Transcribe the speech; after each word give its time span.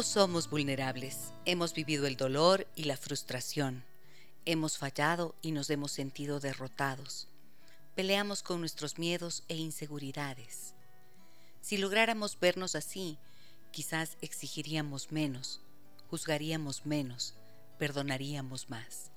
Todos 0.00 0.12
somos 0.12 0.48
vulnerables. 0.48 1.34
Hemos 1.44 1.74
vivido 1.74 2.06
el 2.06 2.16
dolor 2.16 2.66
y 2.74 2.84
la 2.84 2.96
frustración. 2.96 3.84
Hemos 4.46 4.78
fallado 4.78 5.34
y 5.42 5.52
nos 5.52 5.68
hemos 5.68 5.92
sentido 5.92 6.40
derrotados. 6.40 7.28
Peleamos 7.94 8.42
con 8.42 8.60
nuestros 8.60 8.98
miedos 8.98 9.44
e 9.48 9.56
inseguridades. 9.56 10.74
Si 11.60 11.76
lográramos 11.76 12.40
vernos 12.40 12.76
así, 12.76 13.18
quizás 13.72 14.16
exigiríamos 14.22 15.12
menos, 15.12 15.60
juzgaríamos 16.08 16.86
menos, 16.86 17.34
perdonaríamos 17.78 18.70
más. 18.70 19.12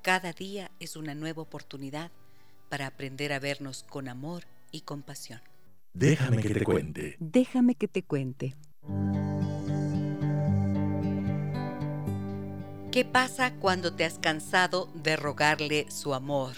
Cada 0.00 0.32
día 0.32 0.70
es 0.78 0.94
una 0.94 1.16
nueva 1.16 1.42
oportunidad 1.42 2.12
para 2.68 2.86
aprender 2.86 3.32
a 3.32 3.40
vernos 3.40 3.82
con 3.82 4.06
amor 4.06 4.44
y 4.70 4.82
compasión. 4.82 5.40
Déjame 5.92 6.40
que 6.40 6.54
te 6.54 6.62
cuente. 6.62 7.16
Déjame 7.18 7.74
que 7.74 7.88
te 7.88 8.04
cuente. 8.04 8.54
¿Qué 12.94 13.04
pasa 13.04 13.52
cuando 13.56 13.92
te 13.92 14.04
has 14.04 14.20
cansado 14.20 14.88
de 14.94 15.16
rogarle 15.16 15.90
su 15.90 16.14
amor? 16.14 16.54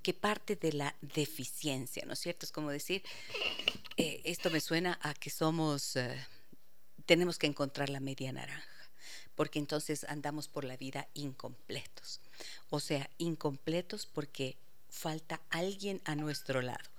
que 0.02 0.14
parte 0.14 0.56
de 0.56 0.72
la 0.72 0.96
deficiencia, 1.00 2.04
¿no 2.06 2.12
es 2.14 2.18
cierto? 2.18 2.44
Es 2.44 2.52
como 2.52 2.70
decir, 2.70 3.02
eh, 3.96 4.20
esto 4.24 4.50
me 4.50 4.60
suena 4.60 4.98
a 5.00 5.14
que 5.14 5.30
somos, 5.30 5.96
eh, 5.96 6.26
tenemos 7.06 7.38
que 7.38 7.46
encontrar 7.46 7.88
la 7.88 8.00
media 8.00 8.32
naranja 8.32 8.73
porque 9.34 9.58
entonces 9.58 10.04
andamos 10.04 10.48
por 10.48 10.64
la 10.64 10.76
vida 10.76 11.08
incompletos. 11.14 12.20
O 12.70 12.80
sea, 12.80 13.10
incompletos 13.18 14.06
porque 14.06 14.56
falta 14.88 15.40
alguien 15.50 16.00
a 16.04 16.14
nuestro 16.14 16.62
lado. 16.62 16.90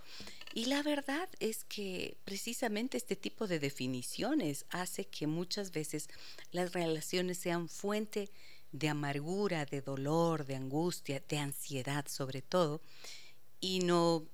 Y 0.53 0.65
la 0.65 0.83
verdad 0.83 1.27
es 1.39 1.65
que 1.65 2.15
precisamente 2.23 2.97
este 2.97 3.17
tipo 3.17 3.45
de 3.45 3.59
definiciones 3.59 4.65
hace 4.69 5.05
que 5.05 5.27
muchas 5.27 5.71
veces 5.71 6.07
las 6.51 6.71
relaciones 6.71 7.37
sean 7.37 7.67
fuente 7.67 8.29
de 8.71 8.89
amargura, 8.89 9.65
de 9.65 9.81
dolor, 9.81 10.45
de 10.45 10.55
angustia, 10.55 11.21
de 11.27 11.39
ansiedad 11.39 12.05
sobre 12.07 12.41
todo, 12.41 12.81
y 13.59 13.79
no, 13.79 14.25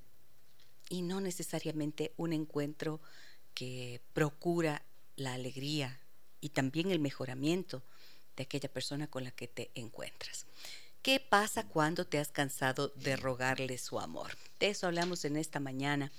y 0.90 1.02
no 1.02 1.22
necesariamente 1.22 2.14
un 2.18 2.34
encuentro 2.34 3.02
que 3.54 4.02
procura 4.14 4.84
la 5.16 5.34
alegría 5.34 6.00
y 6.40 6.50
también 6.50 6.92
el 6.92 7.00
mejoramiento 7.00 7.84
de 8.42 8.46
aquella 8.46 8.70
persona 8.70 9.06
con 9.08 9.24
la 9.24 9.30
que 9.30 9.48
te 9.48 9.70
encuentras. 9.76 10.48
¿Qué 11.04 11.20
pasa 11.20 11.68
cuando 11.68 12.06
te 12.06 12.18
has 12.18 12.30
cansado 12.30 12.90
de 12.96 13.16
rogarle 13.16 13.78
su 13.78 14.00
amor? 14.00 14.36
De 14.60 14.70
eso 14.70 14.88
hablamos 14.88 15.26
en 15.26 15.36
esta 15.38 15.60
mañana 15.60 16.12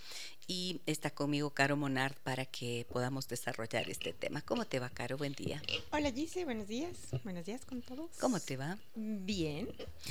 y 0.47 0.81
está 0.87 1.11
conmigo 1.11 1.51
Caro 1.51 1.77
Monard 1.77 2.15
para 2.23 2.47
que 2.47 2.87
podamos 2.91 3.27
desarrollar 3.27 3.91
este 3.91 4.13
tema. 4.13 4.41
¿Cómo 4.43 4.65
te 4.65 4.79
va, 4.79 4.89
Caro? 4.89 5.17
Buen 5.17 5.33
día. 5.33 5.61
Hola, 5.91 6.13
Gise, 6.13 6.45
buenos 6.45 6.69
días. 6.69 6.97
Buenos 7.25 7.45
días 7.45 7.65
con 7.65 7.83
todos. 7.83 8.11
¿Cómo 8.21 8.39
te 8.39 8.57
va? 8.57 8.79
Bien. 8.95 9.69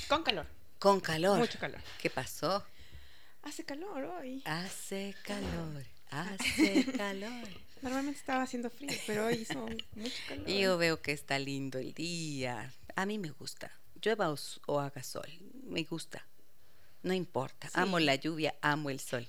Con 0.09 0.23
calor. 0.23 0.47
Con 0.79 0.99
calor. 0.99 1.39
Mucho 1.39 1.59
calor. 1.59 1.81
¿Qué 2.01 2.09
pasó? 2.09 2.63
Hace 3.43 3.63
calor 3.63 4.03
hoy. 4.03 4.41
Hace 4.45 5.16
calor, 5.23 5.85
hace 6.09 6.85
calor. 6.97 7.47
Normalmente 7.81 8.19
estaba 8.19 8.44
haciendo 8.44 8.69
frío, 8.69 8.92
pero 9.08 9.25
hoy 9.25 9.36
hizo 9.36 9.68
mucho 9.96 10.18
calor. 10.28 10.47
Yo 10.47 10.78
veo 10.78 11.02
que 11.02 11.12
está 11.12 11.40
lindo 11.40 11.80
el 11.80 11.94
día. 11.94 12.72
A 12.96 13.06
mí 13.06 13.18
me 13.18 13.30
gusta. 13.31 13.72
Llueva 14.02 14.34
o, 14.68 14.80
haga 14.80 15.03
sol. 15.03 15.28
Me 15.64 15.84
gusta. 15.84 16.25
No 17.03 17.14
importa. 17.14 17.70
Amo 17.74 18.00
la 18.00 18.16
lluvia, 18.16 18.56
amo 18.62 18.90
el 18.90 19.00
sol. 19.00 19.28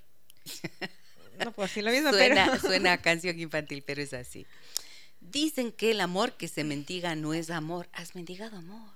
No 1.39 1.53
puedo 1.53 1.67
decir 1.67 1.83
lo 1.83 1.91
mismo, 1.91 2.11
suena, 2.11 2.47
pero... 2.47 2.61
Suena 2.69 2.93
a 2.93 2.99
canción 2.99 3.39
infantil, 3.41 3.83
pero 3.87 4.03
es 4.03 4.13
así. 4.13 4.47
Dicen 5.21 5.73
que 5.73 5.93
el 5.93 6.01
amor 6.01 6.37
que 6.37 6.49
se 6.49 6.65
mendiga 6.65 7.15
no 7.15 7.33
es 7.33 7.51
amor. 7.51 7.89
¿Has 7.93 8.15
mendigado 8.15 8.59
amor? 8.59 8.91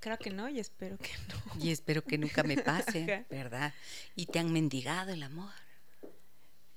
Creo 0.00 0.18
que 0.18 0.30
no 0.30 0.48
y 0.48 0.58
espero 0.58 0.98
que 0.98 1.10
no. 1.28 1.64
Y 1.64 1.70
espero 1.70 2.02
que 2.02 2.18
nunca 2.18 2.42
me 2.42 2.56
pase, 2.62 3.24
¿verdad? 3.30 3.72
¿Y 4.16 4.26
te 4.26 4.40
han 4.40 4.52
mendigado 4.52 5.12
el 5.12 5.22
amor? 5.22 5.52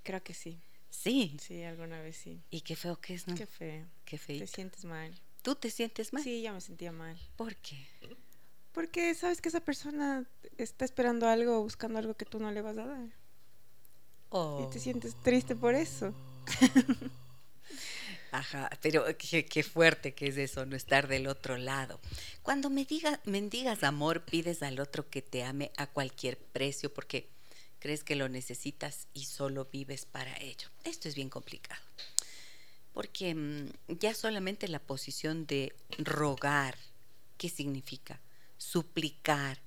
Creo 0.03 0.21
que 0.21 0.35
sí. 0.35 0.59
Sí. 1.01 1.37
Sí, 1.39 1.63
alguna 1.63 2.01
vez 2.01 2.17
sí. 2.17 2.41
Y 2.49 2.61
qué 2.61 2.75
feo 2.75 2.99
que 2.99 3.13
es, 3.13 3.27
¿no? 3.27 3.35
Qué 3.35 3.45
feo. 3.45 3.85
Qué 4.05 4.17
feo. 4.17 4.39
Te 4.39 4.47
sientes 4.47 4.85
mal. 4.85 5.13
¿Tú 5.41 5.55
te 5.55 5.69
sientes 5.69 6.13
mal? 6.13 6.23
Sí, 6.23 6.41
ya 6.41 6.51
me 6.51 6.61
sentía 6.61 6.91
mal. 6.91 7.17
¿Por 7.35 7.55
qué? 7.57 7.87
Porque 8.71 9.13
sabes 9.13 9.41
que 9.41 9.49
esa 9.49 9.59
persona 9.61 10.25
está 10.57 10.85
esperando 10.85 11.27
algo, 11.27 11.61
buscando 11.61 11.99
algo 11.99 12.15
que 12.15 12.25
tú 12.25 12.39
no 12.39 12.51
le 12.51 12.61
vas 12.61 12.77
a 12.77 12.85
dar. 12.85 13.09
Oh. 14.29 14.65
Y 14.67 14.73
te 14.73 14.79
sientes 14.79 15.15
triste 15.21 15.55
por 15.55 15.75
eso. 15.75 16.13
Ajá, 18.31 18.69
pero 18.81 19.05
qué, 19.17 19.63
fuerte 19.63 20.13
que 20.13 20.27
es 20.27 20.37
eso, 20.37 20.65
no 20.65 20.75
estar 20.75 21.07
del 21.07 21.27
otro 21.27 21.57
lado. 21.57 22.01
Cuando 22.43 22.69
me 22.69 22.83
diga, 22.83 23.21
mendigas 23.23 23.83
amor, 23.83 24.25
pides 24.25 24.61
al 24.61 24.79
otro 24.81 25.09
que 25.09 25.21
te 25.21 25.43
ame 25.43 25.71
a 25.77 25.87
cualquier 25.87 26.37
precio 26.37 26.93
porque 26.93 27.29
crees 27.85 28.03
que 28.03 28.15
lo 28.15 28.29
necesitas 28.29 29.07
y 29.13 29.25
solo 29.25 29.65
vives 29.71 30.07
para 30.07 30.35
ello. 30.41 30.69
Esto 30.83 31.07
es 31.07 31.13
bien 31.13 31.29
complicado. 31.29 31.79
Porque 32.93 33.35
mm, 33.35 33.99
ya 33.99 34.15
solamente 34.15 34.67
la 34.67 34.79
posición 34.79 35.45
de 35.45 35.71
rogar, 35.99 36.79
¿qué 37.37 37.47
significa? 37.47 38.19
Suplicar, 38.57 39.59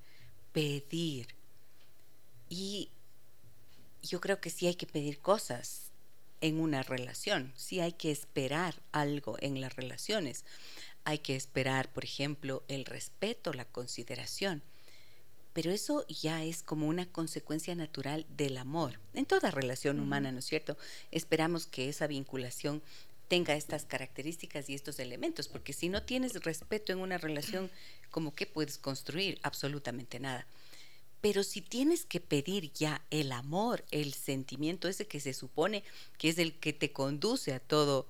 pedir. 0.51 1.33
Y 2.49 2.89
yo 4.03 4.19
creo 4.19 4.41
que 4.41 4.49
sí 4.49 4.67
hay 4.67 4.75
que 4.75 4.85
pedir 4.85 5.19
cosas 5.19 5.91
en 6.41 6.59
una 6.59 6.83
relación, 6.83 7.53
sí 7.55 7.79
hay 7.79 7.93
que 7.93 8.11
esperar 8.11 8.75
algo 8.91 9.37
en 9.39 9.61
las 9.61 9.77
relaciones. 9.77 10.43
Hay 11.05 11.19
que 11.19 11.37
esperar, 11.37 11.89
por 11.93 12.03
ejemplo, 12.03 12.65
el 12.67 12.83
respeto, 12.83 13.53
la 13.53 13.63
consideración 13.63 14.61
pero 15.59 15.73
eso 15.73 16.07
ya 16.07 16.45
es 16.45 16.63
como 16.63 16.87
una 16.87 17.05
consecuencia 17.05 17.75
natural 17.75 18.25
del 18.37 18.55
amor. 18.55 18.97
En 19.13 19.25
toda 19.25 19.51
relación 19.51 19.99
humana, 19.99 20.31
¿no 20.31 20.39
es 20.39 20.45
cierto? 20.45 20.77
Esperamos 21.11 21.65
que 21.67 21.89
esa 21.89 22.07
vinculación 22.07 22.81
tenga 23.27 23.55
estas 23.55 23.83
características 23.83 24.69
y 24.69 24.73
estos 24.73 24.99
elementos, 24.99 25.49
porque 25.49 25.73
si 25.73 25.89
no 25.89 26.03
tienes 26.03 26.41
respeto 26.45 26.93
en 26.93 26.99
una 26.99 27.17
relación, 27.17 27.69
¿cómo 28.09 28.33
que 28.33 28.45
puedes 28.45 28.77
construir? 28.77 29.37
Absolutamente 29.43 30.21
nada. 30.21 30.47
Pero 31.19 31.43
si 31.43 31.59
tienes 31.59 32.05
que 32.05 32.21
pedir 32.21 32.71
ya 32.71 33.01
el 33.09 33.33
amor, 33.33 33.83
el 33.91 34.13
sentimiento 34.13 34.87
ese 34.87 35.07
que 35.07 35.19
se 35.19 35.33
supone 35.33 35.83
que 36.17 36.29
es 36.29 36.37
el 36.37 36.53
que 36.53 36.71
te 36.71 36.93
conduce 36.93 37.51
a 37.53 37.59
todo 37.59 38.07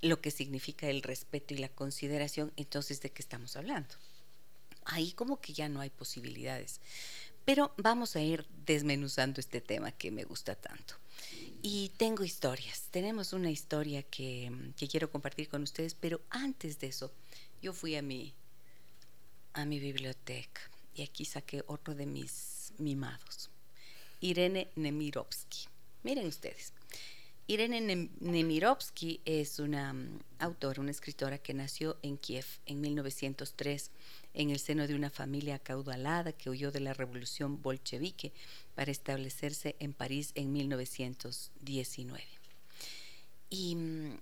lo 0.00 0.22
que 0.22 0.30
significa 0.30 0.88
el 0.88 1.02
respeto 1.02 1.52
y 1.52 1.58
la 1.58 1.68
consideración, 1.68 2.54
entonces 2.56 3.02
¿de 3.02 3.10
qué 3.10 3.20
estamos 3.20 3.56
hablando? 3.56 3.96
Ahí 4.90 5.12
como 5.12 5.40
que 5.40 5.52
ya 5.52 5.68
no 5.68 5.80
hay 5.80 5.90
posibilidades. 5.90 6.80
Pero 7.44 7.72
vamos 7.76 8.16
a 8.16 8.20
ir 8.20 8.46
desmenuzando 8.66 9.40
este 9.40 9.60
tema 9.60 9.92
que 9.92 10.10
me 10.10 10.24
gusta 10.24 10.54
tanto. 10.54 10.94
Y 11.62 11.90
tengo 11.96 12.24
historias. 12.24 12.88
Tenemos 12.90 13.32
una 13.32 13.50
historia 13.50 14.02
que, 14.02 14.50
quiero 14.90 15.10
compartir 15.10 15.48
con 15.48 15.62
ustedes, 15.62 15.94
pero 15.94 16.20
antes 16.30 16.78
de 16.80 16.88
eso, 16.88 17.12
yo 17.62 17.72
fui 17.72 17.96
a 17.96 18.02
mi, 18.02 18.34
a 19.52 19.64
mi 19.64 19.78
biblioteca 19.78 20.60
y 20.94 21.02
aquí 21.02 21.24
saqué 21.24 21.62
otro 21.66 21.94
de 21.94 22.06
mis 22.06 22.72
mimados. 22.78 23.50
Irene 24.20 24.68
Nemirovsky. 24.76 25.68
Miren 26.02 26.26
ustedes. 26.26 26.72
Irene 27.46 28.10
Nemirovsky 28.20 29.20
es 29.24 29.58
una 29.58 29.90
um, 29.90 30.18
autora, 30.38 30.80
una 30.80 30.92
escritora 30.92 31.38
que 31.38 31.52
nació 31.52 31.98
en 32.02 32.16
Kiev 32.16 32.46
en 32.66 32.80
1903 32.80 33.90
en 34.34 34.50
el 34.50 34.58
seno 34.58 34.86
de 34.86 34.94
una 34.94 35.10
familia 35.10 35.56
acaudalada 35.56 36.32
que 36.32 36.50
huyó 36.50 36.70
de 36.70 36.80
la 36.80 36.94
revolución 36.94 37.60
bolchevique 37.62 38.32
para 38.74 38.90
establecerse 38.90 39.76
en 39.78 39.92
París 39.92 40.32
en 40.34 40.52
1919. 40.52 42.24
Y 43.50 43.74
um, 43.74 44.18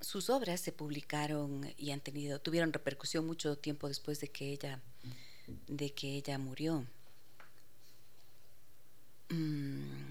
sus 0.00 0.30
obras 0.30 0.60
se 0.60 0.72
publicaron 0.72 1.72
y 1.78 1.92
han 1.92 2.00
tenido, 2.00 2.40
tuvieron 2.40 2.72
repercusión 2.72 3.26
mucho 3.26 3.56
tiempo 3.56 3.88
después 3.88 4.20
de 4.20 4.28
que 4.28 4.52
ella, 4.52 4.80
de 5.68 5.90
que 5.90 6.16
ella 6.16 6.38
murió. 6.38 6.84
Mm, 9.28 10.10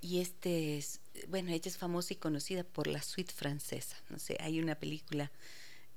y 0.00 0.20
este 0.20 0.78
es, 0.78 1.00
bueno, 1.28 1.50
ella 1.50 1.68
es 1.68 1.78
famosa 1.78 2.12
y 2.12 2.16
conocida 2.16 2.64
por 2.64 2.88
la 2.88 3.02
suite 3.02 3.32
francesa. 3.32 3.96
No 4.10 4.18
sé, 4.18 4.36
hay 4.40 4.58
una 4.60 4.74
película 4.74 5.30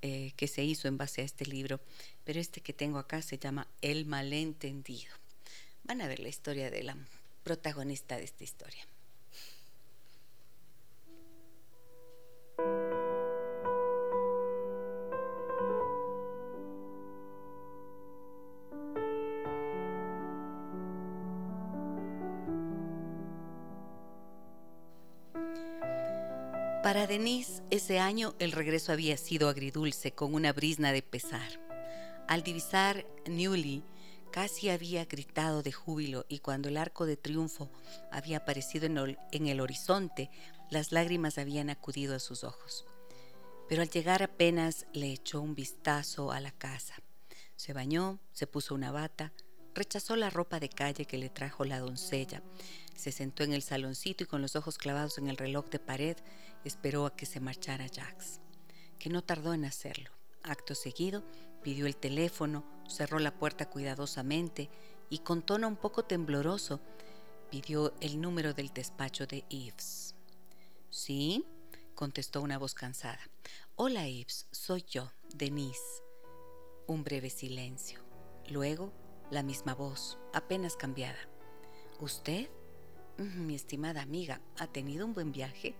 eh, 0.02 0.32
que 0.36 0.48
se 0.48 0.64
hizo 0.64 0.88
en 0.88 0.98
base 0.98 1.22
a 1.22 1.26
este 1.26 1.46
libro, 1.46 1.80
pero 2.24 2.40
este 2.40 2.62
que 2.62 2.74
tengo 2.74 2.98
acá 2.98 3.22
se 3.22 3.38
llama 3.38 3.68
El 3.82 4.06
malentendido. 4.06 5.14
Van 5.84 6.02
a 6.02 6.08
ver 6.08 6.20
la 6.20 6.30
historia 6.30 6.72
de 6.72 6.84
la 6.84 6.98
protagonista 7.44 8.18
de 8.18 8.24
esta 8.24 8.44
historia. 8.44 8.86
Denise, 27.08 27.62
ese 27.70 28.00
año 28.00 28.36
el 28.40 28.52
regreso 28.52 28.92
había 28.92 29.18
sido 29.18 29.50
agridulce, 29.50 30.12
con 30.12 30.34
una 30.34 30.54
brisna 30.54 30.92
de 30.92 31.02
pesar. 31.02 31.62
Al 32.28 32.44
divisar 32.44 33.06
Newly, 33.28 33.84
casi 34.32 34.70
había 34.70 35.06
gritado 35.06 35.62
de 35.62 35.72
júbilo 35.72 36.26
y 36.28 36.40
cuando 36.40 36.70
el 36.70 36.78
arco 36.78 37.06
de 37.06 37.18
triunfo 37.18 37.70
había 38.12 38.38
aparecido 38.38 38.86
en 38.86 39.48
el 39.48 39.62
horizonte, 39.62 40.30
las 40.70 40.92
lágrimas 40.92 41.38
habían 41.38 41.70
acudido 41.70 42.16
a 42.16 42.20
sus 42.20 42.44
ojos. 42.44 42.86
Pero 43.70 43.82
al 43.82 43.90
llegar 43.90 44.24
apenas 44.24 44.86
le 44.94 45.12
echó 45.12 45.42
un 45.42 45.56
vistazo 45.56 46.32
a 46.32 46.40
la 46.40 46.52
casa. 46.52 46.96
Se 47.56 47.74
bañó, 47.74 48.20
se 48.32 48.48
puso 48.48 48.76
una 48.76 48.92
bata, 48.92 49.32
rechazó 49.74 50.16
la 50.16 50.30
ropa 50.30 50.60
de 50.60 50.70
calle 50.70 51.06
que 51.06 51.18
le 51.18 51.30
trajo 51.30 51.66
la 51.66 51.80
doncella, 51.80 52.42
se 52.96 53.12
sentó 53.12 53.44
en 53.44 53.54
el 53.54 53.62
saloncito 53.62 54.24
y 54.24 54.28
con 54.28 54.42
los 54.42 54.56
ojos 54.56 54.78
clavados 54.78 55.18
en 55.18 55.28
el 55.28 55.38
reloj 55.38 55.70
de 55.70 55.80
pared 55.80 56.18
esperó 56.64 57.06
a 57.06 57.16
que 57.16 57.26
se 57.26 57.40
marchara 57.40 57.88
Jax, 57.94 58.40
que 58.98 59.10
no 59.10 59.22
tardó 59.22 59.54
en 59.54 59.66
hacerlo. 59.66 60.12
Acto 60.44 60.76
seguido, 60.76 61.24
pidió 61.62 61.88
el 61.88 61.96
teléfono, 61.96 62.64
cerró 62.88 63.20
la 63.20 63.38
puerta 63.38 63.70
cuidadosamente 63.70 64.70
y 65.10 65.20
con 65.20 65.42
tono 65.42 65.68
un 65.68 65.76
poco 65.76 66.06
tembloroso 66.06 66.80
pidió 67.50 67.94
el 68.02 68.22
número 68.22 68.54
del 68.54 68.74
despacho 68.74 69.28
de 69.28 69.44
Eves. 69.50 70.16
¿Sí? 70.90 71.46
contestó 71.94 72.42
una 72.42 72.58
voz 72.58 72.74
cansada. 72.74 73.20
Hola, 73.76 74.08
Eves, 74.08 74.48
soy 74.52 74.86
yo, 74.90 75.12
Denise. 75.34 76.04
Un 76.88 77.04
breve 77.04 77.30
silencio. 77.30 78.00
Luego, 78.50 78.94
la 79.32 79.44
misma 79.44 79.74
voz, 79.74 80.20
apenas 80.34 80.76
cambiada. 80.76 81.18
¿Usted? 82.00 82.50
Mi 83.18 83.56
estimada 83.56 84.02
amiga, 84.02 84.42
¿ha 84.58 84.68
tenido 84.68 85.06
un 85.06 85.14
buen 85.14 85.32
viaje? 85.32 85.74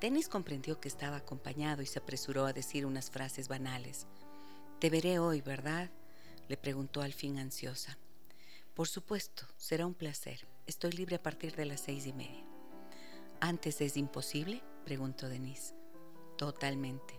Dennis 0.00 0.28
comprendió 0.28 0.80
que 0.80 0.88
estaba 0.88 1.16
acompañado 1.16 1.80
y 1.80 1.86
se 1.86 2.00
apresuró 2.00 2.44
a 2.44 2.52
decir 2.52 2.86
unas 2.86 3.08
frases 3.08 3.46
banales. 3.46 4.08
Te 4.80 4.90
veré 4.90 5.20
hoy, 5.20 5.42
¿verdad? 5.42 5.90
le 6.48 6.56
preguntó 6.56 7.02
al 7.02 7.12
fin 7.12 7.38
ansiosa. 7.38 7.98
Por 8.74 8.88
supuesto, 8.88 9.46
será 9.56 9.86
un 9.86 9.94
placer. 9.94 10.46
Estoy 10.66 10.90
libre 10.90 11.16
a 11.16 11.22
partir 11.22 11.54
de 11.54 11.66
las 11.66 11.80
seis 11.80 12.04
y 12.04 12.12
media. 12.12 12.44
¿Antes 13.40 13.80
es 13.80 13.96
imposible? 13.96 14.60
preguntó 14.84 15.28
Denise. 15.28 15.72
Totalmente. 16.36 17.14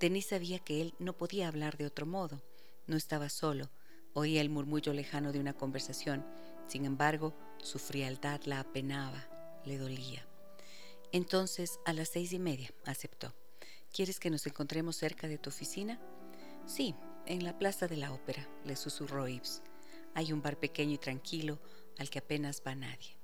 Denise 0.00 0.30
sabía 0.30 0.60
que 0.60 0.80
él 0.80 0.94
no 0.98 1.12
podía 1.12 1.48
hablar 1.48 1.76
de 1.76 1.84
otro 1.84 2.06
modo. 2.06 2.40
No 2.86 2.96
estaba 2.96 3.28
solo. 3.28 3.68
Oía 4.14 4.40
el 4.40 4.48
murmullo 4.48 4.94
lejano 4.94 5.30
de 5.32 5.40
una 5.40 5.52
conversación. 5.52 6.24
Sin 6.66 6.86
embargo, 6.86 7.34
su 7.62 7.78
frialdad 7.78 8.40
la 8.44 8.60
apenaba, 8.60 9.26
le 9.64 9.78
dolía. 9.78 10.26
Entonces, 11.12 11.80
a 11.84 11.92
las 11.92 12.08
seis 12.08 12.32
y 12.32 12.38
media, 12.38 12.70
aceptó. 12.84 13.34
¿Quieres 13.92 14.20
que 14.20 14.30
nos 14.30 14.46
encontremos 14.46 14.96
cerca 14.96 15.28
de 15.28 15.38
tu 15.38 15.50
oficina? 15.50 15.98
Sí, 16.66 16.94
en 17.26 17.44
la 17.44 17.58
plaza 17.58 17.88
de 17.88 17.96
la 17.96 18.12
ópera, 18.12 18.46
le 18.64 18.76
susurró 18.76 19.26
Ives. 19.26 19.62
Hay 20.14 20.32
un 20.32 20.42
bar 20.42 20.58
pequeño 20.58 20.94
y 20.94 20.98
tranquilo 20.98 21.60
al 21.98 22.10
que 22.10 22.18
apenas 22.18 22.62
va 22.66 22.74
nadie. 22.74 23.16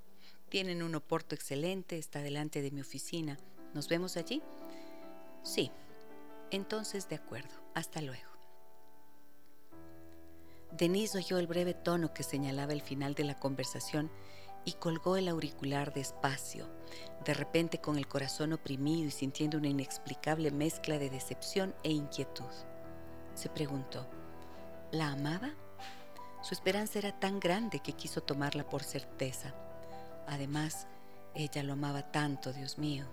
Tienen 0.49 0.83
un 0.83 0.95
oporto 0.95 1.35
excelente, 1.35 1.99
está 1.99 2.21
delante 2.21 2.63
de 2.63 2.71
mi 2.71 2.81
oficina. 2.81 3.39
¿Nos 3.75 3.89
vemos 3.89 4.17
allí? 4.17 4.43
Sí. 5.43 5.71
Entonces, 6.51 7.09
de 7.09 7.17
acuerdo. 7.17 7.55
Hasta 7.75 8.01
luego. 8.01 8.34
Denise 10.77 11.19
oyó 11.19 11.39
el 11.39 11.47
breve 11.47 11.73
tono 11.73 12.13
que 12.13 12.25
señalaba 12.25 12.73
el 12.73 12.83
final 12.83 13.15
de 13.15 13.23
la 13.23 13.39
conversación 13.39 14.11
y 14.65 14.73
colgó 14.73 15.17
el 15.17 15.29
auricular 15.29 15.95
despacio, 15.95 16.67
de 17.25 17.33
repente 17.33 17.79
con 17.79 17.97
el 17.97 18.09
corazón 18.09 18.53
oprimido 18.53 19.07
y 19.07 19.13
sintiendo 19.13 19.59
una 19.59 19.69
inexplicable 19.69 20.51
mezcla 20.51 20.99
de 20.99 21.11
decepción 21.11 21.77
e 21.85 21.93
inquietud. 21.93 22.51
Se 23.35 23.49
preguntó, 23.51 24.09
¿la 24.91 25.13
amaba? 25.13 25.55
Su 26.43 26.55
esperanza 26.55 26.99
era 26.99 27.21
tan 27.21 27.39
grande 27.39 27.79
que 27.79 27.93
quiso 27.93 28.23
tomarla 28.23 28.69
por 28.69 28.83
certeza. 28.83 29.55
Además, 30.27 30.89
ella 31.37 31.63
lo 31.63 31.75
amaba 31.75 32.11
tanto, 32.11 32.53
Dios 32.53 32.79
mío. 32.79 33.07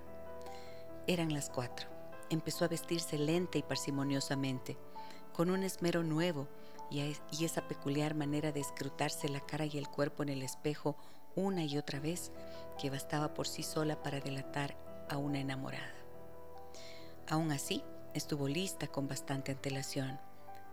Eran 1.05 1.31
las 1.31 1.51
cuatro. 1.51 1.87
Empezó 2.31 2.65
a 2.65 2.69
vestirse 2.69 3.19
lenta 3.19 3.59
y 3.59 3.61
parsimoniosamente, 3.61 4.77
con 5.31 5.51
un 5.51 5.61
esmero 5.61 6.01
nuevo 6.01 6.47
y, 6.91 7.45
esa 7.45 7.67
peculiar 7.67 8.15
manera 8.15 8.51
de 8.51 8.59
escrutarse 8.59 9.29
la 9.29 9.39
cara 9.39 9.65
y 9.65 9.77
el 9.77 9.87
cuerpo 9.87 10.23
en 10.23 10.29
el 10.29 10.43
espejo 10.43 10.97
una 11.35 11.63
y 11.63 11.77
otra 11.77 12.01
vez 12.01 12.31
que 12.77 12.89
bastaba 12.89 13.33
por 13.33 13.47
sí 13.47 13.63
sola 13.63 14.03
para 14.03 14.19
delatar 14.19 14.75
a 15.09 15.17
una 15.17 15.39
enamorada. 15.39 15.95
Aún 17.29 17.51
así, 17.51 17.81
estuvo 18.13 18.49
lista 18.49 18.87
con 18.87 19.07
bastante 19.07 19.53
antelación. 19.53 20.19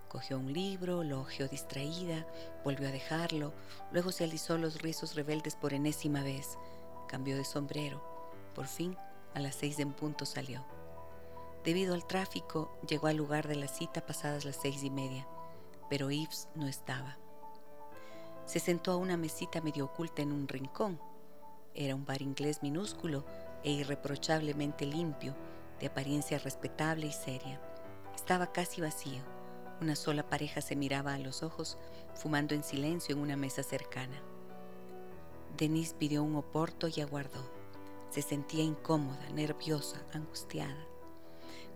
Cogió 0.08 0.38
un 0.38 0.52
libro, 0.52 1.04
lo 1.04 1.20
hojeó 1.20 1.46
distraída, 1.46 2.26
volvió 2.64 2.88
a 2.88 2.92
dejarlo, 2.92 3.52
luego 3.92 4.10
se 4.10 4.24
alisó 4.24 4.58
los 4.58 4.82
rizos 4.82 5.14
rebeldes 5.14 5.54
por 5.54 5.72
enésima 5.72 6.22
vez, 6.22 6.58
cambió 7.06 7.36
de 7.36 7.44
sombrero. 7.44 8.02
Por 8.54 8.66
fin, 8.66 8.96
a 9.34 9.40
las 9.40 9.54
seis 9.54 9.78
en 9.78 9.92
punto 9.92 10.26
salió. 10.26 10.64
Debido 11.64 11.94
al 11.94 12.06
tráfico, 12.06 12.76
llegó 12.88 13.06
al 13.06 13.16
lugar 13.16 13.46
de 13.46 13.56
la 13.56 13.68
cita 13.68 14.04
pasadas 14.04 14.44
las 14.44 14.56
seis 14.56 14.82
y 14.82 14.90
media, 14.90 15.28
pero 15.88 16.10
Yves 16.10 16.48
no 16.54 16.66
estaba. 16.66 17.18
Se 18.44 18.60
sentó 18.60 18.92
a 18.92 18.96
una 18.96 19.16
mesita 19.16 19.60
medio 19.60 19.84
oculta 19.84 20.22
en 20.22 20.32
un 20.32 20.48
rincón. 20.48 21.00
Era 21.74 21.94
un 21.94 22.04
bar 22.04 22.22
inglés 22.22 22.62
minúsculo 22.62 23.24
e 23.62 23.70
irreprochablemente 23.70 24.86
limpio, 24.86 25.36
de 25.80 25.86
apariencia 25.86 26.38
respetable 26.38 27.06
y 27.06 27.12
seria. 27.12 27.60
Estaba 28.14 28.52
casi 28.52 28.80
vacío. 28.80 29.22
Una 29.80 29.94
sola 29.94 30.28
pareja 30.28 30.60
se 30.60 30.76
miraba 30.76 31.14
a 31.14 31.18
los 31.18 31.42
ojos, 31.42 31.78
fumando 32.14 32.54
en 32.54 32.64
silencio 32.64 33.14
en 33.14 33.20
una 33.20 33.36
mesa 33.36 33.62
cercana. 33.62 34.20
Denise 35.56 35.94
pidió 35.94 36.22
un 36.22 36.36
oporto 36.36 36.88
y 36.88 37.00
aguardó. 37.00 37.48
Se 38.10 38.22
sentía 38.22 38.64
incómoda, 38.64 39.28
nerviosa, 39.30 40.02
angustiada. 40.12 40.86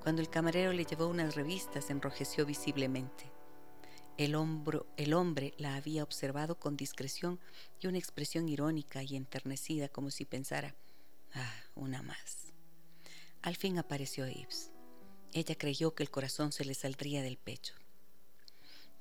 Cuando 0.03 0.21
el 0.21 0.31
camarero 0.31 0.73
le 0.73 0.85
llevó 0.85 1.07
unas 1.07 1.35
revistas, 1.37 1.91
enrojeció 1.91 2.45
visiblemente. 2.45 3.32
El, 4.19 4.35
hombro, 4.35 4.87
el 4.97 5.15
hombre 5.15 5.55
la 5.57 5.75
había 5.75 6.03
observado 6.03 6.59
con 6.59 6.77
discreción 6.77 7.41
y 7.81 7.87
una 7.87 7.99
expresión 7.99 8.49
irónica 8.49 9.03
y 9.03 9.17
enternecida, 9.17 9.89
como 9.89 10.11
si 10.11 10.25
pensara, 10.25 10.75
ah, 11.35 11.55
una 11.75 12.03
más. 12.03 12.53
Al 13.41 13.57
fin 13.57 13.79
apareció 13.79 14.29
Ives. 14.29 14.71
Ella 15.33 15.57
creyó 15.57 15.95
que 15.95 16.03
el 16.03 16.11
corazón 16.11 16.53
se 16.53 16.65
le 16.65 16.75
saldría 16.75 17.23
del 17.23 17.39
pecho. 17.39 17.75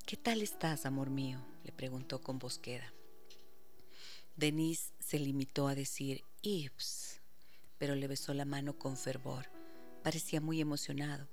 ¿Qué 0.06 0.18
tal 0.18 0.42
estás, 0.42 0.86
amor 0.86 1.10
mío? 1.10 1.40
le 1.64 1.72
preguntó 1.72 2.22
con 2.22 2.40
voz 2.40 2.58
queda. 2.58 2.94
Denise 4.36 4.94
se 5.00 5.20
limitó 5.20 5.68
a 5.68 5.76
decir 5.76 6.24
Ives, 6.42 7.22
pero 7.78 7.96
le 7.96 8.08
besó 8.08 8.34
la 8.34 8.46
mano 8.46 8.80
con 8.80 8.98
fervor. 8.98 9.48
Parecía 10.04 10.42
muy 10.42 10.62
emocionado. 10.62 11.28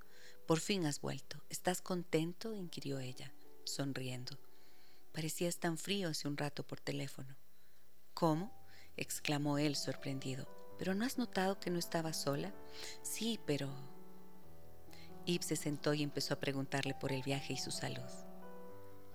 Por 0.47 0.61
fin 0.61 0.85
has 0.85 1.01
vuelto. 1.01 1.43
¿Estás 1.49 1.81
contento? 1.81 2.55
inquirió 2.55 2.99
ella, 2.99 3.33
sonriendo. 3.69 4.39
Parecías 5.13 5.59
tan 5.59 5.79
frío 5.79 6.09
hace 6.09 6.29
un 6.29 6.37
rato 6.37 6.67
por 6.67 6.81
teléfono. 6.81 7.37
¿Cómo? 8.15 8.53
exclamó 8.97 9.59
él 9.59 9.77
sorprendido. 9.77 10.49
¿Pero 10.79 10.95
no 10.95 11.05
has 11.05 11.19
notado 11.19 11.59
que 11.59 11.71
no 11.71 11.79
estaba 11.79 12.13
sola? 12.13 12.55
Sí, 13.03 13.41
pero... 13.47 13.69
Yves 15.27 15.47
se 15.47 15.57
sentó 15.57 15.93
y 15.93 16.03
empezó 16.03 16.35
a 16.35 16.41
preguntarle 16.41 16.95
por 16.95 17.13
el 17.13 17.23
viaje 17.23 17.53
y 17.53 17.59
su 17.59 17.71
salud, 17.71 18.11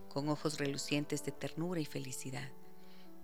con 0.10 0.30
ojos 0.30 0.60
relucientes 0.60 1.24
de 1.26 1.32
ternura 1.32 1.80
y 1.80 1.86
felicidad. 1.86 2.52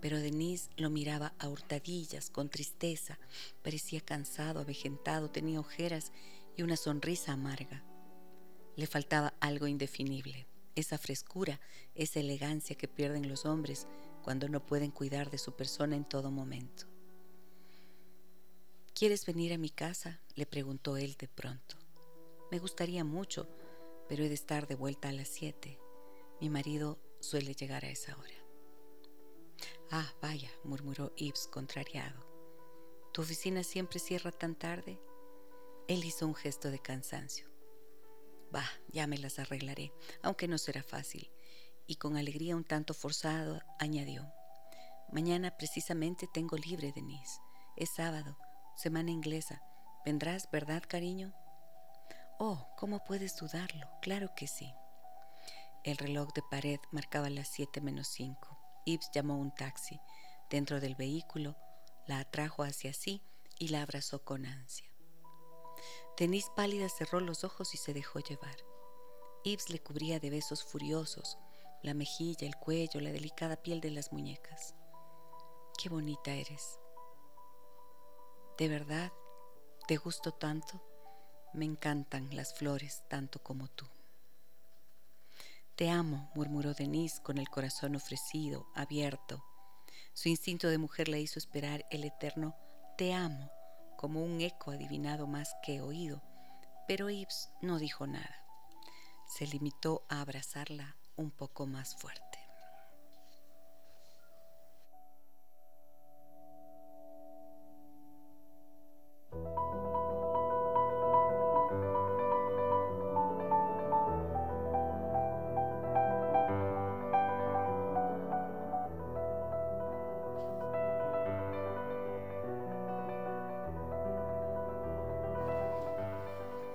Pero 0.00 0.18
Denise 0.18 0.70
lo 0.76 0.90
miraba 0.90 1.34
a 1.38 1.48
hurtadillas, 1.48 2.30
con 2.30 2.48
tristeza. 2.48 3.18
Parecía 3.62 4.00
cansado, 4.00 4.58
avejentado, 4.58 5.30
tenía 5.30 5.60
ojeras 5.60 6.10
y 6.56 6.62
una 6.62 6.76
sonrisa 6.76 7.32
amarga. 7.32 7.84
Le 8.74 8.86
faltaba 8.86 9.34
algo 9.40 9.66
indefinible, 9.66 10.48
esa 10.74 10.98
frescura, 10.98 11.60
esa 11.94 12.20
elegancia 12.20 12.76
que 12.76 12.88
pierden 12.88 13.28
los 13.28 13.44
hombres 13.46 13.86
cuando 14.22 14.48
no 14.48 14.64
pueden 14.64 14.90
cuidar 14.90 15.30
de 15.30 15.38
su 15.38 15.56
persona 15.56 15.96
en 15.96 16.04
todo 16.04 16.30
momento. 16.30 16.86
¿Quieres 18.94 19.24
venir 19.24 19.52
a 19.52 19.58
mi 19.58 19.70
casa? 19.70 20.20
le 20.34 20.46
preguntó 20.46 20.96
él 20.96 21.16
de 21.18 21.28
pronto. 21.28 21.76
Me 22.50 22.58
gustaría 22.58 23.04
mucho, 23.04 23.48
pero 24.08 24.24
he 24.24 24.28
de 24.28 24.34
estar 24.34 24.66
de 24.66 24.74
vuelta 24.74 25.08
a 25.08 25.12
las 25.12 25.28
siete. 25.28 25.78
Mi 26.40 26.50
marido 26.50 26.98
suele 27.20 27.54
llegar 27.54 27.84
a 27.84 27.90
esa 27.90 28.16
hora. 28.16 28.34
Ah, 29.90 30.12
vaya, 30.20 30.50
murmuró 30.64 31.12
Ives 31.16 31.46
contrariado. 31.46 32.26
¿Tu 33.12 33.22
oficina 33.22 33.62
siempre 33.62 33.98
cierra 33.98 34.32
tan 34.32 34.54
tarde? 34.54 35.00
Él 35.88 36.04
hizo 36.04 36.26
un 36.26 36.34
gesto 36.34 36.70
de 36.70 36.78
cansancio. 36.78 37.48
Bah, 38.50 38.70
ya 38.88 39.06
me 39.06 39.18
las 39.18 39.38
arreglaré, 39.38 39.92
aunque 40.22 40.48
no 40.48 40.58
será 40.58 40.82
fácil. 40.82 41.30
Y 41.86 41.96
con 41.96 42.16
alegría 42.16 42.56
un 42.56 42.64
tanto 42.64 42.94
forzado 42.94 43.60
añadió, 43.78 44.32
Mañana 45.12 45.56
precisamente 45.56 46.28
tengo 46.32 46.56
libre, 46.56 46.92
Denise. 46.92 47.40
Es 47.76 47.90
sábado, 47.90 48.38
semana 48.76 49.10
inglesa. 49.10 49.60
¿Vendrás, 50.04 50.48
verdad, 50.52 50.84
cariño? 50.86 51.34
Oh, 52.38 52.68
¿cómo 52.76 53.02
puedes 53.02 53.36
dudarlo? 53.36 53.88
Claro 54.02 54.34
que 54.36 54.46
sí. 54.46 54.72
El 55.82 55.96
reloj 55.96 56.32
de 56.32 56.42
pared 56.48 56.78
marcaba 56.92 57.28
las 57.28 57.48
siete 57.48 57.80
menos 57.80 58.06
cinco. 58.06 58.56
Ibs 58.84 59.10
llamó 59.12 59.36
un 59.36 59.52
taxi. 59.52 60.00
Dentro 60.48 60.78
del 60.78 60.94
vehículo, 60.94 61.56
la 62.06 62.20
atrajo 62.20 62.62
hacia 62.62 62.92
sí 62.92 63.20
y 63.58 63.68
la 63.68 63.82
abrazó 63.82 64.24
con 64.24 64.46
ansia. 64.46 64.89
Denise 66.20 66.50
pálida 66.54 66.86
cerró 66.90 67.18
los 67.20 67.44
ojos 67.44 67.72
y 67.72 67.78
se 67.78 67.94
dejó 67.94 68.18
llevar. 68.18 68.58
Ibs 69.42 69.70
le 69.70 69.78
cubría 69.78 70.20
de 70.20 70.28
besos 70.28 70.62
furiosos 70.62 71.38
la 71.82 71.94
mejilla, 71.94 72.46
el 72.46 72.56
cuello, 72.56 73.00
la 73.00 73.10
delicada 73.10 73.56
piel 73.56 73.80
de 73.80 73.90
las 73.90 74.12
muñecas. 74.12 74.74
Qué 75.82 75.88
bonita 75.88 76.30
eres. 76.30 76.78
¿De 78.58 78.68
verdad 78.68 79.10
te 79.88 79.96
gusto 79.96 80.32
tanto? 80.32 80.84
Me 81.54 81.64
encantan 81.64 82.28
las 82.36 82.52
flores 82.52 83.02
tanto 83.08 83.42
como 83.42 83.68
tú. 83.68 83.86
Te 85.74 85.88
amo, 85.88 86.30
murmuró 86.34 86.74
Denise 86.74 87.22
con 87.22 87.38
el 87.38 87.48
corazón 87.48 87.96
ofrecido, 87.96 88.66
abierto. 88.74 89.42
Su 90.12 90.28
instinto 90.28 90.68
de 90.68 90.76
mujer 90.76 91.08
le 91.08 91.18
hizo 91.18 91.38
esperar 91.38 91.86
el 91.90 92.04
eterno 92.04 92.54
te 92.98 93.14
amo 93.14 93.50
como 94.00 94.24
un 94.24 94.40
eco 94.40 94.70
adivinado 94.70 95.26
más 95.26 95.54
que 95.62 95.82
oído, 95.82 96.22
pero 96.88 97.10
Ives 97.10 97.50
no 97.60 97.78
dijo 97.78 98.06
nada. 98.06 98.34
Se 99.26 99.46
limitó 99.46 100.06
a 100.08 100.22
abrazarla 100.22 100.96
un 101.16 101.30
poco 101.30 101.66
más 101.66 101.94
fuerte. 101.96 102.29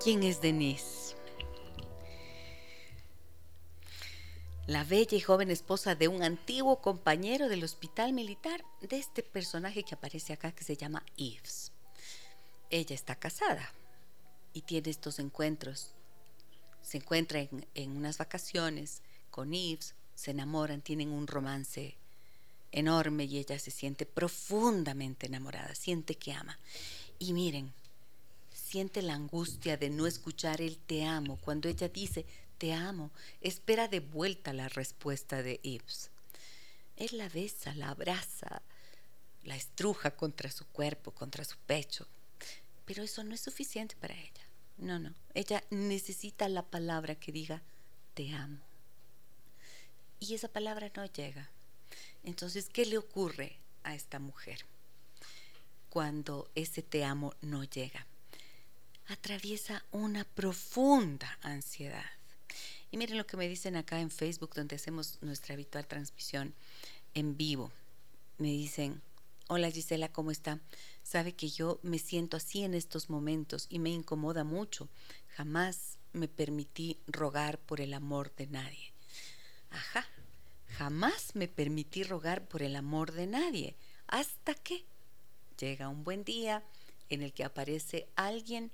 ¿Quién 0.05 0.21
es 0.21 0.39
Denise? 0.39 1.15
La 4.67 4.83
bella 4.83 5.17
y 5.17 5.19
joven 5.19 5.49
esposa 5.49 5.95
de 5.95 6.07
un 6.07 6.21
antiguo 6.21 6.79
compañero 6.79 7.49
del 7.49 7.63
hospital 7.63 8.13
militar, 8.13 8.63
de 8.81 8.99
este 8.99 9.23
personaje 9.23 9.81
que 9.81 9.95
aparece 9.95 10.31
acá 10.31 10.51
que 10.51 10.63
se 10.63 10.77
llama 10.77 11.03
Yves. 11.17 11.71
Ella 12.69 12.93
está 12.93 13.15
casada 13.15 13.73
y 14.53 14.61
tiene 14.61 14.91
estos 14.91 15.17
encuentros. 15.17 15.95
Se 16.83 16.97
encuentra 16.97 17.39
en, 17.73 17.97
unas 17.97 18.19
vacaciones 18.19 19.01
con 19.31 19.53
Yves, 19.53 19.95
se 20.13 20.29
enamoran, 20.29 20.83
tienen 20.83 21.09
un 21.09 21.25
romance 21.25 21.95
enorme 22.71 23.23
y 23.23 23.39
ella 23.39 23.57
se 23.57 23.71
siente 23.71 24.05
profundamente 24.05 25.25
enamorada, 25.25 25.73
siente 25.73 26.13
que 26.13 26.31
ama. 26.31 26.59
Y 27.17 27.33
miren, 27.33 27.73
siente 28.65 29.03
la 29.03 29.13
angustia 29.13 29.77
de 29.77 29.91
no 29.91 30.07
escuchar 30.07 30.59
el 30.59 30.77
te 30.77 31.05
amo 31.05 31.37
cuando 31.37 31.69
ella 31.69 31.87
dice 31.87 32.25
te 32.57 32.73
amo, 32.73 33.11
espera 33.41 33.87
de 33.87 33.99
vuelta 33.99 34.53
la 34.53 34.69
respuesta 34.69 35.43
de 35.43 35.59
Yves. 35.61 36.09
Él 36.95 37.09
la 37.13 37.29
besa, 37.29 37.75
la 37.75 37.89
abraza, 37.89 38.61
la 39.43 39.55
estruja 39.55 40.15
contra 40.15 40.49
su 40.49 40.65
cuerpo, 40.67 41.11
contra 41.11 41.43
su 41.43 41.57
pecho. 41.67 42.07
Pero 42.85 43.03
eso 43.03 43.23
no 43.23 43.35
es 43.35 43.41
suficiente 43.41 43.95
para 43.97 44.15
ella. 44.15 44.47
No, 44.77 44.97
no. 44.97 45.13
Ella 45.33 45.63
necesita 45.69 46.47
la 46.49 46.63
palabra 46.63 47.15
que 47.15 47.31
diga 47.31 47.61
te 48.13 48.33
amo. 48.33 48.61
Y 50.19 50.33
esa 50.33 50.47
palabra 50.47 50.89
no 50.95 51.05
llega. 51.05 51.49
Entonces, 52.23 52.69
¿qué 52.69 52.85
le 52.85 52.97
ocurre 52.97 53.59
a 53.83 53.93
esta 53.93 54.17
mujer 54.17 54.65
cuando 55.89 56.49
ese 56.55 56.81
te 56.81 57.03
amo 57.03 57.35
no 57.41 57.63
llega? 57.63 58.07
Atraviesa 59.07 59.83
una 59.91 60.23
profunda 60.23 61.37
ansiedad. 61.41 62.05
Y 62.91 62.97
miren 62.97 63.17
lo 63.17 63.27
que 63.27 63.37
me 63.37 63.47
dicen 63.47 63.75
acá 63.75 63.99
en 63.99 64.09
Facebook, 64.09 64.53
donde 64.55 64.75
hacemos 64.75 65.17
nuestra 65.21 65.53
habitual 65.53 65.87
transmisión 65.87 66.53
en 67.13 67.35
vivo. 67.37 67.71
Me 68.37 68.49
dicen, 68.49 69.01
hola 69.47 69.69
Gisela, 69.71 70.09
¿cómo 70.09 70.31
está? 70.31 70.59
Sabe 71.03 71.33
que 71.33 71.49
yo 71.49 71.79
me 71.83 71.99
siento 71.99 72.37
así 72.37 72.63
en 72.63 72.73
estos 72.73 73.09
momentos 73.09 73.67
y 73.69 73.79
me 73.79 73.89
incomoda 73.89 74.43
mucho. 74.43 74.87
Jamás 75.35 75.97
me 76.13 76.27
permití 76.27 76.97
rogar 77.07 77.59
por 77.59 77.81
el 77.81 77.93
amor 77.93 78.33
de 78.35 78.47
nadie. 78.47 78.93
Ajá, 79.69 80.05
jamás 80.77 81.35
me 81.35 81.47
permití 81.47 82.03
rogar 82.03 82.47
por 82.47 82.63
el 82.63 82.75
amor 82.75 83.11
de 83.11 83.27
nadie. 83.27 83.75
Hasta 84.07 84.53
que 84.53 84.85
llega 85.59 85.89
un 85.89 86.03
buen 86.03 86.23
día 86.23 86.63
en 87.09 87.21
el 87.21 87.33
que 87.33 87.43
aparece 87.43 88.07
alguien 88.15 88.71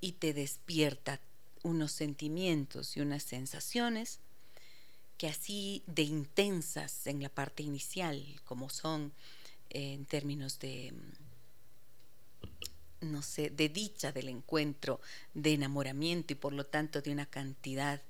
y 0.00 0.12
te 0.12 0.32
despierta 0.34 1.20
unos 1.62 1.92
sentimientos 1.92 2.96
y 2.96 3.00
unas 3.00 3.22
sensaciones 3.22 4.20
que 5.18 5.28
así 5.28 5.82
de 5.86 6.02
intensas 6.02 7.06
en 7.06 7.22
la 7.22 7.28
parte 7.28 7.62
inicial, 7.62 8.24
como 8.44 8.68
son 8.70 9.12
eh, 9.70 9.94
en 9.94 10.04
términos 10.04 10.58
de, 10.58 10.92
mm, 13.00 13.10
no 13.12 13.22
sé, 13.22 13.50
de 13.50 13.68
dicha 13.68 14.12
del 14.12 14.28
encuentro, 14.28 15.00
de 15.34 15.54
enamoramiento 15.54 16.32
y 16.32 16.36
por 16.36 16.52
lo 16.52 16.66
tanto 16.66 17.00
de 17.00 17.10
una 17.12 17.26
cantidad 17.26 18.02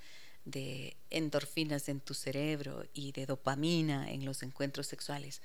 de 0.45 0.97
endorfinas 1.11 1.89
en 1.89 2.01
tu 2.01 2.15
cerebro 2.15 2.87
y 2.95 3.13
de 3.13 3.27
dopamina 3.27 4.11
en 4.11 4.25
los 4.25 4.43
encuentros 4.43 4.87
sexuales, 4.87 5.43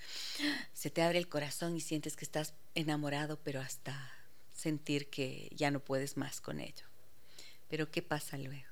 se 0.74 0.89
te 0.89 1.01
abre 1.01 1.17
el 1.17 1.27
corazón 1.27 1.75
y 1.75 1.81
sientes 1.81 2.15
que 2.15 2.25
estás 2.25 2.53
enamorado, 2.75 3.39
pero 3.43 3.60
hasta 3.62 4.20
sentir 4.61 5.09
que 5.09 5.51
ya 5.55 5.71
no 5.71 5.79
puedes 5.79 6.17
más 6.17 6.39
con 6.39 6.59
ello. 6.59 6.85
Pero 7.69 7.89
¿qué 7.89 8.01
pasa 8.01 8.37
luego? 8.37 8.69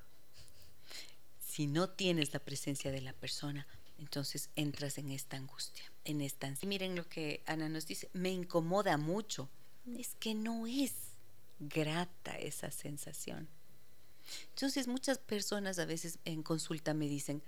Si 1.45 1.67
no 1.67 1.89
tienes 1.89 2.33
la 2.33 2.39
presencia 2.39 2.91
de 2.91 3.01
la 3.01 3.13
persona, 3.13 3.67
entonces 3.97 4.49
entras 4.55 4.97
en 4.97 5.11
esta 5.11 5.37
angustia, 5.37 5.83
en 6.05 6.21
esta 6.21 6.47
ansiedad. 6.47 6.69
Miren 6.69 6.95
lo 6.95 7.07
que 7.07 7.41
Ana 7.45 7.67
nos 7.69 7.87
dice, 7.87 8.09
me 8.13 8.29
incomoda 8.29 8.97
mucho. 8.97 9.49
Es 9.97 10.15
que 10.19 10.33
no 10.35 10.67
es 10.67 10.93
grata 11.59 12.37
esa 12.37 12.71
sensación. 12.71 13.47
Entonces 14.49 14.87
muchas 14.87 15.17
personas 15.17 15.79
a 15.79 15.85
veces 15.85 16.19
en 16.23 16.43
consulta 16.43 16.93
me 16.93 17.07
dicen, 17.07 17.41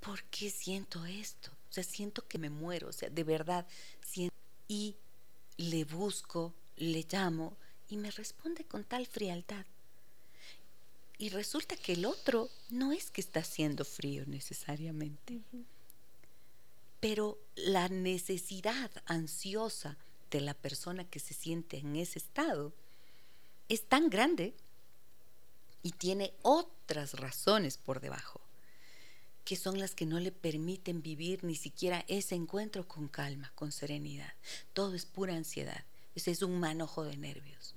¿por 0.00 0.22
qué 0.24 0.50
siento 0.50 1.04
esto? 1.06 1.50
O 1.70 1.72
sea, 1.72 1.84
siento 1.84 2.26
que 2.28 2.38
me 2.38 2.50
muero, 2.50 2.88
o 2.88 2.92
sea, 2.92 3.08
de 3.08 3.24
verdad, 3.24 3.66
siento... 4.04 4.34
Y 4.68 4.96
le 5.56 5.84
busco, 5.84 6.54
le 6.76 7.06
llamo 7.10 7.56
y 7.88 7.96
me 7.96 8.10
responde 8.10 8.64
con 8.64 8.84
tal 8.84 9.06
frialdad. 9.06 9.64
Y 11.18 11.30
resulta 11.30 11.76
que 11.76 11.94
el 11.94 12.04
otro 12.04 12.50
no 12.68 12.92
es 12.92 13.10
que 13.10 13.20
está 13.20 13.42
siendo 13.42 13.84
frío 13.84 14.24
necesariamente, 14.26 15.40
pero 17.00 17.38
la 17.54 17.88
necesidad 17.88 18.90
ansiosa 19.06 19.96
de 20.30 20.40
la 20.40 20.54
persona 20.54 21.04
que 21.04 21.20
se 21.20 21.32
siente 21.32 21.78
en 21.78 21.96
ese 21.96 22.18
estado 22.18 22.72
es 23.68 23.88
tan 23.88 24.10
grande 24.10 24.54
y 25.82 25.92
tiene 25.92 26.34
otras 26.42 27.14
razones 27.14 27.78
por 27.78 28.00
debajo, 28.00 28.40
que 29.44 29.56
son 29.56 29.78
las 29.78 29.94
que 29.94 30.04
no 30.04 30.20
le 30.20 30.32
permiten 30.32 31.00
vivir 31.00 31.44
ni 31.44 31.54
siquiera 31.54 32.04
ese 32.08 32.34
encuentro 32.34 32.86
con 32.86 33.08
calma, 33.08 33.52
con 33.54 33.72
serenidad. 33.72 34.32
Todo 34.74 34.94
es 34.94 35.06
pura 35.06 35.34
ansiedad. 35.34 35.84
Es 36.16 36.42
un 36.42 36.58
manojo 36.58 37.04
de 37.04 37.16
nervios. 37.16 37.74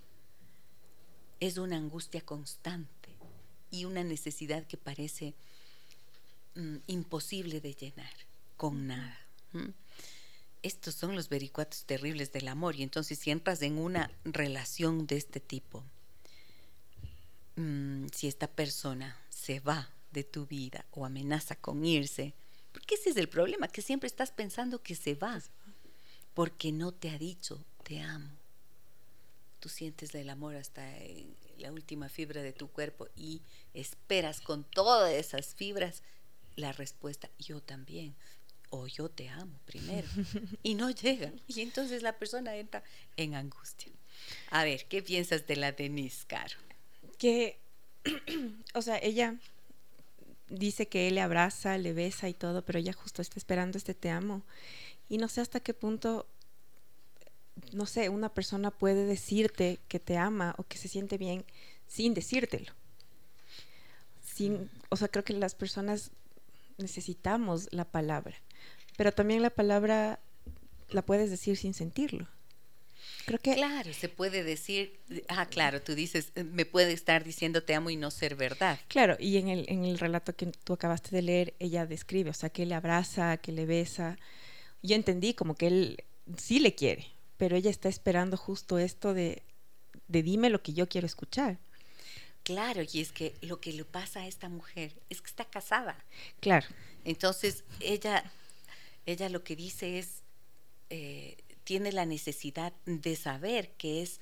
Es 1.39 1.58
una 1.58 1.75
angustia 1.75 2.22
constante 2.22 3.10
y 3.69 3.86
una 3.86 4.03
necesidad 4.03 4.65
que 4.65 4.77
parece 4.77 5.36
mm, 6.55 6.77
imposible 6.88 7.62
de 7.62 7.74
llenar 7.74 8.13
con 8.58 8.88
nada. 8.88 9.19
Estos 10.63 10.96
son 10.96 11.15
los 11.15 11.29
vericuatos 11.29 11.84
terribles 11.86 12.31
del 12.31 12.48
amor 12.48 12.75
y 12.75 12.84
entonces 12.84 13.19
si 13.19 13.29
entras 13.29 13.62
en 13.62 13.77
una 13.77 14.10
relación 14.24 15.05
de 15.05 15.17
este 15.17 15.39
tipo, 15.39 15.84
mm, 17.55 18.08
si 18.13 18.27
esta 18.27 18.48
persona 18.48 19.17
se 19.29 19.60
va 19.60 19.89
de 20.12 20.24
tu 20.24 20.46
vida 20.48 20.86
o 20.91 21.05
amenaza 21.05 21.55
con 21.55 21.86
irse, 21.86 22.34
porque 22.72 22.96
ese 22.96 23.12
es 23.12 23.17
el 23.17 23.29
problema, 23.29 23.67
que 23.67 23.81
siempre 23.81 24.08
estás 24.08 24.31
pensando 24.31 24.81
que 24.81 24.96
se 24.96 25.15
va, 25.15 25.41
porque 26.34 26.72
no 26.72 26.93
te 26.93 27.10
ha 27.10 27.17
dicho 27.17 27.63
te 27.89 28.00
amo. 28.01 28.29
Tú 29.60 29.67
sientes 29.67 30.13
el 30.13 30.29
amor 30.29 30.55
hasta 30.55 30.88
la 31.58 31.72
última 31.72 32.08
fibra 32.08 32.43
de 32.43 32.53
tu 32.53 32.69
cuerpo 32.69 33.08
y 33.15 33.41
esperas 33.74 34.41
con 34.41 34.63
todas 34.63 35.12
esas 35.12 35.55
fibras 35.55 36.03
la 36.55 36.72
respuesta, 36.72 37.31
yo 37.39 37.62
también, 37.62 38.13
o 38.69 38.86
yo 38.86 39.10
te 39.10 39.27
amo 39.29 39.60
primero, 39.65 40.08
y 40.63 40.75
no 40.75 40.91
llega. 40.91 41.34
Y 41.48 41.62
entonces 41.62 42.03
la 42.03 42.13
persona 42.19 42.55
entra 42.55 42.84
en 43.17 43.34
angustia. 43.34 43.91
A 44.51 44.63
ver, 44.63 44.86
¿qué 44.86 45.01
piensas 45.01 45.48
de 45.48 45.55
la 45.55 45.72
Denise, 45.72 46.27
Caro? 46.27 46.58
Que, 47.17 47.58
o 48.75 48.84
sea, 48.84 49.00
ella 49.00 49.36
dice 50.48 50.88
que 50.88 51.08
él 51.08 51.15
le 51.15 51.22
abraza, 51.22 51.77
le 51.79 51.93
besa 51.93 52.29
y 52.29 52.36
todo, 52.36 52.63
pero 52.63 52.77
ella 52.77 52.93
justo 52.93 53.24
está 53.24 53.39
esperando 53.39 53.79
este 53.79 53.96
te 53.96 54.12
amo. 54.12 54.43
Y 55.10 55.17
no 55.17 55.27
sé 55.27 55.41
hasta 55.41 55.60
qué 55.60 55.74
punto 55.74 56.27
no 57.72 57.86
sé, 57.86 58.10
una 58.10 58.30
persona 58.30 58.72
puede 58.72 59.06
decirte 59.06 59.80
que 59.88 60.00
te 60.00 60.18
ama 60.18 60.56
o 60.58 60.63
que 60.63 60.78
se 60.78 60.88
siente 60.88 61.18
bien 61.18 61.46
sin 61.88 62.13
decírtelo. 62.13 62.72
Sin, 64.24 64.70
o 64.89 64.96
sea, 64.96 65.08
creo 65.08 65.24
que 65.24 65.34
las 65.34 65.56
personas 65.56 66.12
necesitamos 66.78 67.68
la 67.72 67.86
palabra, 67.86 68.36
pero 68.98 69.12
también 69.12 69.42
la 69.42 69.50
palabra 69.50 70.20
la 70.90 71.01
puedes 71.01 71.29
decir 71.29 71.57
sin 71.57 71.74
sentirlo. 71.74 72.27
Creo 73.25 73.40
que 73.40 73.53
claro, 73.53 73.94
se 73.94 74.10
puede 74.10 74.44
decir, 74.44 75.00
ah, 75.27 75.46
claro, 75.46 75.81
tú 75.81 75.94
dices, 75.94 76.31
me 76.36 76.66
puede 76.66 76.94
estar 76.94 77.24
diciendo 77.24 77.64
te 77.64 77.75
amo 77.75 77.90
y 77.90 77.96
no 77.96 78.12
ser 78.12 78.36
verdad. 78.36 78.79
Claro, 78.88 79.18
y 79.20 79.38
en 79.38 79.50
el, 79.50 79.66
en 79.68 79.86
el 79.86 80.00
relato 80.00 80.36
que 80.36 80.48
tú 80.48 80.74
acabaste 80.74 81.16
de 81.16 81.22
leer, 81.22 81.53
ella 81.60 81.86
describe, 81.86 82.31
o 82.31 82.33
sea, 82.33 82.50
que 82.50 82.66
le 82.66 82.75
abraza, 82.75 83.38
que 83.38 83.51
le 83.51 83.66
besa. 83.66 84.18
Yo 84.81 84.96
entendí 84.96 85.33
como 85.33 85.55
que 85.55 85.68
él 85.68 86.03
sí 86.38 86.60
le 86.60 86.75
quiere, 86.75 87.07
pero 87.40 87.56
ella 87.56 87.72
está 87.72 87.88
esperando 87.88 88.36
justo 88.36 88.78
esto 88.78 89.14
de, 89.14 89.44
de 90.10 90.24
dime 90.24 90.50
lo 90.50 90.62
que 90.62 90.74
yo 90.74 90.90
quiero 90.90 91.08
escuchar. 91.08 91.58
Claro, 92.44 92.82
y 92.92 93.00
es 93.00 93.14
que 93.14 93.34
lo 93.40 93.62
que 93.62 93.72
le 93.72 93.86
pasa 93.86 94.20
a 94.20 94.28
esta 94.28 94.50
mujer 94.50 94.92
es 95.10 95.22
que 95.22 95.28
está 95.28 95.46
casada. 95.46 96.04
Claro. 96.42 96.68
Entonces, 97.06 97.64
ella, 97.80 98.30
ella 99.06 99.30
lo 99.30 99.46
que 99.46 99.56
dice 99.56 100.00
es, 100.00 100.24
eh, 100.90 101.38
tiene 101.64 101.94
la 101.94 102.06
necesidad 102.06 102.74
de 102.86 103.16
saber 103.16 103.72
que 103.78 104.02
es 104.02 104.20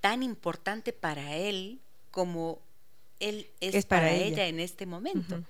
tan 0.00 0.22
importante 0.22 0.94
para 0.94 1.36
él 1.36 1.80
como 2.10 2.62
él 3.20 3.46
es, 3.60 3.84
para, 3.84 4.10
ella. 4.10 4.46
en 4.46 4.58
este 4.58 4.86
momento. 4.86 5.44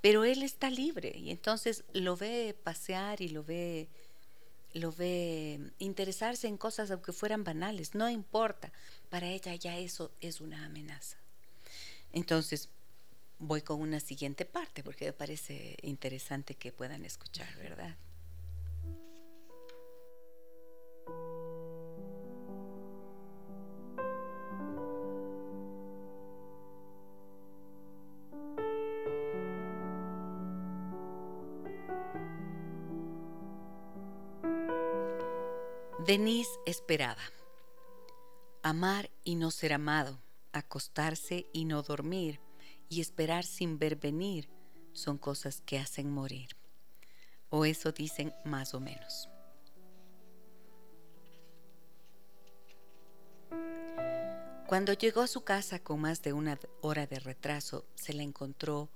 Pero 0.00 0.24
él 0.24 0.42
está 0.42 0.68
libre 0.68 1.12
y 1.16 1.30
entonces 1.30 1.84
lo 1.92 2.16
ve 2.16 2.56
pasear 2.64 3.20
y 3.20 3.28
lo 3.28 3.44
ve 3.44 3.88
lo 4.74 4.92
ve 4.92 5.72
interesarse 5.78 6.48
en 6.48 6.58
cosas 6.58 6.90
aunque 6.90 7.12
fueran 7.12 7.44
banales, 7.44 7.94
no 7.94 8.10
importa, 8.10 8.72
para 9.08 9.28
ella 9.28 9.54
ya 9.54 9.78
eso 9.78 10.12
es 10.20 10.40
una 10.40 10.66
amenaza. 10.66 11.16
Entonces, 12.12 12.68
voy 13.38 13.62
con 13.62 13.80
una 13.80 14.00
siguiente 14.00 14.44
parte 14.44 14.82
porque 14.82 15.06
me 15.06 15.12
parece 15.12 15.76
interesante 15.82 16.54
que 16.56 16.72
puedan 16.72 17.04
escuchar, 17.04 17.54
¿verdad? 17.56 17.96
Denise 36.16 36.60
esperaba. 36.64 37.24
Amar 38.62 39.10
y 39.24 39.34
no 39.34 39.50
ser 39.50 39.72
amado, 39.72 40.22
acostarse 40.52 41.48
y 41.52 41.64
no 41.64 41.82
dormir, 41.82 42.40
y 42.88 43.00
esperar 43.00 43.44
sin 43.44 43.80
ver 43.80 43.96
venir, 43.96 44.48
son 44.92 45.18
cosas 45.18 45.60
que 45.62 45.76
hacen 45.76 46.12
morir. 46.12 46.50
O 47.48 47.64
eso 47.64 47.90
dicen 47.90 48.32
más 48.44 48.74
o 48.74 48.80
menos. 48.80 49.28
Cuando 54.68 54.92
llegó 54.92 55.22
a 55.22 55.26
su 55.26 55.42
casa 55.42 55.80
con 55.80 56.00
más 56.00 56.22
de 56.22 56.32
una 56.32 56.60
hora 56.80 57.08
de 57.08 57.18
retraso, 57.18 57.88
se 57.96 58.12
la 58.12 58.22
encontró 58.22 58.88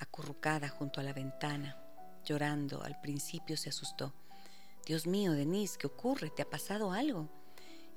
acurrucada 0.00 0.68
junto 0.68 0.98
a 0.98 1.04
la 1.04 1.12
ventana, 1.12 1.80
llorando. 2.24 2.82
Al 2.82 3.00
principio 3.00 3.56
se 3.56 3.68
asustó 3.68 4.12
Dios 4.86 5.08
mío, 5.08 5.32
Denise, 5.32 5.78
¿qué 5.78 5.88
ocurre? 5.88 6.30
¿Te 6.30 6.42
ha 6.42 6.48
pasado 6.48 6.92
algo? 6.92 7.28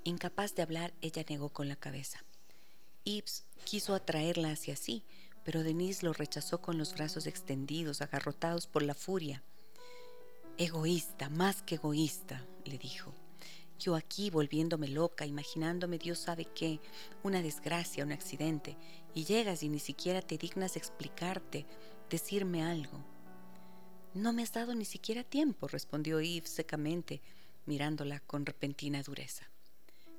Incapaz 0.06 0.56
de 0.56 0.64
hablar, 0.64 0.92
ella 1.02 1.24
negó 1.30 1.50
con 1.50 1.68
la 1.68 1.76
cabeza. 1.76 2.26
Ibs 3.04 3.46
quiso 3.64 3.94
atraerla 3.94 4.50
hacia 4.50 4.76
sí, 4.76 5.04
pero 5.44 5.62
Denise 5.62 6.04
lo 6.04 6.14
rechazó 6.14 6.64
con 6.64 6.80
los 6.80 6.96
brazos 6.96 7.28
extendidos, 7.28 8.02
agarrotados 8.02 8.66
por 8.66 8.82
la 8.82 8.96
furia. 8.96 9.44
Egoísta, 10.58 11.30
más 11.30 11.62
que 11.62 11.76
egoísta, 11.76 12.44
le 12.66 12.80
dijo. 12.80 13.14
Yo 13.78 13.96
aquí 13.96 14.32
volviéndome 14.32 14.88
loca, 14.88 15.28
imaginándome 15.28 16.00
Dios 16.00 16.18
sabe 16.18 16.46
qué, 16.56 16.80
una 17.22 17.44
desgracia, 17.44 18.04
un 18.04 18.12
accidente, 18.12 18.76
y 19.14 19.26
llegas 19.26 19.62
y 19.62 19.70
ni 19.70 19.80
siquiera 19.80 20.24
te 20.24 20.40
dignas 20.40 20.76
explicarte, 20.76 21.68
decirme 22.10 22.64
algo. 22.64 23.06
No 24.14 24.34
me 24.34 24.42
has 24.42 24.52
dado 24.52 24.74
ni 24.74 24.86
siquiera 24.86 25.24
tiempo, 25.24 25.68
respondió 25.68 26.20
Yves 26.20 26.50
secamente, 26.50 27.22
mirándola 27.66 28.20
con 28.22 28.46
repentina 28.46 29.04
dureza. 29.04 29.50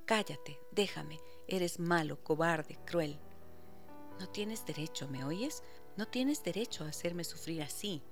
Cállate, 0.04 0.60
déjame, 0.70 1.20
eres 1.48 1.80
malo, 1.80 2.22
cobarde, 2.22 2.78
cruel. 2.86 3.18
No 4.20 4.28
tienes 4.28 4.64
derecho, 4.64 5.08
¿me 5.08 5.24
oyes? 5.24 5.62
No 5.96 6.06
tienes 6.06 6.42
derecho 6.42 6.84
a 6.84 6.88
hacerme 6.88 7.24
sufrir 7.24 7.62
así. 7.62 8.02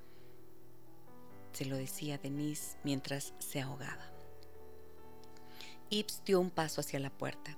Se 1.52 1.64
lo 1.64 1.76
decía 1.76 2.18
Denise 2.18 2.76
mientras 2.82 3.34
se 3.38 3.60
ahogaba. 3.60 4.12
Yves 5.90 6.22
dio 6.24 6.40
un 6.40 6.50
paso 6.50 6.80
hacia 6.80 6.98
la 6.98 7.10
puerta. 7.10 7.56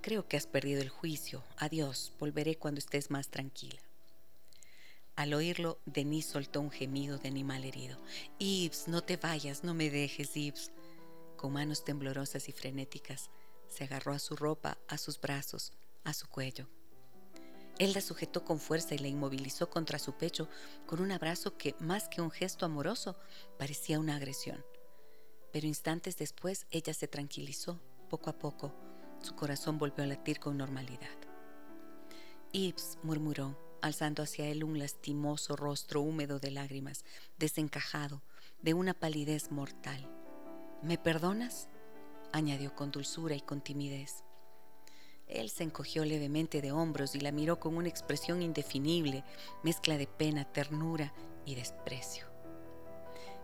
Creo 0.00 0.26
que 0.26 0.36
has 0.36 0.46
perdido 0.46 0.80
el 0.80 0.88
juicio. 0.88 1.44
Adiós, 1.56 2.14
volveré 2.18 2.56
cuando 2.56 2.78
estés 2.78 3.10
más 3.10 3.28
tranquila. 3.28 3.80
Al 5.20 5.34
oírlo, 5.34 5.78
Denise 5.84 6.30
soltó 6.30 6.62
un 6.62 6.70
gemido 6.70 7.18
de 7.18 7.28
animal 7.28 7.66
herido. 7.66 7.98
Ibs, 8.38 8.88
no 8.88 9.02
te 9.02 9.18
vayas, 9.18 9.64
no 9.64 9.74
me 9.74 9.90
dejes, 9.90 10.34
Ibs. 10.34 10.72
Con 11.36 11.52
manos 11.52 11.84
temblorosas 11.84 12.48
y 12.48 12.52
frenéticas, 12.52 13.28
se 13.68 13.84
agarró 13.84 14.14
a 14.14 14.18
su 14.18 14.34
ropa, 14.34 14.78
a 14.88 14.96
sus 14.96 15.20
brazos, 15.20 15.74
a 16.04 16.14
su 16.14 16.26
cuello. 16.26 16.70
Él 17.78 17.92
la 17.92 18.00
sujetó 18.00 18.46
con 18.46 18.58
fuerza 18.58 18.94
y 18.94 18.98
la 18.98 19.08
inmovilizó 19.08 19.68
contra 19.68 19.98
su 19.98 20.14
pecho 20.14 20.48
con 20.86 21.02
un 21.02 21.12
abrazo 21.12 21.58
que, 21.58 21.74
más 21.80 22.08
que 22.08 22.22
un 22.22 22.30
gesto 22.30 22.64
amoroso, 22.64 23.14
parecía 23.58 24.00
una 24.00 24.16
agresión. 24.16 24.64
Pero 25.52 25.66
instantes 25.66 26.16
después 26.16 26.66
ella 26.70 26.94
se 26.94 27.08
tranquilizó, 27.08 27.78
poco 28.08 28.30
a 28.30 28.38
poco. 28.38 28.72
Su 29.20 29.34
corazón 29.34 29.76
volvió 29.76 30.02
a 30.02 30.06
latir 30.06 30.40
con 30.40 30.56
normalidad. 30.56 31.18
Ibs 32.52 32.96
murmuró, 33.02 33.69
alzando 33.82 34.22
hacia 34.22 34.46
él 34.46 34.64
un 34.64 34.78
lastimoso 34.78 35.56
rostro 35.56 36.00
húmedo 36.00 36.38
de 36.38 36.50
lágrimas, 36.50 37.04
desencajado, 37.38 38.22
de 38.62 38.74
una 38.74 38.94
palidez 38.94 39.50
mortal. 39.50 40.08
¿Me 40.82 40.98
perdonas? 40.98 41.68
añadió 42.32 42.74
con 42.74 42.90
dulzura 42.90 43.34
y 43.34 43.40
con 43.40 43.60
timidez. 43.60 44.22
Él 45.26 45.48
se 45.50 45.62
encogió 45.62 46.04
levemente 46.04 46.60
de 46.60 46.72
hombros 46.72 47.14
y 47.14 47.20
la 47.20 47.32
miró 47.32 47.60
con 47.60 47.76
una 47.76 47.88
expresión 47.88 48.42
indefinible, 48.42 49.24
mezcla 49.62 49.96
de 49.96 50.06
pena, 50.06 50.44
ternura 50.44 51.12
y 51.44 51.54
desprecio. 51.54 52.26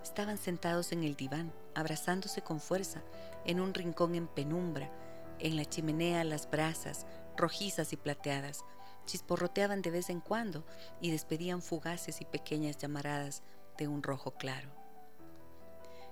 Estaban 0.03 0.38
sentados 0.38 0.92
en 0.92 1.05
el 1.05 1.16
diván, 1.16 1.53
abrazándose 1.75 2.42
con 2.42 2.61
fuerza, 2.61 3.03
en 3.44 3.61
un 3.61 3.75
rincón 3.75 4.14
en 4.14 4.29
penumbra, 4.29 4.90
en 5.38 5.57
la 5.57 5.64
chimenea 5.64 6.25
las 6.25 6.49
brasas, 6.51 7.07
rojizas 7.37 7.92
y 7.92 7.96
plateadas, 7.96 8.64
chisporroteaban 9.07 9.81
de 9.81 9.90
vez 9.90 10.11
en 10.11 10.21
cuando 10.21 10.66
y 11.01 11.11
despedían 11.11 11.62
fugaces 11.62 12.21
y 12.21 12.25
pequeñas 12.25 12.77
llamaradas 12.77 13.42
de 13.79 13.88
un 13.88 14.03
rojo 14.03 14.33
claro. 14.33 14.71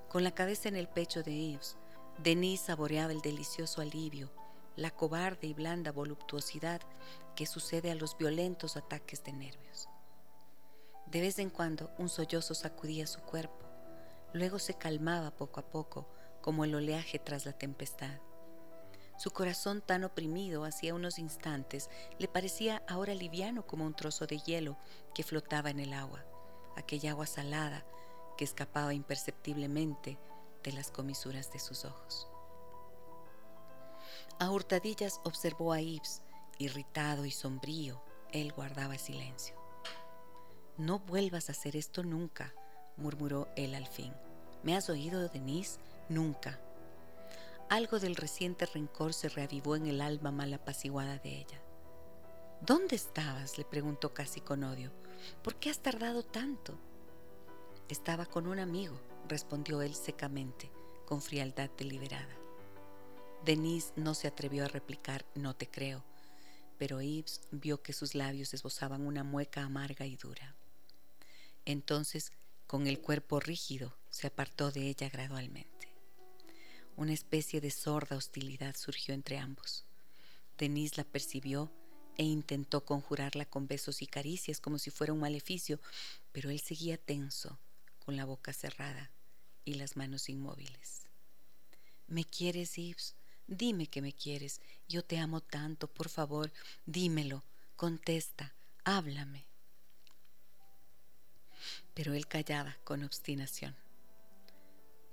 Con 0.09 0.25
la 0.25 0.35
cabeza 0.35 0.69
en 0.69 0.77
el 0.77 0.89
pecho 0.89 1.23
de 1.23 1.33
Yves, 1.33 1.77
Denise 2.23 2.67
saboreaba 2.67 3.13
el 3.13 3.21
delicioso 3.21 3.81
alivio 3.81 4.31
la 4.77 4.91
cobarde 4.91 5.47
y 5.47 5.55
blanda 5.55 5.93
voluptuosidad 5.93 6.81
que 7.37 7.47
sucede 7.47 7.91
a 7.91 7.95
los 7.95 8.17
violentos 8.17 8.77
ataques 8.77 9.23
de 9.23 9.33
nervios. 9.33 9.89
De 11.07 11.21
vez 11.21 11.39
en 11.39 11.51
cuando 11.51 11.93
un 11.99 12.09
sollozo 12.09 12.55
sacudía 12.55 13.07
su 13.07 13.21
cuerpo, 13.21 13.67
luego 14.33 14.59
se 14.59 14.75
calmaba 14.75 15.31
poco 15.31 15.61
a 15.61 15.71
poco 15.71 16.09
como 16.41 16.65
el 16.65 16.75
oleaje 16.75 17.19
tras 17.19 17.47
la 17.47 17.53
tempestad. 17.53 18.21
Su 19.17 19.31
corazón 19.31 19.81
tan 19.81 20.05
oprimido 20.05 20.65
hacía 20.65 20.95
unos 20.95 21.19
instantes 21.19 21.89
le 22.19 22.29
parecía 22.29 22.83
ahora 22.89 23.15
liviano 23.15 23.67
como 23.67 23.85
un 23.87 23.95
trozo 23.95 24.27
de 24.27 24.39
hielo 24.39 24.77
que 25.15 25.23
flotaba 25.23 25.71
en 25.71 25.81
el 25.81 25.93
agua, 25.93 26.25
aquella 26.77 27.13
agua 27.13 27.27
salada 27.27 27.87
que 28.37 28.45
escapaba 28.45 28.93
imperceptiblemente 28.93 30.19
de 30.63 30.73
las 30.73 30.91
comisuras 30.91 31.53
de 31.53 31.61
sus 31.61 31.85
ojos. 31.85 32.29
A 34.41 34.51
hurtadillas 34.51 35.21
observó 35.25 35.73
a 35.73 35.81
Ives, 35.81 36.23
irritado 36.59 37.25
y 37.25 37.31
sombrío. 37.31 38.03
Él 38.33 38.53
guardaba 38.53 38.99
silencio. 38.99 39.55
No 40.77 40.99
vuelvas 40.99 41.49
a 41.49 41.53
hacer 41.53 41.77
esto 41.77 42.03
nunca, 42.03 42.53
murmuró 42.97 43.49
él 43.55 43.77
al 43.77 43.87
fin. 43.87 44.13
¿Me 44.65 44.77
has 44.77 44.91
oído, 44.91 45.29
Denise? 45.29 45.79
Nunca. 46.09 46.59
Algo 47.71 47.99
del 47.99 48.17
reciente 48.17 48.67
rencor 48.67 49.15
se 49.15 49.29
reavivó 49.29 49.75
en 49.75 49.87
el 49.87 50.01
alma 50.01 50.31
mal 50.31 50.53
apaciguada 50.53 51.19
de 51.19 51.39
ella. 51.39 51.63
¿Dónde 52.61 52.95
estabas? 52.95 53.59
le 53.59 53.65
preguntó 53.65 54.13
casi 54.13 54.41
con 54.41 54.65
odio. 54.65 54.93
¿Por 55.43 55.57
qué 55.57 55.71
has 55.71 55.81
tardado 55.81 56.23
tanto? 56.23 56.79
Estaba 57.89 58.27
con 58.27 58.47
un 58.47 58.59
amigo, 58.59 59.01
respondió 59.29 59.83
él 59.83 59.95
secamente, 59.95 60.71
con 61.07 61.21
frialdad 61.21 61.71
deliberada. 61.77 62.37
Denise 63.45 63.93
no 63.97 64.15
se 64.15 64.29
atrevió 64.29 64.65
a 64.65 64.69
replicar 64.69 65.25
no 65.35 65.55
te 65.55 65.69
creo, 65.69 66.05
pero 66.79 67.01
Yves 67.01 67.43
vio 67.51 67.83
que 67.83 67.93
sus 67.93 68.15
labios 68.15 68.55
esbozaban 68.55 69.07
una 69.07 69.25
mueca 69.25 69.63
amarga 69.63 70.07
y 70.07 70.17
dura. 70.17 70.55
Entonces, 71.65 72.33
con 72.67 72.87
el 72.87 73.01
cuerpo 73.01 73.41
rígido, 73.41 73.97
se 74.11 74.27
apartó 74.27 74.71
de 74.71 74.89
ella 74.89 75.09
gradualmente. 75.09 75.94
Una 76.97 77.13
especie 77.13 77.61
de 77.61 77.71
sorda 77.71 78.17
hostilidad 78.17 78.77
surgió 78.77 79.15
entre 79.15 79.39
ambos. 79.39 79.85
Denise 80.57 80.97
la 80.99 81.05
percibió 81.05 81.73
e 82.17 82.23
intentó 82.23 82.85
conjurarla 82.85 83.47
con 83.47 83.67
besos 83.67 84.01
y 84.01 84.07
caricias 84.07 84.61
como 84.61 84.79
si 84.79 84.91
fuera 84.91 85.13
un 85.13 85.19
maleficio, 85.19 85.81
pero 86.31 86.51
él 86.51 86.61
seguía 86.61 86.97
tenso, 86.97 87.59
con 87.99 88.17
la 88.17 88.25
boca 88.25 88.53
cerrada 88.53 89.11
y 89.65 89.75
las 89.75 89.97
manos 89.97 90.29
inmóviles. 90.29 91.09
¿Me 92.07 92.25
quieres, 92.25 92.77
Yves? 92.77 93.17
Dime 93.47 93.89
que 93.89 94.01
me 94.01 94.13
quieres. 94.13 94.61
Yo 94.89 95.05
te 95.05 95.19
amo 95.19 95.41
tanto. 95.41 95.89
Por 95.89 96.09
favor, 96.09 96.53
dímelo. 96.87 97.45
Contesta. 97.77 98.55
Háblame. 98.85 99.47
Pero 101.93 102.15
él 102.15 102.29
callaba 102.29 102.77
con 102.85 103.03
obstinación. 103.03 103.84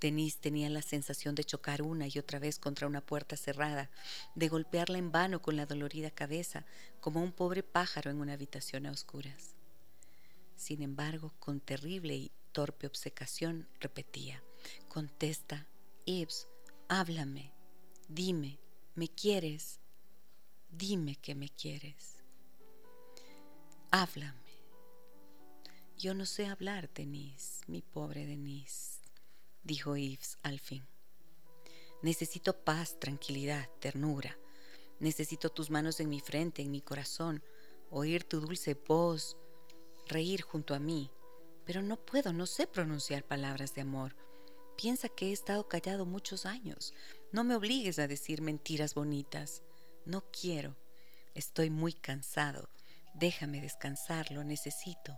Denise 0.01 0.39
tenía 0.41 0.69
la 0.71 0.81
sensación 0.81 1.35
de 1.35 1.43
chocar 1.43 1.83
una 1.83 2.07
y 2.07 2.17
otra 2.17 2.39
vez 2.39 2.57
contra 2.57 2.87
una 2.87 3.01
puerta 3.01 3.37
cerrada, 3.37 3.91
de 4.33 4.49
golpearla 4.49 4.97
en 4.97 5.11
vano 5.11 5.41
con 5.43 5.55
la 5.55 5.67
dolorida 5.67 6.09
cabeza, 6.09 6.65
como 6.99 7.21
un 7.21 7.31
pobre 7.31 7.61
pájaro 7.61 8.09
en 8.09 8.19
una 8.19 8.33
habitación 8.33 8.87
a 8.87 8.91
oscuras. 8.91 9.55
Sin 10.55 10.81
embargo, 10.81 11.33
con 11.39 11.59
terrible 11.59 12.15
y 12.15 12.31
torpe 12.51 12.87
obsecación, 12.87 13.67
repetía, 13.79 14.43
Contesta, 14.89 15.67
Ibs, 16.05 16.47
háblame, 16.89 17.53
Dime, 18.13 18.59
¿me 18.95 19.07
quieres? 19.07 19.79
Dime 20.69 21.15
que 21.15 21.33
me 21.33 21.47
quieres. 21.47 22.17
Háblame. 23.91 24.41
Yo 25.97 26.13
no 26.13 26.25
sé 26.25 26.47
hablar, 26.47 26.91
Denise, 26.93 27.63
mi 27.67 27.81
pobre 27.81 28.25
Denise, 28.25 29.00
dijo 29.63 29.95
Yves 29.95 30.37
al 30.43 30.59
fin. 30.59 30.85
Necesito 32.01 32.63
paz, 32.63 32.99
tranquilidad, 32.99 33.69
ternura. 33.79 34.37
Necesito 34.99 35.49
tus 35.49 35.69
manos 35.69 35.99
en 35.99 36.09
mi 36.09 36.19
frente, 36.19 36.61
en 36.61 36.71
mi 36.71 36.81
corazón, 36.81 37.43
oír 37.89 38.23
tu 38.23 38.39
dulce 38.39 38.73
voz, 38.73 39.37
reír 40.07 40.41
junto 40.41 40.73
a 40.73 40.79
mí. 40.79 41.11
Pero 41.65 41.81
no 41.81 41.97
puedo, 41.97 42.33
no 42.33 42.47
sé 42.47 42.67
pronunciar 42.67 43.23
palabras 43.23 43.73
de 43.75 43.81
amor. 43.81 44.15
Piensa 44.77 45.09
que 45.09 45.29
he 45.29 45.31
estado 45.31 45.67
callado 45.67 46.05
muchos 46.05 46.45
años. 46.45 46.93
No 47.31 47.43
me 47.43 47.55
obligues 47.55 47.99
a 47.99 48.07
decir 48.07 48.41
mentiras 48.41 48.95
bonitas. 48.95 49.61
No 50.05 50.23
quiero. 50.31 50.75
Estoy 51.35 51.69
muy 51.69 51.93
cansado. 51.93 52.69
Déjame 53.13 53.61
descansar, 53.61 54.31
lo 54.31 54.43
necesito. 54.43 55.17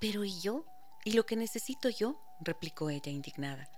Pero 0.00 0.24
¿y 0.24 0.40
yo? 0.40 0.64
¿Y 1.04 1.12
lo 1.12 1.26
que 1.26 1.36
necesito 1.36 1.88
yo? 1.88 2.20
replicó 2.40 2.90
ella 2.90 3.10
indignada. 3.10 3.70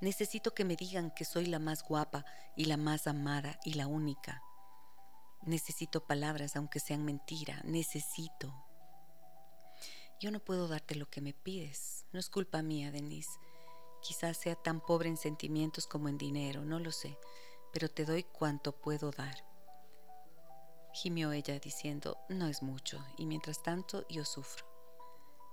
Necesito 0.00 0.54
que 0.54 0.64
me 0.64 0.76
digan 0.76 1.10
que 1.10 1.24
soy 1.24 1.46
la 1.46 1.58
más 1.58 1.82
guapa 1.82 2.24
y 2.56 2.66
la 2.66 2.76
más 2.76 3.06
amada 3.06 3.58
y 3.64 3.74
la 3.74 3.86
única. 3.86 4.42
Necesito 5.42 6.06
palabras 6.06 6.56
aunque 6.56 6.80
sean 6.80 7.04
mentira. 7.04 7.60
Necesito. 7.64 8.54
Yo 10.20 10.30
no 10.30 10.40
puedo 10.40 10.68
darte 10.68 10.94
lo 10.94 11.10
que 11.10 11.20
me 11.20 11.34
pides. 11.34 12.06
No 12.12 12.20
es 12.20 12.30
culpa 12.30 12.62
mía, 12.62 12.90
Denise. 12.90 13.38
Quizás 14.04 14.36
sea 14.36 14.54
tan 14.54 14.80
pobre 14.80 15.08
en 15.08 15.16
sentimientos 15.16 15.86
como 15.86 16.08
en 16.08 16.18
dinero, 16.18 16.62
no 16.62 16.78
lo 16.78 16.92
sé, 16.92 17.18
pero 17.72 17.88
te 17.88 18.04
doy 18.04 18.22
cuanto 18.22 18.78
puedo 18.78 19.10
dar. 19.10 19.34
Gimió 20.92 21.32
ella 21.32 21.58
diciendo, 21.58 22.18
no 22.28 22.46
es 22.46 22.62
mucho, 22.62 23.02
y 23.16 23.24
mientras 23.24 23.62
tanto 23.62 24.06
yo 24.08 24.26
sufro. 24.26 24.66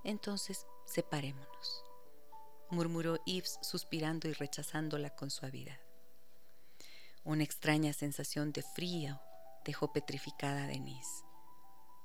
Entonces, 0.04 0.66
separémonos, 0.92 1.84
murmuró 2.70 3.18
Yves 3.26 3.60
suspirando 3.62 4.28
y 4.28 4.34
rechazándola 4.34 5.12
con 5.12 5.30
suavidad. 5.30 5.80
Una 7.24 7.44
extraña 7.44 7.94
sensación 7.94 8.52
de 8.52 8.64
frío 8.64 9.22
dejó 9.64 9.94
petrificada 9.94 10.64
a 10.64 10.68
Denise. 10.68 11.24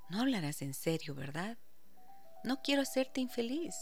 No 0.09 0.21
hablarás 0.21 0.61
en 0.61 0.73
serio, 0.73 1.15
¿verdad? 1.15 1.57
No 2.43 2.61
quiero 2.61 2.83
hacerte 2.83 3.19
infeliz. 3.19 3.75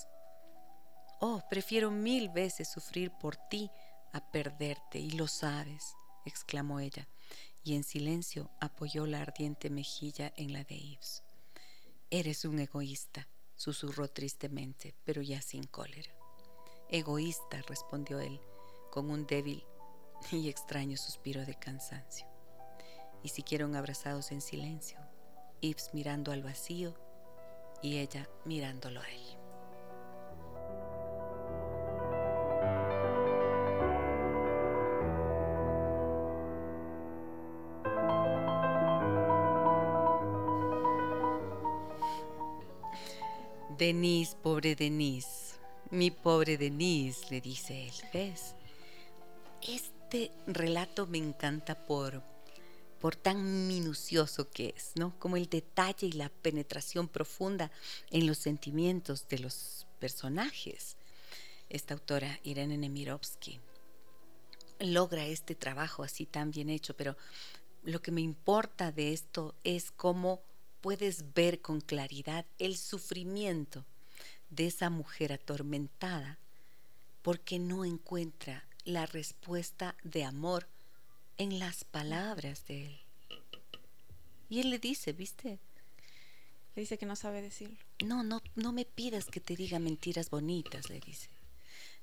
Oh, 1.19 1.41
prefiero 1.49 1.91
mil 1.91 2.29
veces 2.29 2.71
sufrir 2.71 3.11
por 3.11 3.35
ti 3.35 3.69
a 4.13 4.31
perderte, 4.31 4.97
y 4.97 5.11
lo 5.11 5.27
sabes, 5.27 5.95
exclamó 6.25 6.79
ella, 6.79 7.07
y 7.63 7.75
en 7.75 7.83
silencio 7.83 8.49
apoyó 8.61 9.05
la 9.05 9.21
ardiente 9.21 9.69
mejilla 9.69 10.33
en 10.37 10.53
la 10.53 10.63
de 10.63 10.77
Yves. 10.77 11.23
Eres 12.09 12.45
un 12.45 12.59
egoísta, 12.59 13.27
susurró 13.55 14.07
tristemente, 14.07 14.95
pero 15.03 15.21
ya 15.21 15.41
sin 15.41 15.63
cólera. 15.63 16.11
Egoísta, 16.89 17.61
respondió 17.67 18.19
él, 18.19 18.39
con 18.91 19.09
un 19.09 19.25
débil 19.25 19.63
y 20.31 20.49
extraño 20.49 20.97
suspiro 20.97 21.45
de 21.45 21.55
cansancio. 21.55 22.27
Y 23.23 23.29
siguieron 23.29 23.75
abrazados 23.75 24.31
en 24.31 24.41
silencio, 24.41 24.99
Yves 25.61 25.91
mirando 25.93 26.31
al 26.31 26.43
vacío 26.43 26.95
y 27.81 27.97
ella 27.97 28.29
mirándolo 28.45 29.01
a 29.01 29.09
él. 29.09 29.44
Denise, 43.86 44.36
pobre 44.41 44.76
Denise, 44.76 45.60
mi 45.91 46.10
pobre 46.10 46.58
Denise, 46.58 47.28
le 47.30 47.39
dice 47.39 47.86
él, 47.86 47.93
¿ves? 48.12 48.56
Este 49.62 50.32
relato 50.48 51.06
me 51.06 51.19
encanta 51.19 51.76
por, 51.86 52.24
por 53.00 53.15
tan 53.15 53.67
minucioso 53.67 54.50
que 54.50 54.74
es, 54.76 54.93
¿no? 54.95 55.13
Como 55.19 55.38
el 55.38 55.48
detalle 55.48 56.08
y 56.08 56.13
la 56.13 56.30
penetración 56.30 57.08
profunda 57.08 57.69
en 58.10 58.26
los 58.26 58.39
sentimientos 58.39 59.28
de 59.28 59.38
los 59.38 59.86
personajes. 60.00 60.98
Esta 61.69 61.93
autora, 61.93 62.39
Irene 62.41 62.80
Nemirovsky, 62.80 63.60
logra 64.80 65.28
este 65.28 65.54
trabajo 65.54 66.02
así 66.02 66.26
tan 66.26 66.50
bien 66.50 66.71
hecho, 66.71 66.95
pero 66.98 67.15
lo 67.84 68.02
que 68.02 68.12
me 68.12 68.21
importa 68.21 68.91
de 68.91 69.13
esto 69.13 69.54
es 69.63 69.91
cómo 69.91 70.41
puedes 70.86 71.34
ver 71.34 71.62
con 71.62 71.82
claridad 71.82 72.45
el 72.60 72.78
sufrimiento 72.78 73.84
de 74.52 74.67
esa 74.67 74.91
mujer 74.91 75.34
atormentada 75.34 76.38
porque 77.24 77.58
no 77.58 77.86
encuentra 77.86 78.63
la 78.84 79.08
respuesta 79.08 79.95
de 80.04 80.24
amor 80.24 80.67
en 81.39 81.58
las 81.58 81.86
palabras 81.86 82.67
de 82.67 82.86
él. 82.86 83.00
Y 84.48 84.60
él 84.60 84.69
le 84.69 84.78
dice, 84.78 85.12
¿viste? 85.12 85.58
Le 86.76 86.84
dice 86.84 87.00
que 87.00 87.08
no 87.08 87.15
sabe 87.15 87.41
decirlo. 87.41 87.80
No, 88.06 88.21
no, 88.21 88.43
no 88.54 88.71
me 88.71 88.86
pidas 88.86 89.26
que 89.26 89.39
te 89.39 89.56
diga 89.56 89.80
mentiras 89.80 90.30
bonitas, 90.30 90.91
le 90.91 91.00
dice. 91.00 91.30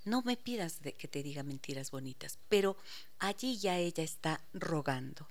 No 0.05 0.23
me 0.23 0.37
pidas 0.37 0.83
de 0.83 0.93
que 0.93 1.07
te 1.07 1.23
diga 1.23 1.45
mentiras 1.45 1.93
bonitas, 1.93 2.37
pero 2.49 2.77
allí 3.21 3.59
ya 3.59 3.79
ella 3.79 4.03
está 4.03 4.41
rogando. 4.53 5.29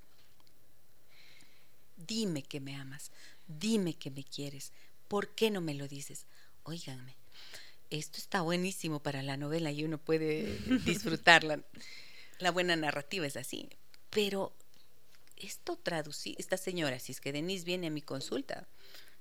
Dime 2.08 2.44
que 2.44 2.60
me 2.60 2.76
amas, 2.76 3.12
dime 3.48 3.96
que 3.96 4.12
me 4.12 4.24
quieres. 4.24 4.72
¿Por 5.08 5.30
qué 5.30 5.52
no 5.52 5.62
me 5.62 5.74
lo 5.74 5.88
dices? 5.88 6.26
Óiganme, 6.64 7.16
esto 7.90 8.18
está 8.18 8.42
buenísimo 8.42 9.02
para 9.02 9.24
la 9.24 9.38
novela 9.38 9.72
y 9.72 9.84
uno 9.84 9.98
puede 9.98 10.58
disfrutarla. 10.86 11.62
La 12.40 12.52
buena 12.52 12.76
narrativa 12.76 13.26
es 13.26 13.38
así. 13.38 13.70
Pero 14.10 14.54
esto 15.38 15.78
traducí, 15.78 16.36
esta 16.38 16.58
señora, 16.58 17.00
si 17.00 17.12
es 17.12 17.22
que 17.22 17.32
Denise 17.32 17.66
viene 17.66 17.88
a 17.88 17.92
mi 17.92 18.02
consulta, 18.02 18.68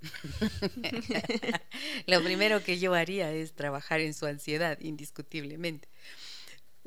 lo 2.07 2.23
primero 2.23 2.63
que 2.63 2.79
yo 2.79 2.95
haría 2.95 3.33
es 3.33 3.53
trabajar 3.53 4.01
en 4.01 4.15
su 4.15 4.27
ansiedad, 4.27 4.79
indiscutiblemente. 4.81 5.89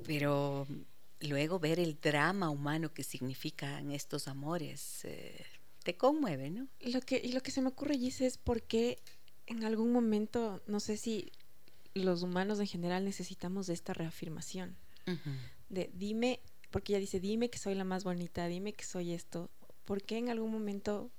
Pero 0.05 0.67
luego 1.19 1.59
ver 1.59 1.79
el 1.79 1.99
drama 1.99 2.49
humano 2.49 2.93
que 2.93 3.03
significan 3.03 3.91
estos 3.91 4.27
amores 4.27 5.05
eh, 5.05 5.45
te 5.83 5.95
conmueve, 5.95 6.49
¿no? 6.49 6.67
Lo 6.79 7.01
que, 7.01 7.21
y 7.23 7.33
lo 7.33 7.41
que 7.41 7.51
se 7.51 7.61
me 7.61 7.67
ocurre, 7.67 7.97
Gise, 7.97 8.25
es 8.25 8.37
porque 8.37 8.99
en 9.47 9.63
algún 9.63 9.91
momento, 9.91 10.61
no 10.67 10.79
sé 10.79 10.97
si 10.97 11.31
los 11.93 12.23
humanos 12.23 12.59
en 12.59 12.67
general 12.67 13.05
necesitamos 13.05 13.67
de 13.67 13.73
esta 13.73 13.93
reafirmación. 13.93 14.75
De 15.69 15.89
dime, 15.93 16.39
porque 16.71 16.93
ella 16.93 16.99
dice, 16.99 17.19
dime 17.19 17.49
que 17.49 17.57
soy 17.57 17.75
la 17.75 17.83
más 17.83 18.03
bonita, 18.03 18.47
dime 18.47 18.73
que 18.73 18.85
soy 18.85 19.11
esto. 19.11 19.49
Porque 19.85 20.17
en 20.17 20.29
algún 20.29 20.51
momento, 20.51 21.11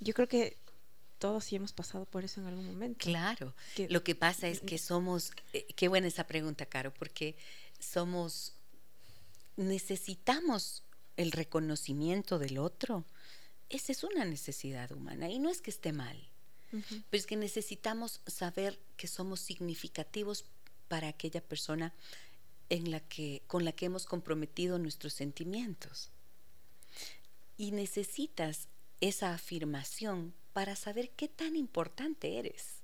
yo 0.00 0.14
creo 0.14 0.26
que 0.26 0.56
todos 1.18 1.44
sí 1.44 1.56
hemos 1.56 1.72
pasado 1.72 2.06
por 2.06 2.24
eso 2.24 2.40
en 2.40 2.46
algún 2.46 2.66
momento. 2.66 3.04
Claro. 3.04 3.54
Lo 3.88 4.02
que 4.02 4.14
pasa 4.14 4.48
es 4.48 4.60
que 4.60 4.78
somos, 4.78 5.32
eh, 5.52 5.66
qué 5.76 5.88
buena 5.88 6.06
esa 6.06 6.26
pregunta, 6.26 6.66
Caro, 6.66 6.92
porque 6.92 7.36
somos, 7.78 8.54
necesitamos 9.56 10.82
el 11.16 11.32
reconocimiento 11.32 12.38
del 12.38 12.58
otro. 12.58 13.04
Esa 13.74 13.90
es 13.90 14.04
una 14.04 14.24
necesidad 14.24 14.92
humana 14.92 15.28
y 15.28 15.40
no 15.40 15.50
es 15.50 15.60
que 15.60 15.72
esté 15.72 15.92
mal. 15.92 16.16
Pero 16.70 17.04
es 17.10 17.26
que 17.26 17.34
necesitamos 17.34 18.20
saber 18.24 18.78
que 18.96 19.08
somos 19.08 19.40
significativos 19.40 20.44
para 20.86 21.08
aquella 21.08 21.40
persona 21.40 21.92
en 22.68 22.92
la 22.92 23.00
que, 23.00 23.42
con 23.48 23.64
la 23.64 23.72
que 23.72 23.86
hemos 23.86 24.06
comprometido 24.06 24.78
nuestros 24.78 25.12
sentimientos. 25.12 26.12
Y 27.56 27.72
necesitas 27.72 28.68
esa 29.00 29.34
afirmación 29.34 30.34
para 30.52 30.76
saber 30.76 31.10
qué 31.10 31.26
tan 31.26 31.56
importante 31.56 32.38
eres. 32.38 32.76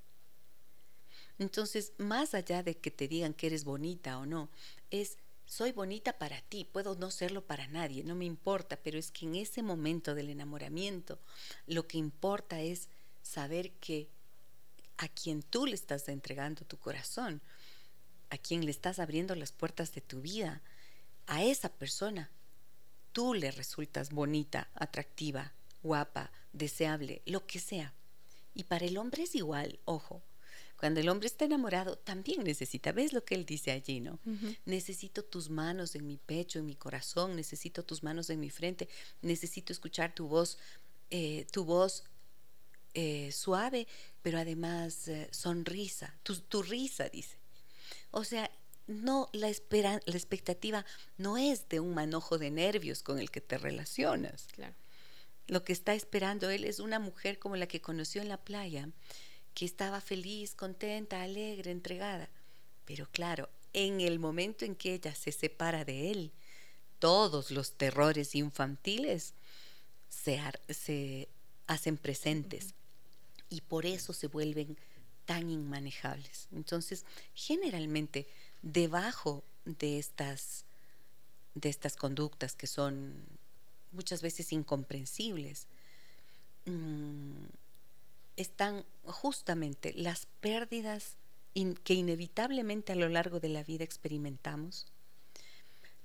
Entonces, 1.38 1.92
más 1.98 2.34
allá 2.34 2.64
de 2.64 2.76
que 2.76 2.90
te 2.90 3.06
digan 3.06 3.32
que 3.32 3.46
eres 3.46 3.62
bonita 3.62 4.18
o 4.18 4.26
no, 4.26 4.50
es 4.90 5.18
soy 5.50 5.72
bonita 5.72 6.16
para 6.16 6.40
ti, 6.42 6.64
puedo 6.64 6.94
no 6.94 7.10
serlo 7.10 7.44
para 7.44 7.66
nadie, 7.66 8.04
no 8.04 8.14
me 8.14 8.24
importa, 8.24 8.76
pero 8.76 9.00
es 9.00 9.10
que 9.10 9.26
en 9.26 9.34
ese 9.34 9.64
momento 9.64 10.14
del 10.14 10.30
enamoramiento 10.30 11.18
lo 11.66 11.88
que 11.88 11.98
importa 11.98 12.60
es 12.60 12.88
saber 13.20 13.72
que 13.72 14.08
a 14.96 15.08
quien 15.08 15.42
tú 15.42 15.66
le 15.66 15.74
estás 15.74 16.08
entregando 16.08 16.64
tu 16.64 16.78
corazón, 16.78 17.42
a 18.30 18.38
quien 18.38 18.64
le 18.64 18.70
estás 18.70 19.00
abriendo 19.00 19.34
las 19.34 19.50
puertas 19.50 19.92
de 19.92 20.00
tu 20.00 20.20
vida, 20.20 20.62
a 21.26 21.42
esa 21.42 21.68
persona, 21.68 22.30
tú 23.12 23.34
le 23.34 23.50
resultas 23.50 24.10
bonita, 24.10 24.70
atractiva, 24.74 25.52
guapa, 25.82 26.30
deseable, 26.52 27.22
lo 27.26 27.44
que 27.48 27.58
sea. 27.58 27.92
Y 28.54 28.64
para 28.64 28.86
el 28.86 28.96
hombre 28.96 29.24
es 29.24 29.34
igual, 29.34 29.80
ojo. 29.84 30.22
Cuando 30.80 31.00
el 31.00 31.10
hombre 31.10 31.26
está 31.26 31.44
enamorado, 31.44 31.98
también 31.98 32.42
necesita, 32.42 32.90
¿ves 32.90 33.12
lo 33.12 33.22
que 33.22 33.34
él 33.34 33.44
dice 33.44 33.70
allí, 33.70 34.00
no? 34.00 34.18
Necesito 34.64 35.22
tus 35.22 35.50
manos 35.50 35.94
en 35.94 36.06
mi 36.06 36.16
pecho, 36.16 36.58
en 36.58 36.64
mi 36.64 36.74
corazón, 36.74 37.36
necesito 37.36 37.84
tus 37.84 38.02
manos 38.02 38.30
en 38.30 38.40
mi 38.40 38.48
frente, 38.48 38.88
necesito 39.20 39.74
escuchar 39.74 40.14
tu 40.14 40.26
voz, 40.26 40.56
eh, 41.10 41.46
tu 41.52 41.66
voz 41.66 42.04
eh, 42.94 43.30
suave, 43.30 43.86
pero 44.22 44.38
además 44.38 45.06
eh, 45.08 45.28
sonrisa, 45.32 46.18
tu, 46.22 46.62
risa, 46.62 47.10
dice. 47.10 47.36
O 48.10 48.24
sea, 48.24 48.50
no, 48.86 49.28
la, 49.34 49.50
espera, 49.50 50.00
la 50.06 50.16
expectativa 50.16 50.86
no 51.18 51.36
es 51.36 51.68
de 51.68 51.80
un 51.80 51.92
manojo 51.92 52.38
de 52.38 52.50
nervios 52.50 53.02
con 53.02 53.18
el 53.18 53.30
que 53.30 53.42
te 53.42 53.58
relacionas. 53.58 54.46
Claro. 54.54 54.74
Lo 55.46 55.62
que 55.62 55.74
está 55.74 55.92
esperando 55.92 56.48
él 56.48 56.64
es 56.64 56.80
una 56.80 56.98
mujer 56.98 57.38
como 57.38 57.56
la 57.56 57.66
que 57.66 57.82
conoció 57.82 58.22
en 58.22 58.30
la 58.30 58.38
playa, 58.38 58.88
que 59.54 59.64
estaba 59.64 60.00
feliz, 60.00 60.54
contenta, 60.54 61.22
alegre, 61.22 61.70
entregada. 61.70 62.28
Pero 62.84 63.08
claro, 63.10 63.48
en 63.72 64.00
el 64.00 64.18
momento 64.18 64.64
en 64.64 64.74
que 64.74 64.94
ella 64.94 65.14
se 65.14 65.32
separa 65.32 65.84
de 65.84 66.10
él, 66.10 66.32
todos 66.98 67.50
los 67.50 67.72
terrores 67.72 68.34
infantiles 68.34 69.34
se, 70.08 70.40
se 70.68 71.28
hacen 71.66 71.96
presentes 71.96 72.74
y 73.48 73.60
por 73.62 73.86
eso 73.86 74.12
se 74.12 74.26
vuelven 74.26 74.76
tan 75.24 75.50
inmanejables. 75.50 76.48
Entonces, 76.52 77.04
generalmente, 77.34 78.26
debajo 78.62 79.44
de 79.64 79.98
estas, 79.98 80.64
de 81.54 81.68
estas 81.68 81.96
conductas 81.96 82.54
que 82.54 82.66
son 82.66 83.14
muchas 83.92 84.22
veces 84.22 84.52
incomprensibles, 84.52 85.66
mm, 86.66 87.44
están 88.40 88.84
justamente 89.04 89.92
las 89.94 90.26
pérdidas 90.40 91.16
que 91.84 91.94
inevitablemente 91.94 92.92
a 92.92 92.96
lo 92.96 93.08
largo 93.08 93.40
de 93.40 93.48
la 93.50 93.62
vida 93.62 93.84
experimentamos, 93.84 94.86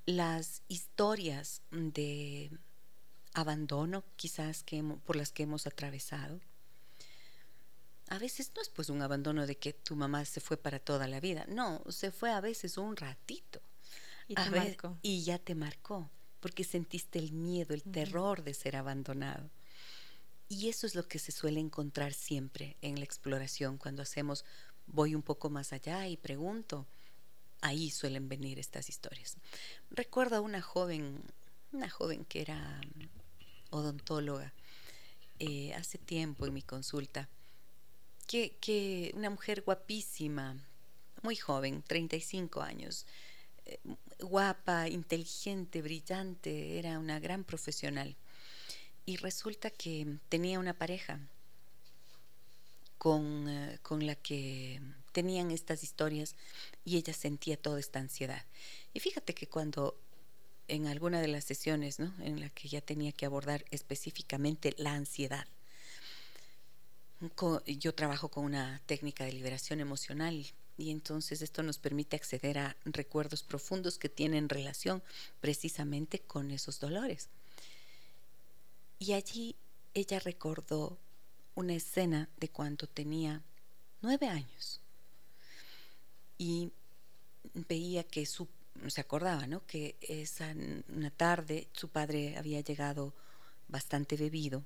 las 0.06 0.62
historias 0.68 1.62
de 1.72 2.52
abandono 3.34 4.04
quizás 4.16 4.64
que 4.64 4.84
por 5.06 5.16
las 5.16 5.32
que 5.32 5.44
hemos 5.44 5.66
atravesado, 5.66 6.40
a 8.10 8.20
veces 8.20 8.52
no 8.56 8.62
es 8.62 8.70
pues 8.70 8.90
un 8.90 9.02
abandono 9.02 9.48
de 9.48 9.58
que 9.58 9.74
tu 9.74 9.96
mamá 9.96 10.26
se 10.26 10.42
fue 10.42 10.58
para 10.58 10.80
toda 10.80 11.08
la 11.08 11.20
vida, 11.20 11.46
no, 11.48 11.84
se 11.90 12.12
fue 12.12 12.32
a 12.32 12.42
veces 12.42 12.78
un 12.78 12.96
ratito. 12.98 13.62
Y, 14.28 14.36
te 14.36 14.50
marcó. 14.50 14.98
y 15.04 15.24
ya 15.24 15.38
te 15.38 15.56
marcó, 15.56 16.10
porque 16.40 16.64
sentiste 16.64 17.20
el 17.20 17.32
miedo, 17.32 17.74
el 17.74 17.84
terror 17.84 18.44
de 18.44 18.54
ser 18.56 18.76
abandonado. 18.76 19.50
Y 20.48 20.70
eso 20.70 20.86
es 20.86 20.96
lo 20.96 21.08
que 21.08 21.20
se 21.20 21.32
suele 21.32 21.60
encontrar 21.60 22.14
siempre 22.14 22.78
en 22.82 23.00
la 23.00 23.06
exploración, 23.06 23.78
cuando 23.78 24.04
hacemos, 24.04 24.46
voy 24.86 25.16
un 25.16 25.24
poco 25.24 25.50
más 25.50 25.74
allá 25.74 26.08
y 26.08 26.18
pregunto, 26.18 26.86
ahí 27.62 27.90
suelen 27.90 28.30
venir 28.30 28.60
estas 28.60 28.90
historias. 28.90 29.38
Recuerdo 29.90 30.36
a 30.36 30.42
una 30.42 30.62
joven, 30.62 31.24
una 31.72 31.90
joven 31.90 32.26
que 32.26 32.42
era 32.42 32.82
odontóloga, 33.72 34.54
eh, 35.40 35.74
hace 35.74 35.98
tiempo 35.98 36.46
en 36.46 36.54
mi 36.54 36.62
consulta, 36.62 37.28
que, 38.28 39.12
una 39.16 39.30
mujer 39.30 39.64
guapísima, 39.64 40.58
muy 41.22 41.36
joven, 41.36 41.84
35 41.84 42.62
años, 42.62 43.06
eh, 43.66 43.80
guapa, 44.20 44.88
inteligente, 44.88 45.82
brillante, 45.82 46.78
era 46.80 47.00
una 47.00 47.20
gran 47.20 47.44
profesional. 47.44 48.16
Y 49.06 49.18
resulta 49.18 49.70
que 49.70 50.18
tenía 50.30 50.60
una 50.60 50.74
pareja 50.74 51.20
con, 52.98 53.48
eh, 53.48 53.80
con, 53.84 54.06
la 54.06 54.16
que 54.16 54.82
tenían 55.12 55.52
estas 55.52 55.84
historias 55.84 56.36
y 56.84 56.98
ella 56.98 57.14
sentía 57.14 57.58
toda 57.58 57.80
esta 57.80 58.00
ansiedad. 58.00 58.44
Y 58.94 59.00
fíjate 59.00 59.36
que 59.36 59.48
cuando 59.48 59.96
en 60.68 60.88
alguna 60.88 61.22
de 61.22 61.28
las 61.28 61.44
sesiones, 61.44 62.00
¿no? 62.00 62.14
en 62.20 62.40
la 62.40 62.50
que 62.50 62.68
ya 62.68 62.82
tenía 62.82 63.12
que 63.12 63.26
abordar 63.26 63.66
específicamente 63.72 64.74
la 64.78 64.94
ansiedad, 64.94 65.46
yo 67.66 67.96
trabajo 67.96 68.30
con 68.30 68.46
una 68.46 68.82
técnica 68.86 69.24
de 69.24 69.32
liberación 69.32 69.80
emocional 69.80 70.46
y 70.78 70.92
entonces 70.92 71.42
esto 71.42 71.64
nos 71.64 71.80
permite 71.80 72.16
acceder 72.16 72.58
a 72.58 72.76
recuerdos 72.86 73.44
profundos 73.44 73.98
que 73.98 74.10
tienen 74.10 74.50
relación 74.50 75.02
precisamente 75.40 76.20
con 76.20 76.52
esos 76.52 76.80
dolores. 76.80 77.30
Y 79.00 79.14
allí 79.14 79.56
ella 79.94 80.20
recordó 80.20 80.98
una 81.56 81.74
escena 81.74 82.30
de 82.38 82.50
cuando 82.50 82.88
tenía 82.88 83.42
nueve 84.02 84.28
años 84.28 84.82
y 86.38 86.72
veía 87.54 88.04
que 88.04 88.26
su 88.26 88.48
se 88.88 89.02
acordaba, 89.02 89.48
¿no? 89.48 89.66
Que 89.66 89.96
esa 90.02 90.54
una 90.90 91.10
tarde 91.10 91.70
su 91.72 91.90
padre 91.90 92.38
había 92.38 92.60
llegado 92.62 93.14
bastante 93.68 94.18
bebido 94.18 94.64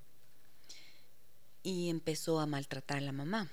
y 1.64 1.90
empezó 1.90 2.40
a 2.40 2.46
maltratar 2.46 2.98
a 2.98 3.02
la 3.02 3.12
mamá. 3.12 3.50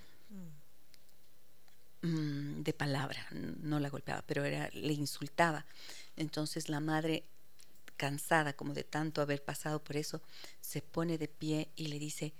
Mm, 2.02 2.62
de 2.62 2.72
palabra, 2.72 3.26
no 3.32 3.80
la 3.80 3.90
golpeaba, 3.90 4.22
pero 4.26 4.44
era, 4.44 4.70
le 4.72 4.92
insultaba. 4.92 5.64
Entonces 6.16 6.68
la 6.68 6.80
madre, 6.80 7.24
cansada 7.96 8.54
como 8.54 8.74
de 8.74 8.85
tanto 8.85 9.20
haber 9.20 9.42
pasado 9.42 9.82
por 9.82 9.96
eso, 9.96 10.22
se 10.61 10.82
pone 10.82 11.18
de 11.18 11.28
pie 11.28 11.70
y 11.76 11.88
le 11.88 11.98
dice, 11.98 12.32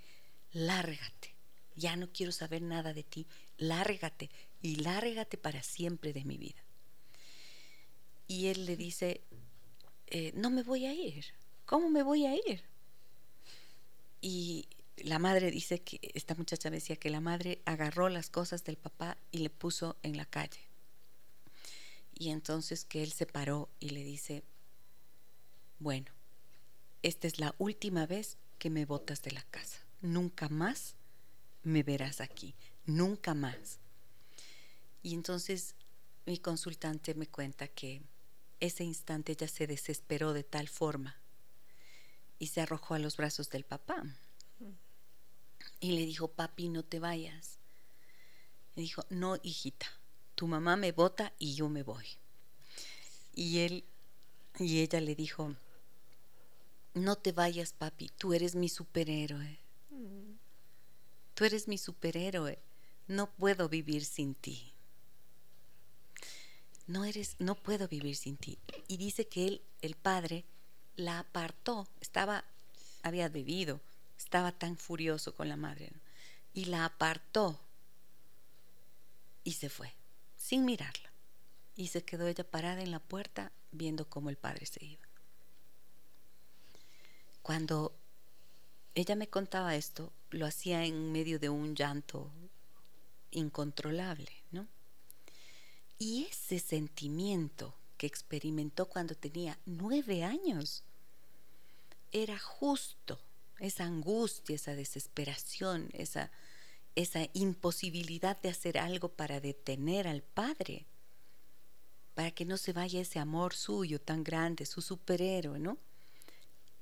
lárgate, 0.51 1.35
ya 1.75 1.95
no 1.95 2.11
quiero 2.11 2.31
saber 2.31 2.61
nada 2.61 2.93
de 2.93 3.03
ti, 3.03 3.27
lárgate 3.57 4.29
y 4.61 4.77
lárgate 4.77 5.37
para 5.37 5.63
siempre 5.63 6.13
de 6.13 6.25
mi 6.25 6.37
vida. 6.37 6.63
Y 8.27 8.47
él 8.47 8.65
le 8.65 8.75
dice, 8.75 9.21
eh, 10.07 10.31
no 10.35 10.49
me 10.49 10.63
voy 10.63 10.85
a 10.85 10.93
ir, 10.93 11.25
¿cómo 11.65 11.89
me 11.89 12.03
voy 12.03 12.25
a 12.25 12.35
ir? 12.35 12.63
Y 14.21 14.67
la 14.97 15.19
madre 15.19 15.51
dice 15.51 15.79
que, 15.79 15.99
esta 16.13 16.35
muchacha 16.35 16.69
decía 16.69 16.95
que 16.95 17.09
la 17.09 17.21
madre 17.21 17.61
agarró 17.65 18.09
las 18.09 18.29
cosas 18.29 18.63
del 18.63 18.77
papá 18.77 19.17
y 19.31 19.39
le 19.39 19.49
puso 19.49 19.97
en 20.01 20.17
la 20.17 20.25
calle. 20.25 20.59
Y 22.13 22.29
entonces 22.29 22.83
que 22.83 23.03
él 23.03 23.11
se 23.11 23.27
paró 23.27 23.69
y 23.79 23.89
le 23.89 24.03
dice, 24.03 24.43
bueno, 25.79 26.11
esta 27.03 27.27
es 27.27 27.39
la 27.39 27.53
última 27.57 28.05
vez 28.05 28.37
que 28.57 28.69
me 28.69 28.85
botas 28.85 29.21
de 29.21 29.31
la 29.31 29.43
casa. 29.43 29.79
Nunca 30.01 30.49
más 30.49 30.95
me 31.63 31.83
verás 31.83 32.21
aquí, 32.21 32.55
nunca 32.85 33.33
más. 33.33 33.79
Y 35.03 35.13
entonces 35.13 35.75
mi 36.25 36.37
consultante 36.37 37.13
me 37.13 37.27
cuenta 37.27 37.67
que 37.67 38.01
ese 38.59 38.83
instante 38.83 39.33
ella 39.33 39.47
se 39.47 39.67
desesperó 39.67 40.33
de 40.33 40.43
tal 40.43 40.67
forma 40.67 41.15
y 42.39 42.47
se 42.47 42.61
arrojó 42.61 42.95
a 42.95 42.99
los 42.99 43.17
brazos 43.17 43.49
del 43.49 43.63
papá 43.63 44.03
y 45.79 45.91
le 45.91 46.05
dijo, 46.05 46.27
papi, 46.29 46.69
no 46.69 46.83
te 46.83 46.99
vayas. 46.99 47.59
Le 48.75 48.81
dijo, 48.81 49.05
no, 49.09 49.37
hijita, 49.43 49.87
tu 50.35 50.47
mamá 50.47 50.75
me 50.75 50.91
bota 50.91 51.33
y 51.37 51.55
yo 51.55 51.69
me 51.69 51.83
voy. 51.83 52.05
Y 53.33 53.59
él 53.59 53.83
y 54.59 54.79
ella 54.79 54.99
le 55.01 55.15
dijo, 55.15 55.55
no 56.97 57.15
te 57.15 57.31
vayas, 57.31 57.73
papi, 57.73 58.09
tú 58.17 58.33
eres 58.33 58.55
mi 58.55 58.69
superhéroe. 58.69 59.59
Tú 61.33 61.45
eres 61.45 61.67
mi 61.67 61.77
superhéroe. 61.77 62.59
No 63.07 63.29
puedo 63.31 63.69
vivir 63.69 64.03
sin 64.05 64.35
ti. 64.35 64.73
No 66.87 67.05
eres, 67.05 67.35
no 67.39 67.55
puedo 67.55 67.87
vivir 67.87 68.15
sin 68.15 68.37
ti. 68.37 68.57
Y 68.87 68.97
dice 68.97 69.27
que 69.27 69.47
él, 69.47 69.61
el 69.81 69.95
padre, 69.95 70.45
la 70.95 71.19
apartó. 71.19 71.87
Estaba, 72.01 72.43
había 73.03 73.29
bebido, 73.29 73.81
estaba 74.17 74.51
tan 74.51 74.77
furioso 74.77 75.35
con 75.35 75.47
la 75.47 75.57
madre 75.57 75.91
y 76.53 76.65
la 76.65 76.85
apartó 76.85 77.59
y 79.43 79.53
se 79.53 79.69
fue, 79.69 79.93
sin 80.35 80.65
mirarla. 80.65 81.11
Y 81.75 81.87
se 81.87 82.03
quedó 82.03 82.27
ella 82.27 82.43
parada 82.43 82.81
en 82.81 82.89
la 82.89 82.99
puerta 82.99 83.51
viendo 83.71 84.09
cómo 84.09 84.29
el 84.29 84.37
padre 84.37 84.65
se 84.65 84.83
iba. 84.83 85.06
Cuando 87.47 87.93
ella 88.93 89.15
me 89.15 89.29
contaba 89.29 89.77
esto, 89.77 90.11
lo 90.31 90.45
hacía 90.45 90.83
en 90.83 91.13
medio 91.13 91.39
de 91.39 91.47
un 91.47 91.75
llanto 91.77 92.29
incontrolable, 93.31 94.29
¿no? 94.51 94.67
Y 95.97 96.27
ese 96.29 96.59
sentimiento 96.59 97.73
que 97.97 98.05
experimentó 98.05 98.87
cuando 98.87 99.15
tenía 99.15 99.57
nueve 99.65 100.25
años 100.25 100.83
era 102.11 102.37
justo 102.37 103.17
esa 103.59 103.85
angustia, 103.85 104.57
esa 104.57 104.75
desesperación, 104.75 105.89
esa, 105.93 106.29
esa 106.95 107.29
imposibilidad 107.31 108.35
de 108.41 108.49
hacer 108.49 108.77
algo 108.77 109.07
para 109.07 109.39
detener 109.39 110.09
al 110.09 110.21
Padre, 110.21 110.85
para 112.13 112.31
que 112.31 112.43
no 112.43 112.57
se 112.57 112.73
vaya 112.73 112.99
ese 112.99 113.19
amor 113.19 113.53
suyo 113.53 114.01
tan 114.01 114.25
grande, 114.25 114.65
su 114.65 114.81
superhéroe, 114.81 115.59
¿no? 115.59 115.77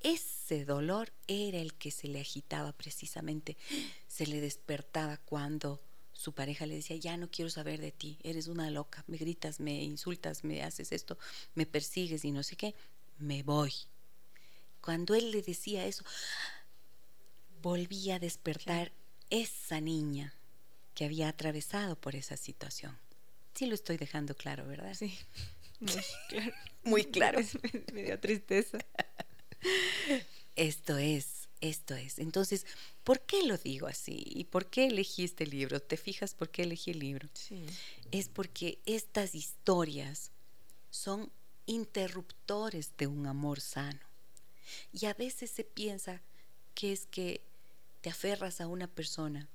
Ese 0.01 0.65
dolor 0.65 1.12
era 1.27 1.60
el 1.60 1.73
que 1.73 1.91
se 1.91 2.08
le 2.08 2.21
agitaba 2.21 2.71
precisamente, 2.73 3.58
se 4.08 4.27
le 4.27 4.41
despertaba 4.41 5.17
cuando 5.17 5.81
su 6.13 6.34
pareja 6.34 6.65
le 6.65 6.75
decía, 6.75 6.95
ya 6.95 7.17
no 7.17 7.29
quiero 7.29 7.49
saber 7.49 7.81
de 7.81 7.91
ti, 7.91 8.17
eres 8.23 8.47
una 8.47 8.69
loca, 8.71 9.03
me 9.08 9.17
gritas, 9.17 9.60
me 9.60 9.84
insultas, 9.84 10.43
me 10.43 10.63
haces 10.63 10.91
esto, 10.91 11.17
me 11.55 11.65
persigues 11.65 12.23
y 12.23 12.31
no 12.31 12.43
sé 12.43 12.55
qué, 12.55 12.73
me 13.17 13.43
voy. 13.43 13.73
Cuando 14.81 15.15
él 15.15 15.31
le 15.31 15.41
decía 15.41 15.86
eso, 15.86 16.05
volvía 17.62 18.15
a 18.15 18.19
despertar 18.19 18.91
esa 19.29 19.81
niña 19.81 20.36
que 20.93 21.05
había 21.05 21.27
atravesado 21.27 21.99
por 21.99 22.15
esa 22.15 22.38
situación. 22.38 22.97
Sí 23.53 23.65
lo 23.65 23.75
estoy 23.75 23.97
dejando 23.97 24.36
claro, 24.36 24.67
¿verdad? 24.67 24.93
Sí, 24.93 25.17
muy 25.79 25.93
claro. 26.29 26.53
muy 26.84 27.03
claro. 27.05 27.39
me 27.93 28.03
dio 28.03 28.19
tristeza. 28.19 28.77
Esto 30.56 30.97
es, 30.97 31.49
esto 31.62 31.95
es. 31.95 32.19
Entonces, 32.19 32.65
¿por 33.04 33.21
qué 33.21 33.43
lo 33.43 33.58
digo 33.58 33.88
así? 33.88 34.23
¿Y 34.25 34.45
por 34.45 34.67
qué 34.67 34.88
elegí 34.88 35.23
este 35.23 35.45
libro? 35.45 35.82
¿Te 35.82 35.97
fijas 35.97 36.34
por 36.34 36.49
qué 36.49 36.63
elegí 36.63 36.91
el 36.91 36.99
libro? 36.99 37.28
Sí. 37.34 37.65
Es 38.12 38.30
porque 38.30 38.80
estas 38.86 39.36
historias 39.36 40.32
son 40.89 41.32
interruptores 41.65 42.91
de 42.97 43.08
un 43.08 43.28
amor 43.28 43.60
sano. 43.60 43.99
Y 44.93 45.06
a 45.06 45.13
veces 45.13 45.51
se 45.51 45.63
piensa 45.63 46.21
que 46.73 46.91
es 46.91 47.06
que 47.08 47.41
te 48.01 48.10
aferras 48.10 48.62
a 48.62 48.67
una 48.67 48.88
persona 48.88 49.47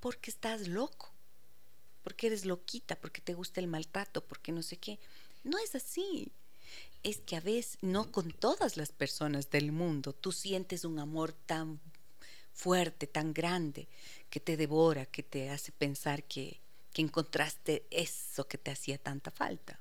porque 0.00 0.30
estás 0.30 0.68
loco, 0.68 1.10
porque 2.02 2.28
eres 2.28 2.44
loquita, 2.44 2.96
porque 2.96 3.20
te 3.20 3.34
gusta 3.34 3.60
el 3.60 3.66
maltrato, 3.66 4.24
porque 4.24 4.52
no 4.52 4.62
sé 4.62 4.76
qué. 4.76 4.98
No 5.44 5.58
es 5.58 5.74
así. 5.74 6.30
Es 7.06 7.20
que 7.20 7.36
a 7.36 7.40
veces, 7.40 7.78
no 7.82 8.10
con 8.10 8.32
todas 8.32 8.76
las 8.76 8.90
personas 8.90 9.48
del 9.48 9.70
mundo, 9.70 10.12
tú 10.12 10.32
sientes 10.32 10.84
un 10.84 10.98
amor 10.98 11.32
tan 11.32 11.78
fuerte, 12.52 13.06
tan 13.06 13.32
grande, 13.32 13.86
que 14.28 14.40
te 14.40 14.56
devora, 14.56 15.06
que 15.06 15.22
te 15.22 15.50
hace 15.50 15.70
pensar 15.70 16.24
que, 16.24 16.58
que 16.92 17.02
encontraste 17.02 17.86
eso 17.92 18.48
que 18.48 18.58
te 18.58 18.72
hacía 18.72 18.98
tanta 18.98 19.30
falta. 19.30 19.78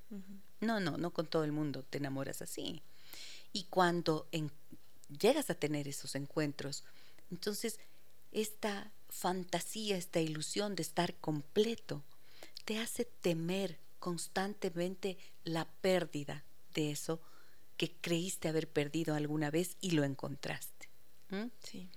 No, 0.59 0.79
no, 0.79 0.97
no 0.97 1.09
con 1.09 1.25
todo 1.25 1.43
el 1.43 1.51
mundo 1.51 1.81
te 1.81 1.97
enamoras 1.97 2.43
así. 2.43 2.83
Y 3.51 3.63
cuando 3.71 4.27
llegas 5.09 5.49
a 5.49 5.55
tener 5.55 5.87
esos 5.87 6.13
encuentros, 6.13 6.83
entonces 7.31 7.79
esta 8.33 8.91
fantasía, 9.09 9.97
esta 9.97 10.19
ilusión 10.19 10.75
de 10.75 10.83
estar 10.83 11.15
completo, 11.15 12.03
te 12.65 12.77
hace 12.77 13.03
temer 13.03 13.79
constantemente 13.97 15.17
la 15.43 15.65
pérdida 15.81 16.43
de 16.75 16.91
eso 16.91 17.19
que 17.77 17.91
creíste 17.91 18.47
haber 18.47 18.69
perdido 18.69 19.15
alguna 19.15 19.49
vez 19.49 19.77
y 19.81 19.91
lo 19.91 20.03
encontraste. 20.03 20.89
Sí. 21.63 21.89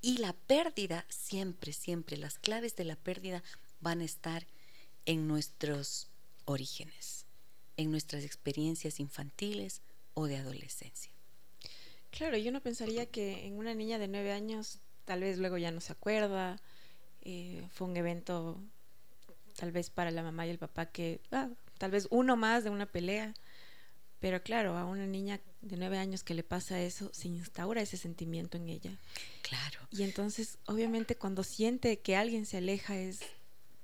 Y 0.00 0.18
la 0.18 0.32
pérdida, 0.32 1.04
siempre, 1.08 1.72
siempre, 1.72 2.16
las 2.16 2.38
claves 2.38 2.76
de 2.76 2.84
la 2.84 2.96
pérdida 2.96 3.42
van 3.80 4.00
a 4.00 4.04
estar 4.04 4.46
en 5.04 5.26
nuestros 5.26 6.08
orígenes, 6.44 7.26
en 7.76 7.90
nuestras 7.90 8.24
experiencias 8.24 9.00
infantiles 9.00 9.82
o 10.14 10.26
de 10.26 10.36
adolescencia. 10.36 11.12
Claro, 12.10 12.36
yo 12.38 12.52
no 12.52 12.62
pensaría 12.62 13.06
que 13.06 13.46
en 13.46 13.58
una 13.58 13.74
niña 13.74 13.98
de 13.98 14.08
nueve 14.08 14.32
años 14.32 14.78
tal 15.04 15.20
vez 15.20 15.38
luego 15.38 15.58
ya 15.58 15.70
no 15.70 15.80
se 15.80 15.92
acuerda, 15.92 16.60
eh, 17.22 17.66
fue 17.70 17.86
un 17.86 17.96
evento 17.96 18.60
tal 19.56 19.72
vez 19.72 19.90
para 19.90 20.10
la 20.10 20.22
mamá 20.22 20.46
y 20.46 20.50
el 20.50 20.58
papá 20.58 20.86
que, 20.86 21.20
ah, 21.32 21.48
tal 21.78 21.90
vez 21.90 22.06
uno 22.10 22.36
más 22.36 22.64
de 22.64 22.70
una 22.70 22.86
pelea, 22.86 23.34
pero 24.20 24.42
claro, 24.42 24.76
a 24.76 24.84
una 24.84 25.06
niña 25.06 25.40
de 25.60 25.76
nueve 25.76 25.98
años 25.98 26.22
que 26.22 26.34
le 26.34 26.42
pasa 26.42 26.80
eso, 26.80 27.10
se 27.12 27.28
instaura 27.28 27.82
ese 27.82 27.96
sentimiento 27.96 28.56
en 28.56 28.68
ella. 28.68 28.98
Claro. 29.42 29.80
Y 29.90 30.02
entonces, 30.02 30.58
obviamente, 30.66 31.16
cuando 31.16 31.44
siente 31.44 32.00
que 32.00 32.16
alguien 32.16 32.46
se 32.46 32.58
aleja 32.58 32.96
es 32.96 33.20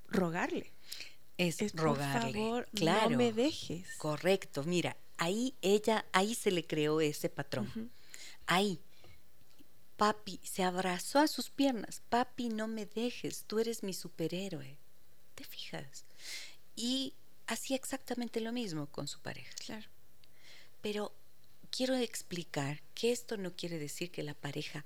rogarle. 0.09 0.73
Es, 1.39 1.59
rogarle. 1.75 2.33
Por 2.33 2.43
favor, 2.43 2.69
claro. 2.75 3.11
no 3.11 3.17
me 3.17 3.33
dejes. 3.33 3.89
Correcto. 3.99 4.65
Mira, 4.65 4.97
ahí 5.19 5.55
ella, 5.63 6.05
ahí 6.13 6.35
se 6.35 6.51
le 6.51 6.65
creó 6.65 7.01
ese 7.01 7.29
patrón. 7.29 7.91
Ahí 8.47 8.81
Papi 9.97 10.41
se 10.43 10.65
abrazó 10.65 11.21
a 11.21 11.29
sus 11.29 11.51
piernas. 11.51 12.03
Papi, 12.09 12.49
no 12.49 12.67
me 12.67 12.87
dejes, 12.87 13.45
tú 13.45 13.59
eres 13.59 13.83
mi 13.83 13.95
superhéroe. 13.95 14.77
¿Te 15.35 15.45
fijas? 15.45 16.05
Y 16.75 17.15
hacía 17.47 17.77
exactamente 17.77 18.41
lo 18.41 18.53
mismo 18.53 18.87
con 18.87 19.07
su 19.07 19.21
pareja. 19.21 19.53
Claro. 19.65 19.87
Pero 20.85 21.15
quiero 21.71 21.95
explicar 21.95 22.83
que 22.95 23.11
esto 23.11 23.39
no 23.39 23.57
quiere 23.57 23.79
decir 23.79 24.11
que 24.11 24.23
la 24.23 24.35
pareja 24.35 24.85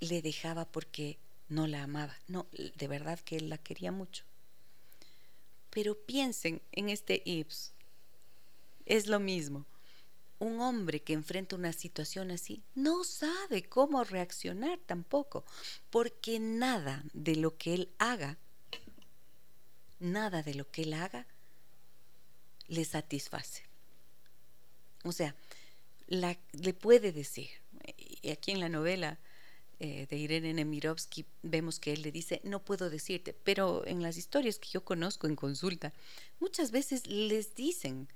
le 0.00 0.20
dejaba 0.20 0.66
porque 0.66 1.16
no 1.48 1.66
la 1.66 1.84
amaba. 1.84 2.14
No, 2.28 2.46
de 2.52 2.86
verdad 2.86 3.18
que 3.18 3.38
él 3.38 3.48
la 3.48 3.56
quería 3.56 3.92
mucho. 3.92 4.24
Pero 5.70 5.94
piensen 5.94 6.60
en 6.72 6.90
este 6.90 7.22
Ibs. 7.24 7.72
Es 8.84 9.06
lo 9.06 9.20
mismo. 9.20 9.64
Un 10.38 10.60
hombre 10.60 11.00
que 11.00 11.14
enfrenta 11.14 11.56
una 11.56 11.72
situación 11.72 12.30
así 12.30 12.62
no 12.74 13.02
sabe 13.02 13.62
cómo 13.62 14.04
reaccionar 14.04 14.80
tampoco, 14.84 15.46
porque 15.88 16.38
nada 16.38 17.02
de 17.14 17.36
lo 17.36 17.56
que 17.56 17.72
él 17.72 17.88
haga, 17.96 18.36
nada 19.98 20.42
de 20.42 20.56
lo 20.56 20.70
que 20.70 20.82
él 20.82 20.92
haga 20.92 21.26
le 22.68 22.84
satisface. 22.84 23.69
O 25.04 25.12
sea, 25.12 25.34
le 26.08 26.74
puede 26.74 27.12
decir, 27.12 27.48
y 28.22 28.30
aquí 28.30 28.50
en 28.50 28.60
la 28.60 28.68
novela 28.68 29.18
eh, 29.78 30.06
de 30.10 30.16
Irene 30.16 30.52
Nemirovsky 30.52 31.24
vemos 31.42 31.80
que 31.80 31.94
él 31.94 32.02
le 32.02 32.12
dice, 32.12 32.42
no 32.44 32.62
puedo 32.62 32.90
decirte, 32.90 33.32
pero 33.32 33.86
en 33.86 34.02
las 34.02 34.18
historias 34.18 34.58
que 34.58 34.68
yo 34.68 34.84
conozco 34.84 35.26
en 35.26 35.36
consulta, 35.36 35.94
muchas 36.38 36.70
veces 36.70 37.06
les 37.06 37.54
dicen, 37.54 38.08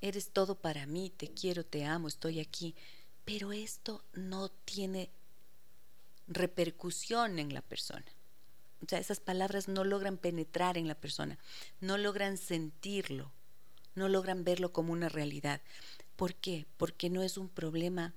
eres 0.00 0.30
todo 0.30 0.54
para 0.54 0.86
mí, 0.86 1.12
te 1.14 1.28
quiero, 1.28 1.66
te 1.66 1.84
amo, 1.84 2.08
estoy 2.08 2.40
aquí, 2.40 2.74
pero 3.26 3.52
esto 3.52 4.02
no 4.14 4.48
tiene 4.48 5.10
repercusión 6.28 7.38
en 7.38 7.52
la 7.52 7.60
persona. 7.60 8.06
O 8.82 8.88
sea, 8.88 8.98
esas 8.98 9.20
palabras 9.20 9.68
no 9.68 9.84
logran 9.84 10.16
penetrar 10.16 10.78
en 10.78 10.88
la 10.88 10.94
persona, 10.94 11.38
no 11.80 11.98
logran 11.98 12.38
sentirlo, 12.38 13.30
no 13.94 14.08
logran 14.08 14.44
verlo 14.44 14.72
como 14.72 14.92
una 14.92 15.08
realidad. 15.08 15.60
¿Por 16.22 16.36
qué? 16.36 16.66
Porque 16.76 17.10
no 17.10 17.24
es 17.24 17.36
un 17.36 17.48
problema 17.48 18.14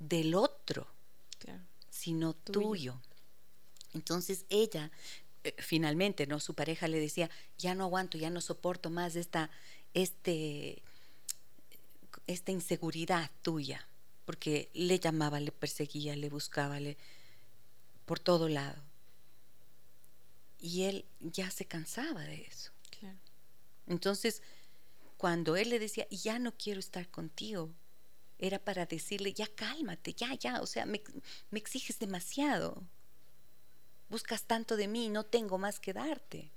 del 0.00 0.34
otro, 0.34 0.88
sino 1.88 2.34
tuyo. 2.34 3.00
Entonces 3.94 4.46
ella, 4.48 4.90
eh, 5.44 5.54
finalmente, 5.58 6.26
¿no? 6.26 6.40
Su 6.40 6.54
pareja 6.54 6.88
le 6.88 6.98
decía, 6.98 7.30
ya 7.56 7.76
no 7.76 7.84
aguanto, 7.84 8.18
ya 8.18 8.30
no 8.30 8.40
soporto 8.40 8.90
más 8.90 9.14
esta, 9.14 9.48
este, 9.94 10.82
esta 12.26 12.50
inseguridad 12.50 13.30
tuya, 13.42 13.86
porque 14.24 14.68
le 14.74 14.98
llamaba, 14.98 15.38
le 15.38 15.52
perseguía, 15.52 16.16
le 16.16 16.28
buscaba, 16.28 16.80
le, 16.80 16.96
por 18.06 18.18
todo 18.18 18.48
lado. 18.48 18.82
Y 20.58 20.82
él 20.82 21.04
ya 21.20 21.52
se 21.52 21.64
cansaba 21.64 22.22
de 22.22 22.42
eso. 22.42 22.72
Entonces, 23.86 24.42
cuando 25.16 25.56
él 25.56 25.70
le 25.70 25.78
decía, 25.78 26.06
ya 26.10 26.38
no 26.38 26.52
quiero 26.52 26.80
estar 26.80 27.08
contigo, 27.10 27.72
era 28.38 28.58
para 28.58 28.84
decirle, 28.84 29.32
ya 29.32 29.46
cálmate, 29.46 30.12
ya, 30.12 30.34
ya, 30.34 30.60
o 30.60 30.66
sea, 30.66 30.84
me, 30.84 31.02
me 31.50 31.58
exiges 31.58 31.98
demasiado. 31.98 32.84
Buscas 34.10 34.44
tanto 34.44 34.76
de 34.76 34.88
mí, 34.88 35.08
no 35.08 35.24
tengo 35.24 35.56
más 35.56 35.80
que 35.80 35.94
darte. 35.94 36.52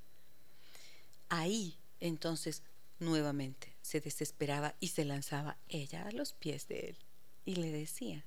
Ahí, 1.30 1.80
entonces, 1.99 2.64
nuevamente 2.99 3.78
se 3.82 4.01
desesperaba 4.01 4.76
y 4.82 4.89
se 4.89 5.05
lanzaba 5.05 5.57
ella 5.70 6.05
a 6.07 6.12
los 6.12 6.34
pies 6.34 6.68
de 6.68 6.80
él 6.89 6.97
y 7.45 7.55
le 7.55 7.72
decía, 7.72 8.26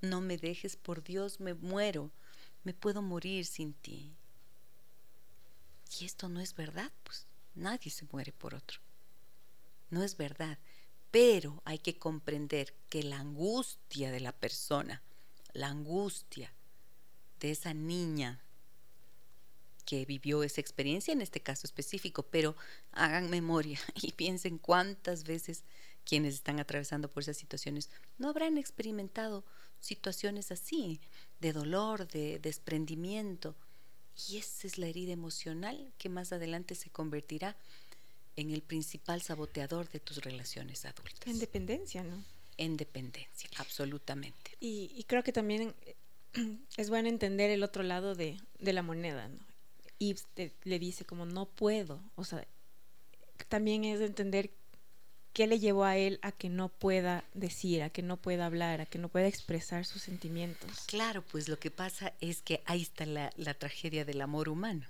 no 0.00 0.20
me 0.20 0.38
dejes, 0.38 0.76
por 0.76 1.02
Dios, 1.02 1.40
me 1.40 1.54
muero, 1.54 2.12
me 2.62 2.72
puedo 2.72 3.02
morir 3.02 3.46
sin 3.46 3.74
ti. 3.74 4.14
Y 5.98 6.04
esto 6.04 6.28
no 6.28 6.40
es 6.40 6.54
verdad, 6.54 6.92
pues 7.02 7.26
nadie 7.54 7.90
se 7.90 8.06
muere 8.06 8.32
por 8.32 8.54
otro 8.54 8.80
no 9.94 10.02
es 10.02 10.16
verdad. 10.16 10.58
Pero 11.10 11.62
hay 11.64 11.78
que 11.78 11.98
comprender 11.98 12.74
que 12.90 13.02
la 13.02 13.20
angustia 13.20 14.10
de 14.10 14.20
la 14.20 14.32
persona, 14.32 15.02
la 15.52 15.68
angustia 15.68 16.52
de 17.40 17.52
esa 17.52 17.72
niña 17.72 18.40
que 19.86 20.04
vivió 20.04 20.42
esa 20.42 20.60
experiencia 20.60 21.12
en 21.12 21.20
este 21.20 21.40
caso 21.40 21.66
específico, 21.66 22.24
pero 22.24 22.56
hagan 22.92 23.30
memoria 23.30 23.78
y 24.02 24.12
piensen 24.12 24.58
cuántas 24.58 25.24
veces 25.24 25.64
quienes 26.04 26.34
están 26.34 26.58
atravesando 26.60 27.10
por 27.10 27.22
esas 27.22 27.36
situaciones 27.36 27.90
no 28.18 28.28
habrán 28.28 28.58
experimentado 28.58 29.44
situaciones 29.80 30.50
así, 30.50 31.00
de 31.40 31.52
dolor, 31.52 32.08
de 32.08 32.38
desprendimiento. 32.38 33.54
Y 34.28 34.38
esa 34.38 34.66
es 34.66 34.78
la 34.78 34.86
herida 34.86 35.12
emocional 35.12 35.92
que 35.98 36.08
más 36.08 36.32
adelante 36.32 36.74
se 36.74 36.90
convertirá 36.90 37.56
en 38.36 38.50
el 38.50 38.62
principal 38.62 39.22
saboteador 39.22 39.88
de 39.90 40.00
tus 40.00 40.18
relaciones 40.18 40.84
adultas. 40.84 41.26
En 41.26 41.38
dependencia, 41.38 42.02
¿no? 42.02 42.22
En 42.56 42.76
dependencia, 42.76 43.48
absolutamente. 43.56 44.56
Y, 44.60 45.04
creo 45.04 45.22
que 45.22 45.32
también 45.32 45.74
es 46.76 46.88
bueno 46.90 47.08
entender 47.08 47.50
el 47.50 47.62
otro 47.62 47.82
lado 47.82 48.14
de, 48.14 48.38
la 48.60 48.82
moneda, 48.82 49.28
¿no? 49.28 49.38
Y 49.98 50.16
le 50.64 50.78
dice 50.78 51.04
como 51.04 51.24
no 51.24 51.46
puedo, 51.46 52.00
o 52.16 52.24
sea, 52.24 52.46
también 53.48 53.84
es 53.84 54.00
entender 54.00 54.50
qué 55.34 55.46
le 55.46 55.58
llevó 55.58 55.84
a 55.84 55.96
él 55.96 56.18
a 56.22 56.32
que 56.32 56.48
no 56.48 56.68
pueda 56.68 57.24
decir, 57.34 57.82
a 57.82 57.90
que 57.90 58.02
no 58.02 58.16
pueda 58.16 58.46
hablar, 58.46 58.80
a 58.80 58.86
que 58.86 58.98
no 58.98 59.08
pueda 59.08 59.26
expresar 59.26 59.84
sus 59.84 60.02
sentimientos. 60.02 60.70
Claro, 60.86 61.22
pues 61.22 61.48
lo 61.48 61.58
que 61.58 61.70
pasa 61.70 62.12
es 62.20 62.40
que 62.40 62.62
ahí 62.66 62.82
está 62.82 63.04
la, 63.04 63.30
tragedia 63.54 64.04
del 64.04 64.20
amor 64.20 64.48
humano, 64.48 64.86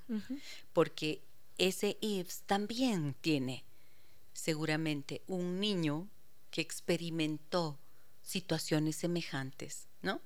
porque 0.73 1.23
ese 1.59 1.97
Ives 2.01 2.43
también 2.47 3.15
tiene 3.21 3.65
seguramente 4.33 5.23
un 5.27 5.61
niño 5.61 6.09
que 6.51 6.61
experimentó 6.61 7.79
situaciones 8.23 8.97
semejantes, 8.97 9.87
¿no? 10.03 10.21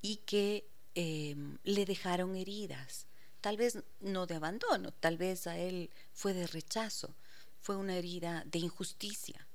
Y 0.00 0.16
que 0.16 0.66
em, 0.94 1.58
le 1.64 1.84
dejaron 1.84 2.36
heridas, 2.36 3.06
tal 3.40 3.56
vez 3.56 3.78
no 4.00 4.26
de 4.26 4.34
abandono, 4.34 4.92
tal 4.92 5.16
vez 5.16 5.46
a 5.46 5.58
él 5.58 5.90
fue 6.12 6.32
de 6.32 6.46
rechazo, 6.46 7.14
fue 7.60 7.76
una 7.76 7.96
herida 7.96 8.44
de 8.46 8.58
injusticia, 8.58 9.46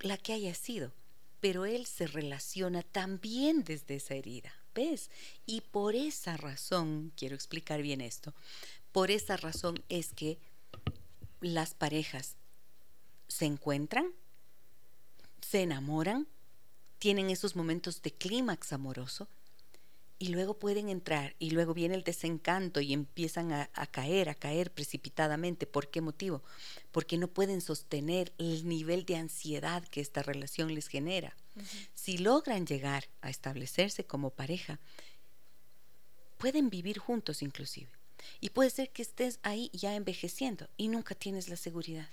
la 0.00 0.16
que 0.16 0.32
haya 0.32 0.54
sido, 0.54 0.92
pero 1.40 1.64
él 1.64 1.86
se 1.86 2.06
relaciona 2.06 2.82
también 2.82 3.64
desde 3.64 3.96
esa 3.96 4.14
herida, 4.14 4.54
¿ves? 4.74 5.10
Y 5.46 5.62
por 5.62 5.94
esa 5.94 6.36
razón, 6.36 7.12
quiero 7.16 7.34
explicar 7.34 7.82
bien 7.82 8.00
esto, 8.00 8.34
por 8.92 9.10
esa 9.10 9.36
razón 9.36 9.82
es 9.88 10.12
que 10.12 10.38
las 11.40 11.74
parejas 11.74 12.36
se 13.28 13.46
encuentran, 13.46 14.12
se 15.40 15.62
enamoran, 15.62 16.26
tienen 16.98 17.30
esos 17.30 17.56
momentos 17.56 18.02
de 18.02 18.12
clímax 18.12 18.72
amoroso 18.72 19.28
y 20.18 20.28
luego 20.28 20.58
pueden 20.58 20.90
entrar 20.90 21.34
y 21.38 21.50
luego 21.50 21.72
viene 21.72 21.94
el 21.94 22.04
desencanto 22.04 22.80
y 22.80 22.92
empiezan 22.92 23.52
a, 23.52 23.68
caer, 23.90 24.28
a 24.28 24.34
caer 24.34 24.70
precipitadamente. 24.70 25.66
¿Por 25.66 25.88
qué 25.88 26.02
motivo? 26.02 26.42
Porque 26.92 27.16
no 27.16 27.28
pueden 27.28 27.62
sostener 27.62 28.34
el 28.36 28.68
nivel 28.68 29.06
de 29.06 29.16
ansiedad 29.16 29.82
que 29.84 30.02
esta 30.02 30.22
relación 30.22 30.74
les 30.74 30.88
genera. 30.88 31.34
Si 31.94 32.18
logran 32.18 32.66
llegar 32.66 33.08
a 33.22 33.30
establecerse 33.30 34.04
como 34.04 34.28
pareja, 34.28 34.78
pueden 36.36 36.68
vivir 36.68 36.98
juntos 36.98 37.40
inclusive 37.40 37.99
y 38.40 38.50
puede 38.50 38.70
ser 38.70 38.90
que 38.90 39.02
estés 39.02 39.38
ahí 39.42 39.70
ya 39.72 39.94
envejeciendo 39.94 40.68
y 40.76 40.88
nunca 40.88 41.14
tienes 41.14 41.48
la 41.48 41.56
seguridad. 41.56 42.08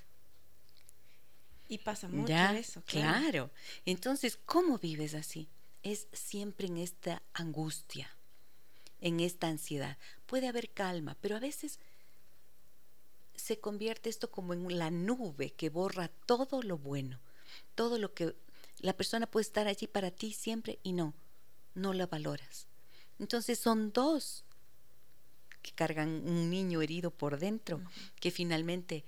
Y 1.70 1.80
pasa 1.80 2.08
mucho 2.08 2.34
eso. 2.34 2.82
Claro. 2.86 3.52
Entonces, 3.86 4.40
¿cómo 4.46 4.78
vives 4.78 5.14
así? 5.14 5.50
Es 5.84 6.08
siempre 6.14 6.68
en 6.68 6.78
esta 6.78 7.22
angustia, 7.34 8.10
en 9.02 9.20
esta 9.20 9.48
ansiedad. 9.48 9.98
Puede 10.26 10.48
haber 10.48 10.70
calma, 10.70 11.18
pero 11.20 11.36
a 11.36 11.40
veces 11.40 11.80
se 13.36 13.60
convierte 13.60 14.10
esto 14.10 14.32
como 14.32 14.54
en 14.54 14.78
la 14.78 14.92
nube 14.92 15.52
que 15.52 15.70
borra 15.70 16.10
todo 16.26 16.62
lo 16.62 16.78
bueno, 16.78 17.20
todo 17.76 17.98
lo 17.98 18.14
que 18.14 18.36
la 18.80 18.94
persona 18.94 19.28
puede 19.28 19.44
estar 19.44 19.68
allí 19.68 19.88
para 19.88 20.12
ti 20.12 20.34
siempre 20.34 20.80
y 20.84 20.94
no, 20.94 21.14
no 21.74 21.94
la 21.94 22.08
valoras. 22.08 22.68
Entonces 23.20 23.60
son 23.60 23.92
dos 23.92 24.44
que 25.68 25.74
cargan 25.74 26.08
un 26.26 26.50
niño 26.50 26.82
herido 26.82 27.12
por 27.12 27.40
dentro, 27.40 27.82
que 28.22 28.32
finalmente 28.32 29.04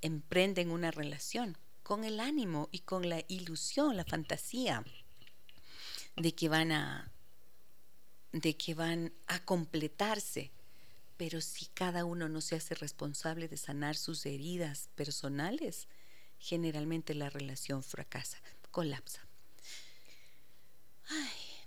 emprenden 0.00 0.70
una 0.70 0.90
relación 0.90 1.56
con 1.84 2.02
el 2.04 2.18
ánimo 2.18 2.68
y 2.72 2.80
con 2.80 3.08
la 3.08 3.22
ilusión, 3.28 3.96
la 3.96 4.04
fantasía 4.04 4.84
de 6.16 6.34
que 6.34 6.48
van 6.48 6.72
a 6.72 7.12
de 8.32 8.56
que 8.56 8.74
van 8.74 9.12
a 9.28 9.44
completarse. 9.44 10.50
Pero 11.16 11.40
si 11.40 11.66
cada 11.66 12.04
uno 12.04 12.28
no 12.28 12.40
se 12.40 12.56
hace 12.56 12.74
responsable 12.74 13.48
de 13.48 13.56
sanar 13.56 13.96
sus 13.96 14.26
heridas 14.26 14.90
personales, 14.96 15.86
generalmente 16.38 17.14
la 17.14 17.30
relación 17.30 17.82
fracasa, 17.82 18.38
colapsa. 18.72 19.26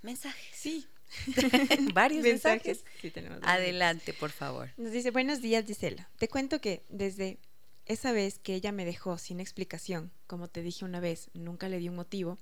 mensajes. 0.01 0.55
Sí. 0.55 0.85
Varios 1.93 2.23
mensajes. 2.23 2.83
Sí, 3.01 3.11
tenemos 3.11 3.39
varios. 3.39 3.59
Adelante, 3.59 4.13
por 4.13 4.31
favor. 4.31 4.69
Nos 4.77 4.91
dice, 4.91 5.11
buenos 5.11 5.41
días, 5.41 5.65
Gisela. 5.65 6.09
Te 6.17 6.27
cuento 6.27 6.61
que 6.61 6.83
desde 6.89 7.39
esa 7.85 8.11
vez 8.11 8.39
que 8.39 8.53
ella 8.53 8.71
me 8.71 8.85
dejó 8.85 9.17
sin 9.17 9.39
explicación, 9.39 10.11
como 10.27 10.47
te 10.47 10.61
dije 10.61 10.85
una 10.85 10.99
vez, 10.99 11.29
nunca 11.33 11.69
le 11.69 11.79
di 11.79 11.89
un 11.89 11.95
motivo, 11.95 12.37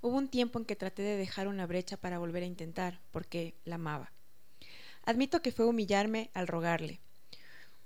hubo 0.00 0.16
un 0.16 0.28
tiempo 0.28 0.58
en 0.58 0.64
que 0.64 0.76
traté 0.76 1.02
de 1.02 1.16
dejar 1.16 1.48
una 1.48 1.66
brecha 1.66 1.96
para 1.96 2.18
volver 2.18 2.42
a 2.42 2.46
intentar, 2.46 3.00
porque 3.10 3.54
la 3.64 3.74
amaba. 3.74 4.12
Admito 5.04 5.42
que 5.42 5.52
fue 5.52 5.66
humillarme 5.66 6.30
al 6.32 6.48
rogarle, 6.48 7.00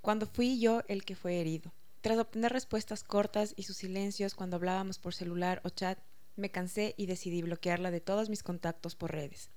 cuando 0.01 0.25
fui 0.25 0.59
yo 0.59 0.81
el 0.87 1.03
que 1.03 1.15
fue 1.15 1.39
herido. 1.39 1.73
Tras 2.01 2.17
obtener 2.17 2.51
respuestas 2.51 3.03
cortas 3.03 3.53
y 3.55 3.63
sus 3.63 3.77
silencios 3.77 4.33
cuando 4.33 4.55
hablábamos 4.55 4.97
por 4.97 5.13
celular 5.13 5.61
o 5.63 5.69
chat, 5.69 5.99
me 6.35 6.49
cansé 6.49 6.95
y 6.97 7.05
decidí 7.05 7.43
bloquearla 7.43 7.91
de 7.91 8.01
todos 8.01 8.29
mis 8.29 8.41
contactos 8.41 8.95
por 8.95 9.11
redes. 9.11 9.51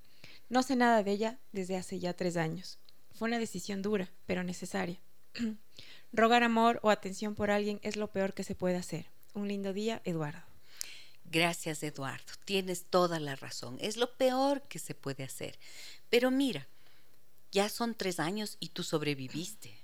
No 0.49 0.63
sé 0.63 0.77
nada 0.77 1.03
de 1.03 1.13
ella 1.13 1.39
desde 1.53 1.77
hace 1.77 1.99
ya 1.99 2.15
tres 2.15 2.37
años. 2.37 2.79
Fue 3.13 3.29
una 3.29 3.39
decisión 3.39 3.83
dura, 3.83 4.11
pero 4.27 4.43
necesaria. 4.45 5.01
Rogar 6.13 6.43
amor 6.43 6.81
o 6.83 6.91
atención 6.91 7.35
por 7.35 7.51
alguien 7.51 7.81
es 7.83 7.97
lo 7.97 8.11
peor 8.11 8.35
que 8.35 8.45
se 8.45 8.55
puede 8.55 8.77
hacer. 8.77 9.07
Un 9.33 9.49
lindo 9.49 9.73
día, 9.73 10.01
Eduardo. 10.05 10.43
Gracias, 11.25 11.83
Eduardo. 11.83 12.33
Tienes 12.45 12.85
toda 12.85 13.19
la 13.19 13.35
razón. 13.35 13.79
Es 13.81 13.97
lo 13.97 14.15
peor 14.17 14.63
que 14.63 14.79
se 14.79 14.95
puede 14.95 15.25
hacer. 15.25 15.59
Pero 16.11 16.31
mira, 16.31 16.69
ya 17.51 17.69
son 17.69 17.95
tres 17.95 18.21
años 18.21 18.57
y 18.61 18.69
tú 18.69 18.83
sobreviviste. 18.83 19.75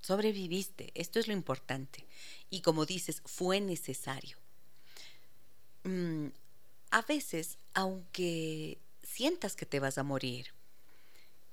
Sobreviviste. 0.00 0.90
Esto 0.94 1.20
es 1.20 1.28
lo 1.28 1.34
importante. 1.34 2.06
Y 2.50 2.62
como 2.62 2.86
dices, 2.86 3.22
fue 3.26 3.60
necesario. 3.60 4.38
Mm, 5.84 6.28
a 6.90 7.02
veces, 7.02 7.58
aunque 7.74 8.78
sientas 9.08 9.56
que 9.56 9.66
te 9.66 9.80
vas 9.80 9.98
a 9.98 10.02
morir, 10.02 10.48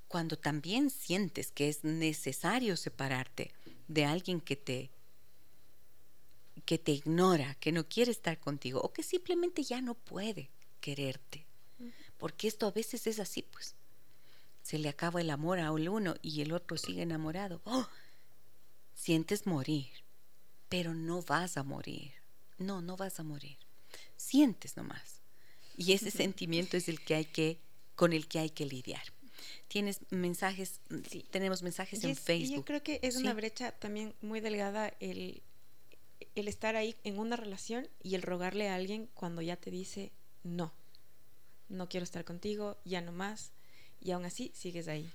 cuando 0.07 0.37
también 0.37 0.89
sientes 0.89 1.51
que 1.51 1.69
es 1.69 1.83
necesario 1.83 2.77
separarte 2.77 3.51
de 3.87 4.05
alguien 4.05 4.41
que 4.41 4.55
te 4.55 4.91
que 6.65 6.77
te 6.79 6.91
ignora, 6.91 7.55
que 7.55 7.71
no 7.71 7.87
quiere 7.87 8.11
estar 8.11 8.39
contigo 8.39 8.81
o 8.81 8.91
que 8.91 9.03
simplemente 9.03 9.61
ya 9.63 9.81
no 9.81 9.93
puede 9.93 10.49
quererte. 10.81 11.45
Porque 12.17 12.47
esto 12.47 12.65
a 12.65 12.71
veces 12.71 13.05
es 13.07 13.19
así, 13.19 13.43
pues. 13.43 13.75
Se 14.63 14.79
le 14.79 14.89
acaba 14.89 15.21
el 15.21 15.29
amor 15.29 15.59
a 15.59 15.71
uno 15.71 16.15
y 16.23 16.41
el 16.41 16.53
otro 16.53 16.77
sigue 16.77 17.03
enamorado. 17.03 17.61
¡Oh! 17.65 17.87
Sientes 18.95 19.45
morir, 19.45 19.91
pero 20.69 20.95
no 20.95 21.21
vas 21.21 21.57
a 21.57 21.63
morir. 21.63 22.13
No, 22.57 22.81
no 22.81 22.95
vas 22.95 23.19
a 23.19 23.23
morir. 23.23 23.57
Sientes 24.15 24.75
nomás. 24.75 25.14
Y 25.77 25.93
ese 25.93 26.11
sentimiento 26.11 26.77
es 26.77 26.87
el 26.89 27.01
que 27.01 27.15
hay 27.15 27.25
que 27.25 27.59
con 27.95 28.13
el 28.13 28.27
que 28.27 28.39
hay 28.39 28.49
que 28.49 28.65
lidiar. 28.65 29.03
Tienes 29.67 29.99
mensajes, 30.09 30.79
Sí. 31.09 31.25
tenemos 31.31 31.63
mensajes 31.63 32.01
Y 32.03 32.05
en 32.07 32.11
es- 32.11 32.19
Facebook. 32.19 32.55
yo 32.57 32.65
creo 32.65 32.83
que 32.83 32.99
es 33.03 33.15
Sí. 33.15 33.21
una 33.21 33.33
brecha 33.33 33.71
también 33.71 34.13
muy 34.21 34.39
delgada 34.39 34.93
el, 34.99 35.41
el 36.35 36.47
estar 36.47 36.75
ahí 36.75 36.95
en 37.03 37.19
una 37.19 37.35
relación 37.35 37.87
y 38.03 38.15
el 38.15 38.21
rogarle 38.21 38.69
a 38.69 38.75
alguien 38.75 39.09
cuando 39.13 39.41
ya 39.41 39.55
te 39.57 39.71
dice 39.71 40.11
no, 40.43 40.73
no 41.69 41.89
quiero 41.89 42.03
estar 42.03 42.23
contigo, 42.25 42.77
ya 42.85 43.01
no 43.01 43.11
más, 43.11 43.51
y 44.01 44.11
aún 44.11 44.25
así 44.25 44.51
sigues 44.53 44.87
ahí. 44.87 45.09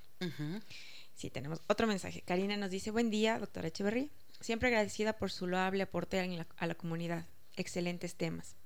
Sí, 1.15 1.31
tenemos 1.31 1.61
otro 1.69 1.87
mensaje. 1.87 2.23
Karina 2.23 2.57
nos 2.57 2.71
dice, 2.71 2.91
buen 2.91 3.11
día, 3.11 3.39
doctora 3.39 3.69
Echeverría. 3.69 4.09
Siempre 4.41 4.69
agradecida 4.69 5.13
por 5.19 5.31
su 5.31 5.47
loable 5.47 5.83
aporte 5.83 6.27
la- 6.27 6.47
a 6.57 6.67
la 6.67 6.75
comunidad. 6.75 7.27
Excelentes 7.57 8.15
temas. 8.15 8.57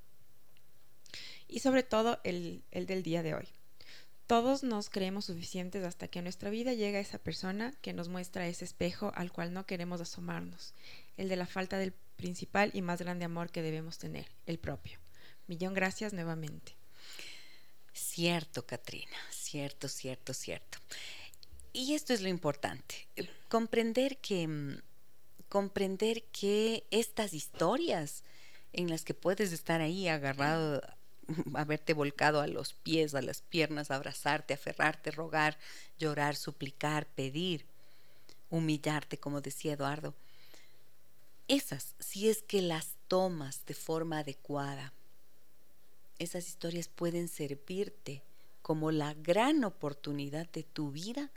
Y 1.55 1.61
sobre 1.61 1.85
todo 1.85 2.19
el, 2.25 2.65
el 2.73 2.85
del 2.87 3.05
día 3.05 3.23
de 3.23 3.35
hoy. 3.35 3.47
Todos 4.27 4.65
nos 4.65 4.91
creemos 4.91 5.27
suficientes 5.27 5.85
hasta 5.85 6.09
que 6.09 6.19
a 6.19 6.23
nuestra 6.23 6.51
vida 6.51 6.73
llega 6.73 6.99
esa 6.99 7.19
persona 7.19 7.73
que 7.81 7.93
nos 7.93 8.09
muestra 8.09 8.49
ese 8.49 8.65
espejo 8.65 9.13
al 9.15 9.31
cual 9.31 9.55
no 9.55 9.65
queremos 9.65 10.01
asomarnos, 10.01 10.75
el 11.17 11.29
de 11.29 11.37
la 11.37 11.47
falta 11.47 11.79
del 11.79 11.93
principal 12.17 12.73
y 12.75 12.83
más 12.83 13.01
grande 13.01 13.25
amor 13.25 13.53
que 13.53 13.63
debemos 13.63 13.99
tener, 13.99 14.27
el 14.47 14.59
propio. 14.59 14.99
Millón 15.47 15.75
gracias 15.75 16.13
nuevamente. 16.13 16.75
Cierto, 17.93 18.67
Katrina, 18.67 19.17
cierto, 19.31 19.87
cierto, 19.87 20.35
cierto. 20.35 20.79
Y 21.73 21.95
esto 21.95 22.15
es 22.15 22.21
lo 22.21 22.29
importante, 22.29 23.07
comprender 23.49 24.19
que 24.19 24.49
mm, 24.49 24.79
comprender 25.49 26.25
que 26.33 26.85
estas 26.91 27.33
historias 27.33 28.25
en 28.73 28.91
las 28.91 29.05
que 29.05 29.15
puedes 29.15 29.53
estar 29.53 29.81
ahí 29.81 30.09
agarrado, 30.09 30.83
haberte 31.55 31.95
volcado 31.95 32.41
a 32.41 32.47
los 32.47 32.73
pies, 32.73 33.15
a 33.15 33.23
las 33.23 33.43
piernas, 33.43 33.91
abrazarte, 33.91 34.55
aferrarte, 34.55 35.11
rogar, 35.11 35.59
llorar, 35.99 36.37
suplicar, 36.37 37.07
pedir, 37.07 37.65
humillarte, 38.51 39.19
como 39.19 39.41
decía 39.41 39.75
Eduardo. 39.75 40.15
Esas, 41.49 41.95
si 41.99 42.29
es 42.29 42.43
que 42.43 42.63
las 42.63 42.95
tomas 43.09 43.67
de 43.67 43.75
forma 43.75 44.21
adecuada, 44.21 44.93
esas 46.19 46.49
historias 46.49 46.89
pueden 46.89 47.29
servirte 47.29 48.23
como 48.63 48.91
la 48.91 49.13
gran 49.15 49.65
oportunidad 49.65 50.49
de 50.51 50.63
tu 50.63 50.91
vida 50.91 51.31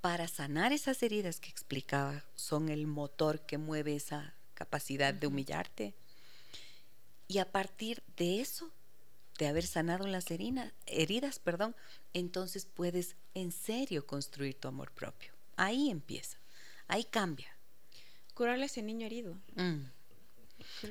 para 0.00 0.28
sanar 0.28 0.72
esas 0.72 1.02
heridas 1.02 1.40
que 1.40 1.50
explicaba 1.50 2.24
son 2.34 2.68
el 2.68 2.86
motor 2.86 3.40
que 3.40 3.58
mueve 3.58 3.96
esa 3.96 4.32
capacidad 4.54 5.12
de 5.12 5.26
humillarte. 5.26 5.94
Y 7.28 7.38
a 7.38 7.52
partir 7.52 8.02
de 8.16 8.40
eso, 8.40 8.72
de 9.38 9.46
haber 9.46 9.66
sanado 9.66 10.06
las 10.06 10.30
heridas, 10.30 10.72
heridas, 10.86 11.38
perdón, 11.38 11.76
entonces 12.14 12.66
puedes 12.66 13.16
en 13.34 13.52
serio 13.52 14.06
construir 14.06 14.58
tu 14.58 14.68
amor 14.68 14.90
propio. 14.92 15.32
Ahí 15.56 15.90
empieza, 15.90 16.38
ahí 16.88 17.04
cambia. 17.04 17.54
Curarle 18.34 18.64
a 18.64 18.66
ese 18.66 18.82
niño 18.82 19.06
herido. 19.06 19.34
Mm. 19.56 19.84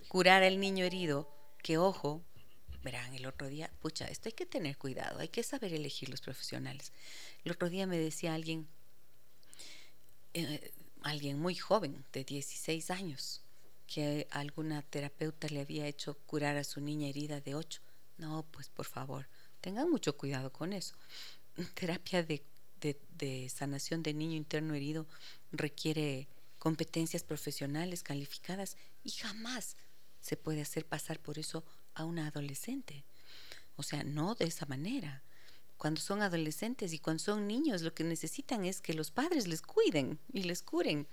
Curar 0.08 0.44
al 0.44 0.60
niño 0.60 0.86
herido, 0.86 1.30
que 1.64 1.78
ojo, 1.78 2.24
verán, 2.84 3.14
el 3.14 3.26
otro 3.26 3.48
día, 3.48 3.72
pucha, 3.82 4.06
esto 4.06 4.30
hay 4.30 4.34
que 4.34 4.46
tener 4.46 4.78
cuidado, 4.78 5.20
hay 5.20 5.30
que 5.30 5.44
saber 5.44 5.74
elegir 5.74 6.10
los 6.10 6.22
profesionales. 6.22 6.94
El 7.44 7.52
otro 7.52 7.70
día 7.70 7.88
me 7.88 7.98
decía 7.98 8.34
alguien, 8.34 8.68
eh, 10.34 10.72
alguien 11.02 11.40
muy 11.40 11.56
joven, 11.56 12.06
de 12.14 12.24
16 12.24 12.92
años, 12.92 13.42
que 13.88 14.28
alguna 14.32 14.82
terapeuta 14.84 15.48
le 15.48 15.62
había 15.62 15.88
hecho 15.88 16.16
curar 16.26 16.58
a 16.58 16.64
su 16.64 16.82
niña 16.82 17.08
herida 17.08 17.42
de 17.42 17.56
8. 17.56 17.82
No, 18.18 18.46
pues 18.52 18.70
por 18.70 18.86
favor, 18.86 19.28
tengan 19.62 19.90
mucho 19.90 20.18
cuidado 20.18 20.52
con 20.52 20.74
eso. 20.74 20.96
Terapia 21.74 22.22
de, 22.24 22.44
de, 22.82 23.00
de 23.18 23.50
sanación 23.50 24.04
de 24.04 24.14
niño 24.14 24.36
interno 24.36 24.76
herido 24.76 25.08
requiere 25.52 26.28
competencias 26.60 27.24
profesionales 27.24 28.04
calificadas 28.04 28.78
y 29.04 29.12
jamás 29.12 29.78
se 30.20 30.36
puede 30.36 30.62
hacer 30.62 30.86
pasar 30.86 31.20
por 31.20 31.40
eso 31.40 31.64
a 31.94 32.04
una 32.04 32.28
adolescente. 32.28 33.06
O 33.78 33.84
sea, 33.84 34.04
no 34.04 34.36
de 34.36 34.46
esa 34.46 34.66
manera. 34.66 35.24
Cuando 35.78 36.02
son 36.02 36.24
adolescentes 36.24 36.92
y 36.92 37.00
cuando 37.00 37.24
son 37.24 37.48
niños, 37.48 37.84
lo 37.84 37.94
que 37.94 38.04
necesitan 38.04 38.66
es 38.66 38.82
que 38.82 38.96
los 38.96 39.12
padres 39.12 39.48
les 39.48 39.62
cuiden 39.62 40.20
y 40.34 40.44
les 40.44 40.64
curen 40.64 41.08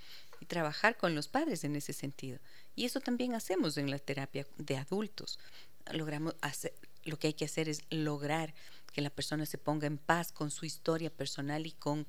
y 0.44 0.46
trabajar 0.46 0.98
con 0.98 1.14
los 1.14 1.26
padres 1.26 1.64
en 1.64 1.74
ese 1.74 1.94
sentido. 1.94 2.38
Y 2.76 2.84
eso 2.84 3.00
también 3.00 3.34
hacemos 3.34 3.78
en 3.78 3.90
la 3.90 3.98
terapia 3.98 4.46
de 4.58 4.76
adultos. 4.76 5.38
Logramos 5.90 6.36
hacer, 6.42 6.74
lo 7.04 7.18
que 7.18 7.28
hay 7.28 7.32
que 7.32 7.46
hacer 7.46 7.66
es 7.70 7.82
lograr 7.88 8.52
que 8.92 9.00
la 9.00 9.08
persona 9.08 9.46
se 9.46 9.56
ponga 9.56 9.86
en 9.86 9.96
paz 9.96 10.32
con 10.32 10.50
su 10.50 10.66
historia 10.66 11.08
personal 11.08 11.66
y 11.66 11.72
con 11.72 12.06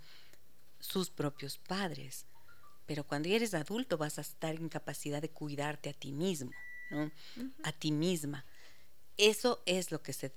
sus 0.82 1.10
propios 1.10 1.58
padres. 1.58 2.26
Pero 2.86 3.06
cuando 3.08 3.30
eres 3.30 3.54
adulto 3.54 3.98
vas 3.98 4.18
a 4.18 4.22
estar 4.22 4.54
en 4.56 4.68
capacidad 4.68 5.22
de 5.22 5.30
cuidarte 5.30 5.90
a 5.90 5.94
ti 5.94 6.12
mismo, 6.12 6.52
¿no? 6.92 7.10
A 7.64 7.72
ti 7.72 7.94
misma. 7.94 8.46
Eso 9.16 9.64
es 9.66 9.92
lo 9.92 10.02
que 10.02 10.12
se 10.12 10.34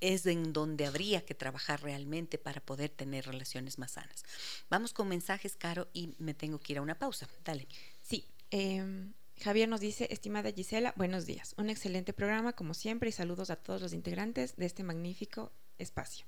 es 0.00 0.26
en 0.26 0.52
donde 0.52 0.86
habría 0.86 1.24
que 1.24 1.34
trabajar 1.34 1.82
realmente 1.82 2.38
para 2.38 2.60
poder 2.60 2.90
tener 2.90 3.26
relaciones 3.26 3.78
más 3.78 3.92
sanas. 3.92 4.24
Vamos 4.68 4.92
con 4.92 5.08
mensajes, 5.08 5.56
Caro, 5.56 5.88
y 5.92 6.14
me 6.18 6.34
tengo 6.34 6.58
que 6.58 6.74
ir 6.74 6.78
a 6.78 6.82
una 6.82 6.98
pausa. 6.98 7.28
Dale. 7.44 7.66
Sí. 8.02 8.26
em, 8.50 9.12
Javier 9.42 9.68
nos 9.68 9.80
dice, 9.80 10.08
estimada 10.10 10.50
Gisela, 10.50 10.94
buenos 10.96 11.26
días. 11.26 11.54
Un 11.58 11.68
excelente 11.68 12.12
programa, 12.14 12.54
como 12.54 12.72
siempre, 12.72 13.10
y 13.10 13.12
saludos 13.12 13.50
a 13.50 13.56
todos 13.56 13.82
los 13.82 13.92
integrantes 13.92 14.56
de 14.56 14.64
este 14.64 14.82
magnífico 14.82 15.52
espacio. 15.78 16.24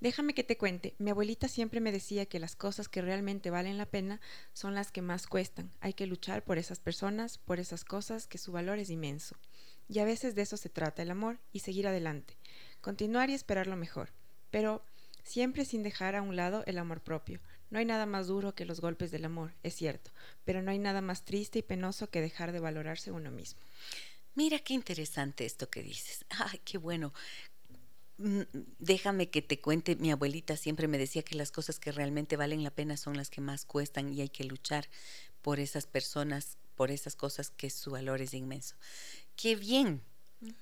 Déjame 0.00 0.34
que 0.34 0.44
te 0.44 0.58
cuente, 0.58 0.94
mi 0.98 1.10
abuelita 1.10 1.48
siempre 1.48 1.80
me 1.80 1.92
decía 1.92 2.26
que 2.26 2.38
las 2.38 2.56
cosas 2.56 2.88
que 2.88 3.00
realmente 3.00 3.50
valen 3.50 3.78
la 3.78 3.86
pena 3.86 4.20
son 4.52 4.74
las 4.74 4.92
que 4.92 5.00
más 5.00 5.26
cuestan. 5.26 5.72
Hay 5.80 5.94
que 5.94 6.06
luchar 6.06 6.44
por 6.44 6.58
esas 6.58 6.78
personas, 6.78 7.38
por 7.38 7.58
esas 7.58 7.84
cosas, 7.84 8.26
que 8.26 8.38
su 8.38 8.52
valor 8.52 8.78
es 8.78 8.90
inmenso. 8.90 9.36
Y 9.88 10.00
a 10.00 10.04
veces 10.04 10.34
de 10.34 10.42
eso 10.42 10.56
se 10.56 10.68
trata 10.68 11.02
el 11.02 11.10
amor 11.10 11.38
y 11.52 11.60
seguir 11.60 11.86
adelante. 11.86 12.36
Continuar 12.82 13.30
y 13.30 13.34
esperar 13.34 13.66
lo 13.66 13.76
mejor. 13.76 14.10
Pero 14.50 14.84
siempre 15.24 15.64
sin 15.64 15.82
dejar 15.82 16.14
a 16.14 16.22
un 16.22 16.36
lado 16.36 16.62
el 16.66 16.76
amor 16.76 17.00
propio. 17.00 17.40
No 17.70 17.78
hay 17.78 17.86
nada 17.86 18.04
más 18.04 18.26
duro 18.26 18.54
que 18.54 18.66
los 18.66 18.82
golpes 18.82 19.10
del 19.10 19.24
amor, 19.24 19.54
es 19.62 19.74
cierto, 19.74 20.10
pero 20.44 20.60
no 20.60 20.70
hay 20.70 20.78
nada 20.78 21.00
más 21.00 21.24
triste 21.24 21.60
y 21.60 21.62
penoso 21.62 22.10
que 22.10 22.20
dejar 22.20 22.52
de 22.52 22.60
valorarse 22.60 23.12
uno 23.12 23.30
mismo. 23.30 23.62
Mira 24.34 24.58
qué 24.58 24.74
interesante 24.74 25.46
esto 25.46 25.70
que 25.70 25.82
dices. 25.82 26.26
Ay, 26.28 26.60
qué 26.64 26.76
bueno. 26.76 27.14
mm, 28.18 28.42
déjame 28.78 29.30
que 29.30 29.40
te 29.40 29.58
cuente, 29.60 29.96
mi 29.96 30.10
abuelita 30.10 30.56
siempre 30.56 30.86
me 30.86 30.98
decía 30.98 31.22
que 31.22 31.34
las 31.34 31.50
cosas 31.50 31.78
que 31.78 31.92
realmente 31.92 32.36
valen 32.36 32.62
la 32.62 32.70
pena 32.70 32.98
son 32.98 33.16
las 33.16 33.30
que 33.30 33.40
más 33.40 33.64
cuestan 33.64 34.12
y 34.12 34.20
hay 34.20 34.28
que 34.28 34.44
luchar 34.44 34.88
por 35.40 35.58
esas 35.58 35.86
personas, 35.86 36.58
por 36.74 36.90
esas 36.90 37.16
cosas 37.16 37.50
que 37.50 37.70
su 37.70 37.92
valor 37.92 38.20
es 38.20 38.34
inmenso. 38.34 38.76
Qué 39.34 39.56
bien, 39.56 40.02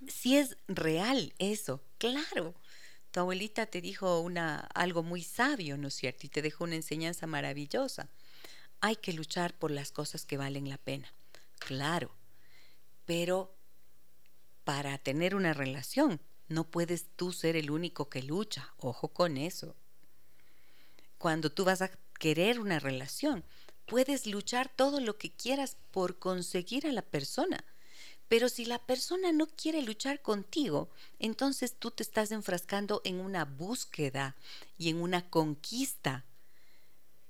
si 0.09 0.37
es 0.37 0.57
real 0.69 1.35
eso, 1.39 1.83
claro. 1.99 2.55
Tu 3.11 3.21
abuelita 3.21 3.67
te 3.67 3.81
dijo 3.81 4.21
una, 4.21 4.61
algo 4.75 5.03
muy 5.03 5.23
sabio, 5.23 5.77
¿no 5.77 5.89
es 5.89 5.95
cierto? 5.95 6.27
Y 6.27 6.31
te 6.31 6.43
dejó 6.43 6.65
una 6.65 6.77
enseñanza 6.77 7.27
maravillosa. 7.27 8.09
Hay 8.81 8.97
que 8.97 9.13
luchar 9.13 9.55
por 9.55 9.71
las 9.71 9.91
cosas 9.91 10.25
que 10.25 10.37
valen 10.37 10.69
la 10.69 10.79
pena. 10.79 11.13
Claro, 11.59 12.15
pero 13.05 13.53
para 14.65 14.97
tener 14.99 15.35
una 15.35 15.53
relación 15.53 16.21
no 16.49 16.65
puedes 16.65 17.07
tú 17.17 17.33
ser 17.33 17.57
el 17.57 17.71
único 17.71 18.09
que 18.09 18.23
lucha. 18.23 18.73
Ojo 18.79 19.09
con 19.09 19.37
eso. 19.37 19.75
Cuando 21.19 21.51
tú 21.51 21.65
vas 21.65 21.83
a 21.83 21.91
querer 22.19 22.61
una 22.61 22.79
relación, 22.79 23.45
puedes 23.87 24.27
luchar 24.27 24.69
todo 24.69 25.01
lo 25.01 25.19
que 25.19 25.33
quieras 25.33 25.77
por 25.91 26.19
conseguir 26.19 26.87
a 26.87 26.93
la 26.93 27.03
persona 27.03 27.65
pero 28.31 28.49
si 28.49 28.65
la 28.65 28.79
persona 28.79 29.33
no 29.33 29.49
quiere 29.49 29.83
luchar 29.83 30.23
contigo, 30.23 30.89
entonces 31.19 31.75
tú 31.77 31.91
te 31.91 32.05
estás 32.05 32.31
enfrascando 32.31 33.03
en 33.03 33.19
una 33.19 33.45
búsqueda 33.45 34.37
y 34.79 34.89
en 34.89 35.03
una 35.03 35.29
conquista. 35.29 36.25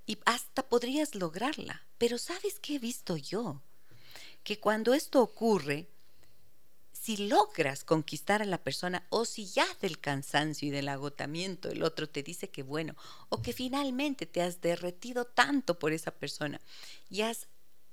Y 0.05 0.19
hasta 0.27 0.69
podrías 0.69 1.15
lograrla. 1.15 1.87
Pero 1.97 2.19
¿sabes 2.19 2.59
qué 2.61 2.75
he 2.75 2.79
visto 2.79 3.17
yo? 3.17 3.63
Que 4.45 4.61
cuando 4.61 4.93
esto 4.93 5.23
ocurre, 5.23 5.89
si 6.93 7.17
logras 7.17 7.83
conquistar 7.83 8.43
a 8.43 8.45
la 8.45 8.63
persona 8.63 9.07
o 9.09 9.25
si 9.25 9.47
ya 9.47 9.67
del 9.81 10.01
cansancio 10.01 10.69
y 10.69 10.71
del 10.71 10.91
agotamiento 10.91 11.71
el 11.71 11.83
otro 11.83 12.11
te 12.11 12.23
dice 12.23 12.51
que 12.51 12.63
bueno, 12.63 12.95
o 13.31 13.41
que 13.41 13.55
finalmente 13.55 14.27
te 14.27 14.43
has 14.43 14.61
derretido 14.61 15.25
tanto 15.25 15.79
por 15.79 15.93
esa 15.93 16.11
persona 16.11 16.61
y 17.09 17.23
has, 17.23 17.47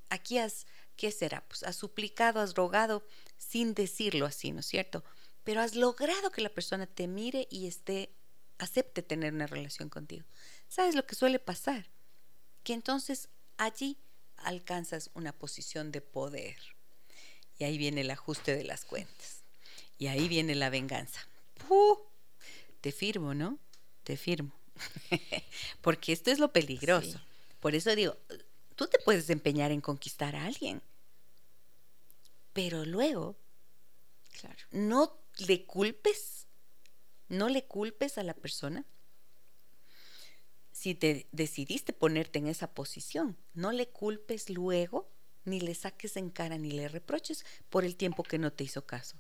aquí 0.10 0.40
has 0.40 0.66
¿qué 0.98 1.12
será? 1.12 1.46
Pues 1.48 1.64
has 1.64 1.78
suplicado, 1.78 2.42
has 2.42 2.56
rogado 2.56 3.06
sin 3.38 3.74
decirlo 3.74 4.26
así, 4.26 4.52
¿no 4.52 4.60
es 4.60 4.66
cierto? 4.66 5.04
Pero 5.44 5.62
has 5.62 5.76
logrado 5.76 6.32
que 6.32 6.42
la 6.42 6.50
persona 6.50 6.88
te 6.88 7.08
mire 7.08 7.48
y 7.50 7.68
esté, 7.68 8.12
acepte 8.58 9.04
tener 9.04 9.34
una 9.34 9.48
relación 9.48 9.90
contigo. 9.90 10.26
¿Sabes 10.68 10.96
lo 10.96 11.06
que 11.06 11.16
suele 11.16 11.40
pasar? 11.40 11.90
Que 12.64 12.74
entonces 12.74 13.30
allí 13.56 13.98
alcanzas 14.36 15.10
una 15.14 15.32
posición 15.32 15.92
de 15.92 16.02
poder. 16.02 16.58
Y 17.58 17.64
ahí 17.64 17.78
viene 17.78 18.02
el 18.02 18.12
ajuste 18.12 18.56
de 18.56 18.66
las 18.66 18.84
cuentas. 18.84 19.44
Y 19.98 20.08
ahí 20.08 20.28
viene 20.28 20.54
la 20.56 20.70
venganza. 20.70 21.22
¡Puh! 21.68 21.98
Te 22.82 22.92
firmo, 22.92 23.34
¿no? 23.34 23.58
Te 24.04 24.18
firmo. 24.18 24.52
Porque 25.82 26.12
esto 26.12 26.30
es 26.30 26.40
lo 26.40 26.52
peligroso. 26.52 27.20
Por 27.60 27.74
eso 27.74 27.96
digo, 27.96 28.16
Tú 28.78 28.86
te 28.86 29.00
puedes 29.00 29.28
empeñar 29.32 29.72
en 29.72 29.82
conquistar 29.82 30.36
a 30.36 30.46
alguien, 30.46 30.84
pero 32.58 32.86
luego 32.86 33.38
no 34.72 35.22
le 35.38 35.68
culpes, 35.68 36.48
no 37.28 37.50
le 37.50 37.66
culpes 37.66 38.18
a 38.18 38.24
la 38.24 38.34
persona. 38.34 38.84
Si 40.72 40.96
te 40.96 41.28
decidiste 41.32 41.94
ponerte 41.94 42.40
en 42.40 42.48
esa 42.48 42.74
posición, 42.74 43.38
no 43.54 43.72
le 43.72 43.90
culpes 43.90 44.50
luego, 44.50 45.08
ni 45.46 45.60
le 45.60 45.76
saques 45.76 46.18
en 46.18 46.32
cara, 46.32 46.58
ni 46.58 46.72
le 46.72 46.88
reproches 46.88 47.46
por 47.70 47.86
el 47.86 47.96
tiempo 47.96 48.24
que 48.24 48.40
no 48.40 48.52
te 48.52 48.64
hizo 48.64 48.88
caso. 48.88 49.20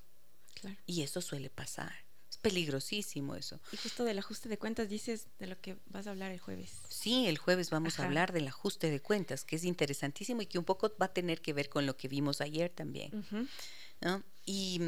Y 0.87 1.03
eso 1.03 1.21
suele 1.21 1.51
pasar 1.51 2.06
peligrosísimo 2.49 3.35
eso. 3.35 3.59
Y 3.71 3.77
justo 3.77 4.03
del 4.03 4.19
ajuste 4.19 4.49
de 4.49 4.57
cuentas 4.57 4.89
dices 4.89 5.27
de 5.39 5.47
lo 5.47 5.59
que 5.59 5.77
vas 5.87 6.07
a 6.07 6.11
hablar 6.11 6.31
el 6.31 6.39
jueves. 6.39 6.71
Sí, 6.89 7.27
el 7.27 7.37
jueves 7.37 7.69
vamos 7.69 7.99
a 7.99 8.05
hablar 8.05 8.31
del 8.31 8.47
ajuste 8.47 8.89
de 8.89 8.99
cuentas, 8.99 9.43
que 9.43 9.55
es 9.55 9.63
interesantísimo 9.63 10.41
y 10.41 10.45
que 10.45 10.59
un 10.59 10.65
poco 10.65 10.91
va 11.01 11.07
a 11.07 11.13
tener 11.13 11.41
que 11.41 11.53
ver 11.53 11.69
con 11.69 11.85
lo 11.85 11.97
que 11.97 12.07
vimos 12.07 12.41
ayer 12.41 12.69
también. 12.69 13.25
¿no? 14.01 14.23
y, 14.45 14.79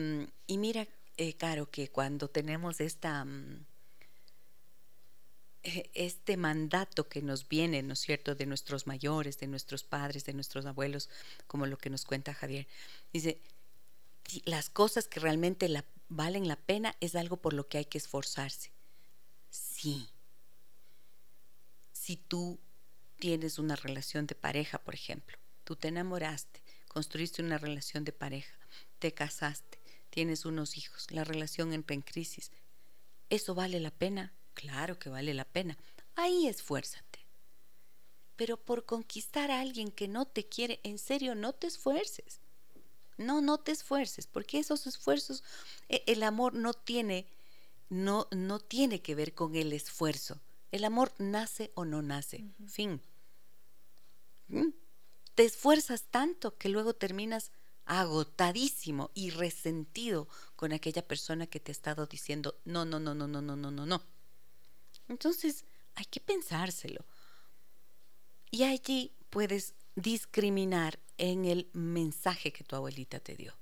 y, 0.47 0.57
mira, 0.57 0.88
eh, 1.18 1.34
Caro, 1.34 1.70
que 1.70 1.89
cuando 1.89 2.30
tenemos 2.30 2.80
esta... 2.80 3.26
Mm, 3.26 3.66
e, 5.64 5.89
este 5.93 6.38
mandato 6.38 7.10
que 7.10 7.22
nos 7.22 7.49
viene, 7.49 7.84
¿no 7.84 7.93
es 7.93 7.99
cierto?, 7.99 8.36
de 8.36 8.45
nuestros 8.45 8.88
mayores, 8.88 9.39
de 9.39 9.47
nuestros 9.47 9.84
padres, 9.84 10.24
de 10.26 10.34
nuestros 10.34 10.66
abuelos, 10.66 11.10
como 11.47 11.66
lo 11.66 11.78
que 11.78 11.89
nos 11.89 12.05
cuenta 12.05 12.34
Javier. 12.34 12.68
Dice, 13.12 13.41
las 14.45 14.70
cosas 14.70 15.07
que 15.07 15.20
realmente 15.20 15.68
la, 15.68 15.84
valen 16.10 16.47
la 16.47 16.57
pena 16.57 16.95
es 16.99 17.16
algo 17.16 17.38
por 17.38 17.53
lo 17.53 17.68
que 17.68 17.78
hay 17.78 17.86
que 17.86 17.97
esforzarse. 17.97 18.72
Sí. 19.49 20.10
Si 21.93 22.18
tú 22.18 22.60
tienes 23.20 23.60
una 23.60 23.76
relación 23.76 24.28
de 24.28 24.36
pareja, 24.36 24.80
por 24.80 24.95
ejemplo, 24.95 25.38
tú 25.64 25.76
te 25.76 25.88
enamoraste, 25.88 26.62
construiste 26.88 27.41
una 27.41 27.57
relación 27.57 28.03
de 28.03 28.12
pareja, 28.12 28.57
te 28.97 29.14
casaste, 29.14 29.80
tienes 30.10 30.45
unos 30.45 30.78
hijos, 30.78 31.12
la 31.12 31.24
relación 31.24 31.74
entra 31.74 31.93
en 31.93 32.01
crisis, 32.01 32.51
¿eso 33.30 33.53
vale 33.53 33.80
la 33.80 33.91
pena? 33.91 34.34
Claro 34.53 34.97
que 34.97 35.10
vale 35.10 35.34
la 35.34 35.45
pena. 35.45 35.78
Ahí 36.16 36.47
esfuérzate. 36.47 37.20
Pero 38.36 38.57
por 38.57 38.86
conquistar 38.86 39.51
a 39.51 39.60
alguien 39.60 39.91
que 39.91 40.07
no 40.07 40.26
te 40.26 40.47
quiere, 40.47 40.80
en 40.84 40.97
serio, 40.97 41.36
no 41.36 41.53
te 41.53 41.68
esfuerces. 41.68 42.41
No, 43.20 43.41
no 43.41 43.57
te 43.57 43.74
esfuerces, 43.74 44.28
porque 44.28 44.59
esos 44.59 44.88
esfuerzos, 44.88 45.43
e, 45.89 46.03
el 46.07 46.24
amor 46.24 46.53
no 46.53 46.74
tiene, 46.74 47.28
no, 47.89 48.28
no 48.32 48.59
tiene 48.59 49.01
que 49.01 49.13
ver 49.13 49.34
con 49.34 49.55
el 49.55 49.74
esfuerzo. 49.74 50.39
El 50.72 50.86
amor 50.86 51.11
nace 51.17 51.72
o 51.76 51.84
no 51.84 52.01
nace. 52.01 52.45
Fin. 52.65 53.01
¿Mm? 54.47 54.70
Te 55.36 55.43
esfuerzas 55.43 56.03
tanto 56.09 56.57
que 56.57 56.70
luego 56.70 56.93
terminas 56.93 57.51
agotadísimo 57.84 59.11
y 59.13 59.32
resentido 59.32 60.30
con 60.55 60.72
aquella 60.72 61.05
persona 61.05 61.45
que 61.45 61.59
te 61.59 61.72
ha 61.72 61.74
estado 61.74 62.05
diciendo 62.05 62.57
no, 62.63 62.86
no, 62.86 63.01
no, 63.01 63.13
no, 63.13 63.28
no, 63.28 63.41
no, 63.41 63.57
no, 63.57 63.70
no, 63.70 63.86
no. 63.86 64.01
Entonces 65.09 65.65
hay 65.95 66.05
que 66.05 66.22
pensárselo. 66.22 67.03
Y 68.49 68.63
allí 68.63 69.11
puedes 69.30 69.74
discriminar 70.02 71.00
en 71.18 71.45
el 71.45 71.70
mensaje 71.74 72.52
que 72.52 72.64
tu 72.64 72.76
abuelita 72.76 73.20
te 73.20 73.36
dio. 73.36 73.54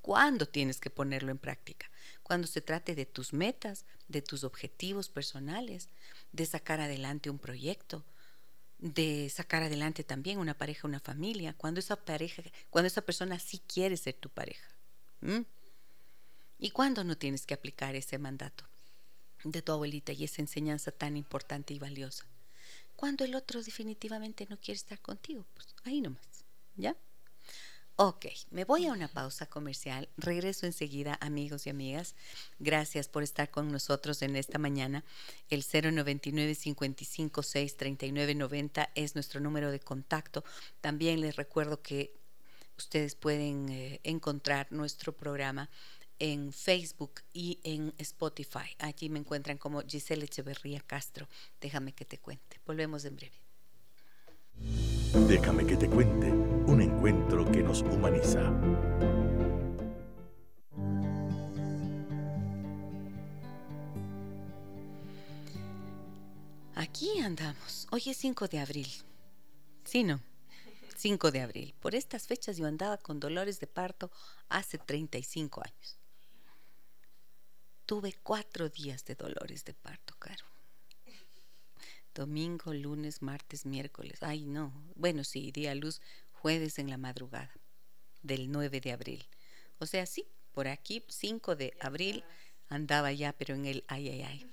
¿Cuándo 0.00 0.46
tienes 0.46 0.80
que 0.80 0.90
ponerlo 0.90 1.30
en 1.30 1.38
práctica? 1.38 1.90
Cuando 2.22 2.46
se 2.46 2.60
trate 2.60 2.94
de 2.94 3.06
tus 3.06 3.32
metas, 3.32 3.86
de 4.08 4.22
tus 4.22 4.44
objetivos 4.44 5.08
personales, 5.08 5.88
de 6.32 6.46
sacar 6.46 6.80
adelante 6.80 7.30
un 7.30 7.38
proyecto, 7.38 8.04
de 8.78 9.30
sacar 9.30 9.62
adelante 9.62 10.04
también 10.04 10.38
una 10.38 10.58
pareja, 10.58 10.86
una 10.86 11.00
familia, 11.00 11.54
cuando 11.54 11.80
esa 11.80 11.96
pareja, 11.96 12.42
cuando 12.70 12.88
esa 12.88 13.02
persona 13.02 13.38
sí 13.38 13.62
quiere 13.66 13.96
ser 13.96 14.14
tu 14.14 14.28
pareja. 14.28 14.68
¿Y 16.58 16.70
cuándo 16.70 17.02
no 17.02 17.16
tienes 17.16 17.46
que 17.46 17.54
aplicar 17.54 17.94
ese 17.94 18.18
mandato 18.18 18.64
de 19.42 19.62
tu 19.62 19.72
abuelita 19.72 20.12
y 20.12 20.24
esa 20.24 20.42
enseñanza 20.42 20.92
tan 20.92 21.16
importante 21.16 21.72
y 21.72 21.78
valiosa? 21.78 22.26
Cuando 23.04 23.26
el 23.26 23.34
otro 23.34 23.62
definitivamente 23.62 24.46
no 24.48 24.56
quiere 24.56 24.76
estar 24.76 24.98
contigo, 24.98 25.44
pues 25.52 25.66
ahí 25.84 26.00
nomás. 26.00 26.46
¿Ya? 26.74 26.96
Ok, 27.96 28.24
me 28.50 28.64
voy 28.64 28.86
a 28.86 28.94
una 28.94 29.08
pausa 29.08 29.44
comercial. 29.44 30.08
Regreso 30.16 30.64
enseguida, 30.64 31.18
amigos 31.20 31.66
y 31.66 31.70
amigas. 31.70 32.14
Gracias 32.58 33.08
por 33.08 33.22
estar 33.22 33.50
con 33.50 33.70
nosotros 33.70 34.22
en 34.22 34.36
esta 34.36 34.58
mañana. 34.58 35.04
El 35.50 35.62
099 35.70 36.56
556 36.56 37.76
3990 37.76 38.88
es 38.94 39.14
nuestro 39.14 39.38
número 39.38 39.70
de 39.70 39.80
contacto. 39.80 40.42
También 40.80 41.20
les 41.20 41.36
recuerdo 41.36 41.82
que 41.82 42.16
ustedes 42.78 43.16
pueden 43.16 43.68
eh, 43.68 44.00
encontrar 44.02 44.72
nuestro 44.72 45.14
programa 45.14 45.68
en 46.32 46.54
Facebook 46.54 47.20
y 47.34 47.58
en 47.64 47.92
Spotify. 47.98 48.74
Allí 48.78 49.10
me 49.10 49.18
encuentran 49.18 49.58
como 49.58 49.82
Giselle 49.82 50.24
Echeverría 50.24 50.80
Castro. 50.80 51.28
Déjame 51.60 51.92
que 51.92 52.06
te 52.06 52.16
cuente. 52.16 52.60
Volvemos 52.64 53.04
en 53.04 53.16
breve. 53.16 53.36
Déjame 55.28 55.66
que 55.66 55.76
te 55.76 55.86
cuente 55.86 56.30
un 56.30 56.80
encuentro 56.80 57.44
que 57.52 57.62
nos 57.62 57.82
humaniza. 57.82 58.40
Aquí 66.74 67.18
andamos. 67.18 67.86
Hoy 67.90 68.02
es 68.06 68.16
5 68.16 68.48
de 68.48 68.60
abril. 68.60 68.88
Sí, 69.84 70.04
no. 70.04 70.22
5 70.96 71.30
de 71.30 71.42
abril. 71.42 71.74
Por 71.80 71.94
estas 71.94 72.26
fechas 72.26 72.56
yo 72.56 72.66
andaba 72.66 72.96
con 72.96 73.20
dolores 73.20 73.60
de 73.60 73.66
parto 73.66 74.10
hace 74.48 74.78
35 74.78 75.60
años. 75.62 76.03
Tuve 77.86 78.14
cuatro 78.22 78.68
días 78.68 79.04
de 79.04 79.14
dolores 79.14 79.64
de 79.64 79.74
parto, 79.74 80.14
Caro 80.18 80.54
domingo, 82.14 82.72
lunes, 82.72 83.22
martes, 83.22 83.66
miércoles. 83.66 84.22
Ay, 84.22 84.44
no. 84.44 84.72
Bueno, 84.94 85.24
sí, 85.24 85.50
día 85.50 85.74
luz, 85.74 86.00
jueves 86.32 86.78
en 86.78 86.88
la 86.88 86.96
madrugada 86.96 87.50
del 88.22 88.50
9 88.50 88.80
de 88.80 88.92
abril. 88.92 89.26
O 89.78 89.86
sea, 89.86 90.06
sí, 90.06 90.24
por 90.52 90.68
aquí, 90.68 91.04
5 91.08 91.56
de 91.56 91.76
abril 91.80 92.24
andaba 92.68 93.12
ya, 93.12 93.32
pero 93.32 93.54
en 93.54 93.66
el 93.66 93.84
ay, 93.88 94.08
ay, 94.08 94.22
ay. 94.22 94.50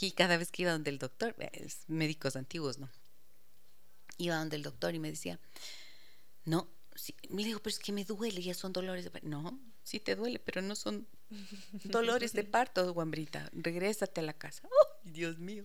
Y 0.00 0.12
cada 0.12 0.36
vez 0.36 0.52
que 0.52 0.62
iba 0.62 0.72
donde 0.72 0.90
el 0.90 0.98
doctor, 0.98 1.34
es 1.52 1.84
médicos 1.88 2.36
antiguos, 2.36 2.78
¿no? 2.78 2.88
Iba 4.18 4.36
donde 4.36 4.56
el 4.56 4.62
doctor 4.62 4.94
y 4.94 4.98
me 4.98 5.10
decía, 5.10 5.40
no, 6.44 6.68
sí. 6.94 7.14
me 7.30 7.44
digo, 7.44 7.60
pero 7.60 7.70
es 7.70 7.78
que 7.78 7.92
me 7.92 8.04
duele, 8.04 8.42
ya 8.42 8.54
son 8.54 8.72
dolores 8.72 9.04
de 9.04 9.10
parto. 9.10 9.28
No, 9.28 9.58
sí 9.82 10.00
te 10.00 10.14
duele, 10.14 10.38
pero 10.38 10.62
no 10.62 10.76
son 10.76 11.06
dolores 11.84 12.32
de 12.32 12.44
parto, 12.44 12.92
guambrita. 12.92 13.50
Regrésate 13.52 14.20
a 14.20 14.24
la 14.24 14.32
casa. 14.32 14.62
¡Oh, 14.66 14.86
Dios 15.04 15.38
mío! 15.38 15.64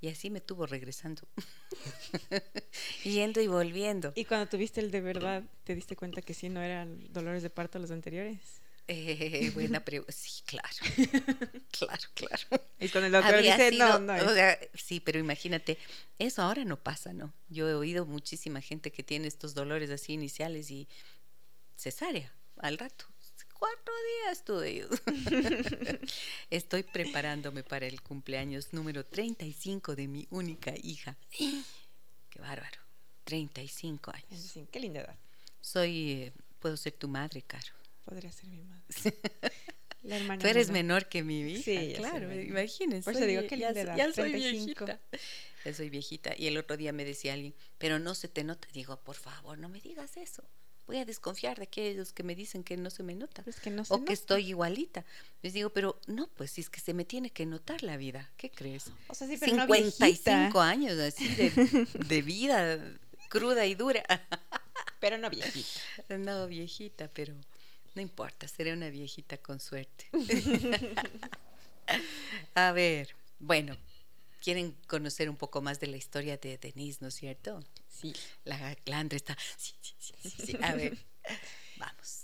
Y 0.00 0.08
así 0.08 0.30
me 0.30 0.40
tuvo 0.40 0.66
regresando. 0.66 1.22
Yendo 3.04 3.40
y 3.40 3.46
volviendo. 3.46 4.12
Y 4.14 4.24
cuando 4.24 4.48
tuviste 4.48 4.80
el 4.80 4.90
de 4.90 5.00
verdad, 5.00 5.42
¿te 5.64 5.74
diste 5.74 5.96
cuenta 5.96 6.22
que 6.22 6.34
sí 6.34 6.48
no 6.48 6.62
eran 6.62 7.12
dolores 7.12 7.42
de 7.42 7.50
parto 7.50 7.78
los 7.78 7.90
anteriores? 7.90 8.60
Eh, 8.86 9.50
buena 9.54 9.82
pregunta. 9.82 10.12
Sí, 10.12 10.42
claro. 10.44 10.68
claro, 11.70 12.02
claro. 12.14 12.64
Y 12.78 12.88
con 12.90 13.02
el 13.04 13.12
doctor 13.12 13.36
Había 13.36 13.56
dice, 13.56 13.70
sido- 13.70 13.98
no, 13.98 14.14
no. 14.16 14.30
o 14.30 14.34
sea, 14.34 14.58
sí, 14.74 15.00
pero 15.00 15.18
imagínate, 15.18 15.78
eso 16.18 16.42
ahora 16.42 16.64
no 16.66 16.76
pasa, 16.78 17.14
¿no? 17.14 17.32
Yo 17.48 17.66
he 17.68 17.74
oído 17.74 18.04
muchísima 18.04 18.60
gente 18.60 18.92
que 18.92 19.02
tiene 19.02 19.26
estos 19.26 19.54
dolores 19.54 19.88
así 19.90 20.12
iniciales 20.12 20.70
y 20.70 20.86
cesárea 21.76 22.32
al 22.58 22.76
rato. 22.76 23.06
Cuatro 23.58 23.94
días 24.24 24.44
tuve 24.44 24.74
yo. 24.76 24.88
Estoy 26.50 26.82
preparándome 26.82 27.62
para 27.62 27.86
el 27.86 28.02
cumpleaños 28.02 28.72
número 28.72 29.04
35 29.06 29.94
de 29.96 30.08
mi 30.08 30.26
única 30.30 30.74
hija. 30.82 31.16
Qué 31.30 32.38
bárbaro. 32.38 32.80
35 33.24 34.10
Es 34.10 34.16
años. 34.24 34.42
decir, 34.42 34.68
qué 34.70 34.80
linda 34.80 35.00
edad. 35.00 35.16
Soy, 35.60 36.10
eh, 36.12 36.32
puedo 36.58 36.76
ser 36.76 36.92
tu 36.92 37.08
madre, 37.08 37.42
Caro. 37.42 37.72
Podría 38.04 38.30
ser 38.32 38.46
mi 38.48 38.60
madre. 38.62 38.84
La 40.02 40.16
hermana 40.18 40.42
Tú 40.42 40.48
eres 40.48 40.70
menor. 40.70 41.08
que 41.08 41.22
mi 41.22 41.40
hija, 41.40 41.62
Sí, 41.62 41.94
claro, 41.96 42.30
imagínense. 42.38 43.04
Por 43.10 43.14
eso 43.16 43.24
digo, 43.24 43.40
ya 43.40 43.56
linda 43.56 43.80
edad, 43.80 43.96
Ya 43.96 44.12
soy 44.12 44.30
35. 44.32 44.84
viejita. 44.84 45.00
Ya 45.64 45.72
soy 45.72 45.88
viejita. 45.88 46.34
Y 46.36 46.46
el 46.48 46.58
otro 46.58 46.76
día 46.76 46.92
me 46.92 47.06
decía 47.06 47.32
alguien, 47.32 47.54
pero 47.78 47.98
no 47.98 48.14
se 48.14 48.28
te 48.28 48.44
nota. 48.44 48.68
Digo, 48.74 48.98
por 49.00 49.16
favor, 49.16 49.56
no 49.56 49.70
me 49.70 49.80
digas 49.80 50.18
eso. 50.18 50.44
Voy 50.86 50.98
a 50.98 51.04
desconfiar 51.04 51.56
de 51.56 51.64
aquellos 51.64 52.12
que 52.12 52.22
me 52.22 52.34
dicen 52.34 52.62
que 52.62 52.76
no 52.76 52.90
se 52.90 53.02
me 53.02 53.14
nota. 53.14 53.42
Pero 53.42 53.56
es 53.56 53.60
que 53.62 53.70
no 53.70 53.84
se 53.84 53.94
O 53.94 54.04
que 54.04 54.12
estoy 54.12 54.48
igualita. 54.48 55.04
Les 55.42 55.52
digo, 55.54 55.70
pero 55.70 55.98
no, 56.06 56.26
pues 56.28 56.50
si 56.50 56.60
es 56.60 56.68
que 56.68 56.80
se 56.80 56.92
me 56.92 57.04
tiene 57.04 57.30
que 57.30 57.46
notar 57.46 57.82
la 57.82 57.96
vida. 57.96 58.30
¿Qué 58.36 58.50
crees? 58.50 58.90
O 59.08 59.14
sea, 59.14 59.26
sí, 59.26 59.36
pero 59.38 59.56
no 59.56 59.66
55 59.66 60.36
viejita. 60.36 60.68
años 60.68 60.98
así 60.98 61.28
de, 61.28 61.50
de 62.06 62.22
vida 62.22 62.78
cruda 63.28 63.66
y 63.66 63.74
dura. 63.74 64.04
Pero 65.00 65.18
no 65.18 65.28
viejita. 65.30 65.80
No, 66.18 66.46
viejita, 66.46 67.08
pero 67.08 67.34
no 67.94 68.02
importa, 68.02 68.46
seré 68.48 68.72
una 68.72 68.90
viejita 68.90 69.38
con 69.38 69.60
suerte. 69.60 70.06
A 72.54 72.72
ver, 72.72 73.14
bueno, 73.38 73.76
quieren 74.44 74.76
conocer 74.86 75.30
un 75.30 75.36
poco 75.36 75.62
más 75.62 75.80
de 75.80 75.86
la 75.86 75.96
historia 75.96 76.36
de 76.36 76.58
Denise, 76.58 76.98
¿no 77.00 77.08
es 77.08 77.14
cierto? 77.14 77.60
Sí. 77.88 78.12
La, 78.44 78.76
la 78.84 78.98
Andrea 78.98 79.16
está. 79.16 79.38
Sí, 79.56 79.72
sí, 79.80 79.94
sí, 79.98 80.14
sí, 80.22 80.46
sí. 80.46 80.56
A 80.62 80.74
ver, 80.74 80.98
vamos. 81.78 82.23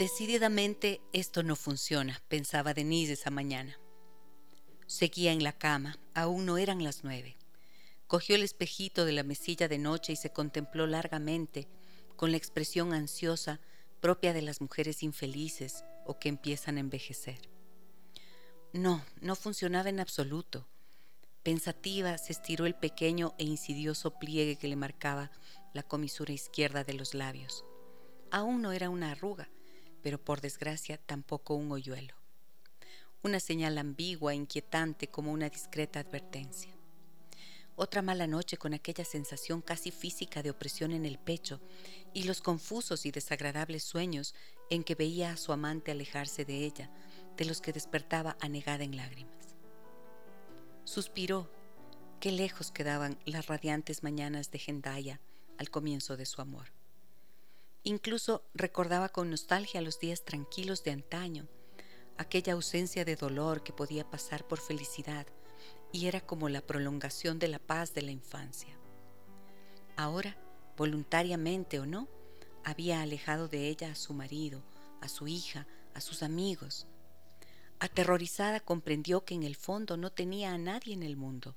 Decididamente 0.00 1.02
esto 1.12 1.42
no 1.42 1.56
funciona, 1.56 2.22
pensaba 2.28 2.72
Denise 2.72 3.12
esa 3.12 3.28
mañana. 3.28 3.78
Seguía 4.86 5.30
en 5.30 5.44
la 5.44 5.52
cama, 5.52 5.98
aún 6.14 6.46
no 6.46 6.56
eran 6.56 6.82
las 6.82 7.04
nueve. 7.04 7.36
Cogió 8.06 8.34
el 8.34 8.42
espejito 8.42 9.04
de 9.04 9.12
la 9.12 9.24
mesilla 9.24 9.68
de 9.68 9.76
noche 9.76 10.14
y 10.14 10.16
se 10.16 10.32
contempló 10.32 10.86
largamente, 10.86 11.68
con 12.16 12.30
la 12.30 12.38
expresión 12.38 12.94
ansiosa 12.94 13.60
propia 14.00 14.32
de 14.32 14.40
las 14.40 14.62
mujeres 14.62 15.02
infelices 15.02 15.84
o 16.06 16.18
que 16.18 16.30
empiezan 16.30 16.78
a 16.78 16.80
envejecer. 16.80 17.38
No, 18.72 19.04
no 19.20 19.36
funcionaba 19.36 19.90
en 19.90 20.00
absoluto. 20.00 20.66
Pensativa 21.42 22.16
se 22.16 22.32
estiró 22.32 22.64
el 22.64 22.74
pequeño 22.74 23.34
e 23.36 23.44
insidioso 23.44 24.18
pliegue 24.18 24.56
que 24.56 24.68
le 24.68 24.76
marcaba 24.76 25.30
la 25.74 25.82
comisura 25.82 26.32
izquierda 26.32 26.84
de 26.84 26.94
los 26.94 27.12
labios. 27.12 27.66
Aún 28.30 28.62
no 28.62 28.72
era 28.72 28.88
una 28.88 29.10
arruga, 29.10 29.50
pero 30.02 30.22
por 30.22 30.40
desgracia 30.40 30.98
tampoco 30.98 31.54
un 31.54 31.72
hoyuelo. 31.72 32.14
Una 33.22 33.40
señal 33.40 33.78
ambigua 33.78 34.32
e 34.32 34.36
inquietante 34.36 35.08
como 35.08 35.32
una 35.32 35.48
discreta 35.48 36.00
advertencia. 36.00 36.74
Otra 37.76 38.02
mala 38.02 38.26
noche 38.26 38.56
con 38.56 38.74
aquella 38.74 39.04
sensación 39.04 39.62
casi 39.62 39.90
física 39.90 40.42
de 40.42 40.50
opresión 40.50 40.92
en 40.92 41.06
el 41.06 41.18
pecho 41.18 41.60
y 42.12 42.24
los 42.24 42.42
confusos 42.42 43.06
y 43.06 43.10
desagradables 43.10 43.84
sueños 43.84 44.34
en 44.68 44.84
que 44.84 44.94
veía 44.94 45.32
a 45.32 45.36
su 45.36 45.52
amante 45.52 45.90
alejarse 45.90 46.44
de 46.44 46.64
ella, 46.64 46.90
de 47.36 47.44
los 47.46 47.60
que 47.60 47.72
despertaba 47.72 48.36
anegada 48.40 48.84
en 48.84 48.96
lágrimas. 48.96 49.56
Suspiró. 50.84 51.50
Qué 52.20 52.32
lejos 52.32 52.70
quedaban 52.70 53.18
las 53.24 53.46
radiantes 53.46 54.02
mañanas 54.02 54.50
de 54.50 54.58
Gendaya 54.58 55.20
al 55.56 55.70
comienzo 55.70 56.18
de 56.18 56.26
su 56.26 56.42
amor. 56.42 56.79
Incluso 57.82 58.42
recordaba 58.54 59.08
con 59.08 59.30
nostalgia 59.30 59.80
los 59.80 59.98
días 59.98 60.24
tranquilos 60.24 60.84
de 60.84 60.90
antaño, 60.90 61.48
aquella 62.18 62.52
ausencia 62.52 63.04
de 63.06 63.16
dolor 63.16 63.62
que 63.62 63.72
podía 63.72 64.08
pasar 64.08 64.46
por 64.46 64.60
felicidad 64.60 65.26
y 65.92 66.06
era 66.06 66.20
como 66.20 66.48
la 66.48 66.60
prolongación 66.60 67.38
de 67.38 67.48
la 67.48 67.58
paz 67.58 67.94
de 67.94 68.02
la 68.02 68.10
infancia. 68.10 68.78
Ahora, 69.96 70.36
voluntariamente 70.76 71.80
o 71.80 71.86
no, 71.86 72.08
había 72.64 73.00
alejado 73.00 73.48
de 73.48 73.68
ella 73.68 73.92
a 73.92 73.94
su 73.94 74.12
marido, 74.12 74.62
a 75.00 75.08
su 75.08 75.26
hija, 75.26 75.66
a 75.94 76.02
sus 76.02 76.22
amigos. 76.22 76.86
Aterrorizada 77.78 78.60
comprendió 78.60 79.24
que 79.24 79.34
en 79.34 79.42
el 79.42 79.56
fondo 79.56 79.96
no 79.96 80.10
tenía 80.10 80.52
a 80.52 80.58
nadie 80.58 80.92
en 80.92 81.02
el 81.02 81.16
mundo, 81.16 81.56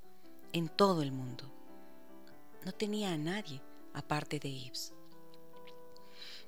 en 0.54 0.70
todo 0.70 1.02
el 1.02 1.12
mundo. 1.12 1.52
No 2.64 2.72
tenía 2.72 3.12
a 3.12 3.18
nadie 3.18 3.62
aparte 3.94 4.40
de 4.40 4.54
Yves. 4.54 4.94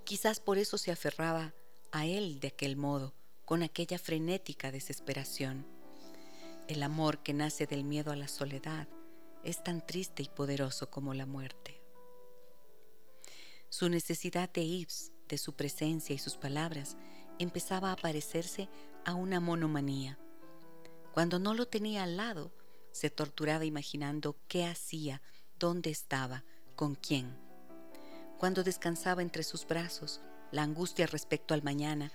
Quizás 0.06 0.39
por 0.39 0.60
eso 0.60 0.78
se 0.78 0.91
aferraba 0.91 1.56
a 1.91 2.06
él 2.06 2.39
de 2.39 2.49
aquel 2.49 2.78
modo, 2.78 3.16
con 3.43 3.64
aquella 3.64 3.97
frenética 3.97 4.72
desesperación. 4.72 5.66
El 6.68 6.84
amor 6.84 7.24
que 7.24 7.34
nace 7.34 7.66
del 7.66 7.84
miedo 7.84 8.12
a 8.12 8.16
la 8.16 8.28
soledad 8.28 8.88
es 9.43 9.64
tan 9.64 9.86
triste 9.86 10.22
y 10.22 10.30
poderoso 10.30 10.91
como 10.91 11.16
la 11.16 11.26
muerte. 11.26 11.82
Su 13.70 13.89
necesidad 13.89 14.51
de 14.51 14.68
Yves, 14.68 15.12
de 15.28 15.39
su 15.39 15.53
presencia 15.53 16.14
y 16.14 16.20
sus 16.20 16.38
palabras, 16.38 16.97
empezaba 17.39 17.91
a 17.91 17.95
parecerse 17.95 18.70
a 19.06 19.16
una 19.16 19.39
monomanía. 19.39 20.20
Cuando 21.14 21.39
no 21.39 21.56
lo 21.56 21.68
tenía 21.68 22.03
al 22.03 22.16
lado, 22.16 22.53
se 22.91 23.10
torturaba 23.10 23.66
imaginando 23.66 24.38
qué 24.47 24.66
hacía, 24.66 25.22
dónde 25.58 25.89
estaba, 25.89 26.45
con 26.76 26.93
quién. 26.93 27.44
Cuando 28.38 28.63
descansaba 28.63 29.21
entre 29.21 29.43
sus 29.43 29.65
brazos, 29.65 30.19
la 30.51 30.63
angustia 30.63 31.07
respecto 31.07 31.53
al 31.53 31.63
mañana 31.63 32.11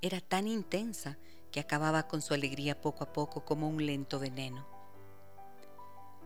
era 0.00 0.20
tan 0.20 0.46
intensa 0.46 1.18
que 1.50 1.60
acababa 1.60 2.06
con 2.06 2.22
su 2.22 2.32
alegría 2.32 2.80
poco 2.80 3.04
a 3.04 3.12
poco 3.12 3.44
como 3.44 3.68
un 3.68 3.84
lento 3.84 4.18
veneno. 4.18 4.66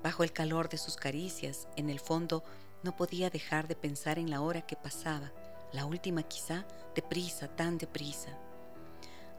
Bajo 0.03 0.23
el 0.23 0.33
calor 0.33 0.69
de 0.69 0.79
sus 0.79 0.97
caricias, 0.97 1.67
en 1.77 1.89
el 1.89 1.99
fondo 1.99 2.45
no 2.83 2.95
podía 2.95 3.31
dejar 3.31 3.69
de 3.69 3.75
pensar 3.75 4.19
en 4.19 4.31
la 4.31 4.43
hora 4.43 4.63
que 4.63 4.77
pasaba, 4.77 5.33
la 5.73 5.87
última 5.87 6.23
quizá, 6.23 6.67
deprisa, 6.95 7.49
tan 7.49 7.79
deprisa. 7.79 8.39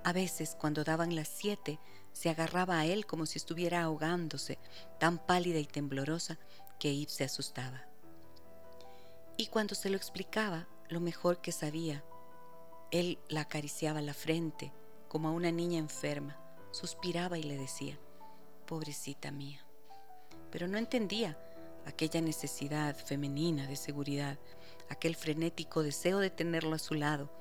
A 0.03 0.11
veces, 0.11 0.55
cuando 0.59 0.83
daban 0.83 1.15
las 1.15 1.27
siete, 1.27 1.79
se 2.13 2.29
agarraba 2.29 2.79
a 2.79 2.85
él 2.85 3.05
como 3.05 3.25
si 3.25 3.37
estuviera 3.37 3.83
ahogándose, 3.83 4.57
tan 4.99 5.19
pálida 5.19 5.59
y 5.59 5.65
temblorosa 5.65 6.39
que 6.79 6.95
Yves 6.95 7.13
se 7.13 7.23
asustaba. 7.25 7.88
Y 9.39 9.47
cuando 9.47 9.73
se 9.73 9.89
lo 9.89 9.95
explicaba, 9.95 10.67
lo 10.89 10.99
mejor 10.99 11.39
que 11.39 11.53
sabía, 11.53 12.03
él 12.91 13.17
la 13.29 13.39
acariciaba 13.39 14.01
la 14.01 14.13
frente 14.13 14.73
como 15.07 15.29
a 15.29 15.31
una 15.31 15.49
niña 15.49 15.79
enferma, 15.79 16.37
suspiraba 16.71 17.37
y 17.37 17.43
le 17.43 17.57
decía, 17.57 17.97
pobrecita 18.67 19.31
mía. 19.31 19.65
Pero 20.51 20.67
no 20.67 20.77
entendía 20.77 21.39
aquella 21.85 22.19
necesidad 22.19 22.97
femenina 22.97 23.65
de 23.65 23.77
seguridad, 23.77 24.37
aquel 24.89 25.15
frenético 25.15 25.83
deseo 25.83 26.19
de 26.19 26.31
tenerlo 26.31 26.75
a 26.75 26.79
su 26.79 26.95
lado 26.95 27.31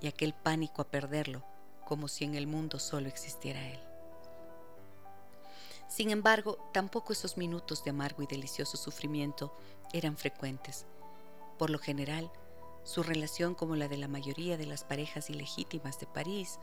y 0.00 0.08
aquel 0.08 0.34
pánico 0.34 0.82
a 0.82 0.90
perderlo, 0.90 1.44
como 1.84 2.08
si 2.08 2.24
en 2.24 2.34
el 2.34 2.48
mundo 2.48 2.80
solo 2.80 3.06
existiera 3.06 3.64
él. 3.64 3.78
Sin 5.86 6.10
embargo, 6.10 6.58
tampoco 6.72 7.12
esos 7.12 7.36
minutos 7.36 7.84
de 7.84 7.90
amargo 7.90 8.24
y 8.24 8.26
delicioso 8.26 8.76
sufrimiento 8.76 9.56
eran 9.92 10.16
frecuentes. 10.16 10.84
Por 11.58 11.70
lo 11.70 11.78
general, 11.78 12.30
Su 12.84 13.02
relación, 13.02 13.54
como 13.54 13.76
la 13.76 13.88
de 13.88 13.96
la 13.96 14.08
mayoría 14.08 14.58
de 14.58 14.66
las 14.66 14.84
parejas 14.84 15.30
ilegítimas 15.30 15.98
de 15.98 16.06
París, 16.06 16.60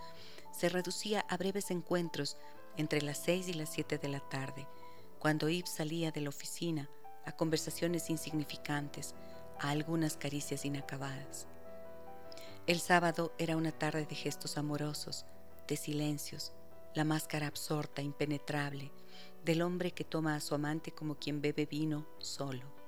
se 0.51 0.69
reducía 0.69 1.25
a 1.27 1.35
breves 1.35 1.71
encuentros 1.71 2.37
entre 2.77 3.01
las 3.01 3.17
seis 3.17 3.47
y 3.47 3.53
las 3.53 3.69
siete 3.69 3.97
de 3.97 4.07
la 4.07 4.19
tarde, 4.19 4.67
cuando 5.17 5.49
Yves 5.49 5.71
salía 5.71 6.11
de 6.11 6.21
la 6.21 6.29
oficina, 6.29 6.89
a 7.25 7.31
conversaciones 7.31 8.09
insignificantes, 8.11 9.15
a 9.59 9.71
algunas 9.71 10.15
caricias 10.15 10.63
inacabadas. 10.63 11.47
El 12.67 12.79
sábado 12.79 13.33
era 13.39 13.57
una 13.57 13.71
tarde 13.71 14.05
de 14.05 14.15
gestos 14.15 14.57
amorosos, 14.57 15.25
de 15.67 15.75
silencios, 15.75 16.53
la 16.93 17.03
máscara 17.03 17.47
absorta, 17.47 18.03
impenetrable, 18.03 18.91
del 19.43 19.63
hombre 19.63 19.91
que 19.91 20.03
toma 20.03 20.35
a 20.35 20.39
su 20.39 20.53
amante 20.53 20.91
como 20.91 21.15
quien 21.15 21.41
bebe 21.41 21.65
vino 21.65 22.05
solo. 22.19 22.80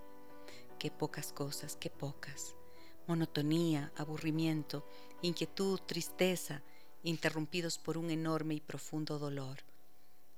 Qué 0.83 0.91
pocas 0.91 1.31
cosas, 1.31 1.77
qué 1.77 1.89
pocas. 1.89 2.57
Monotonía, 3.07 3.93
aburrimiento, 3.95 4.85
inquietud, 5.21 5.79
tristeza, 5.79 6.61
interrumpidos 7.03 7.77
por 7.77 7.97
un 7.97 8.09
enorme 8.09 8.55
y 8.55 8.59
profundo 8.59 9.17
dolor. 9.17 9.59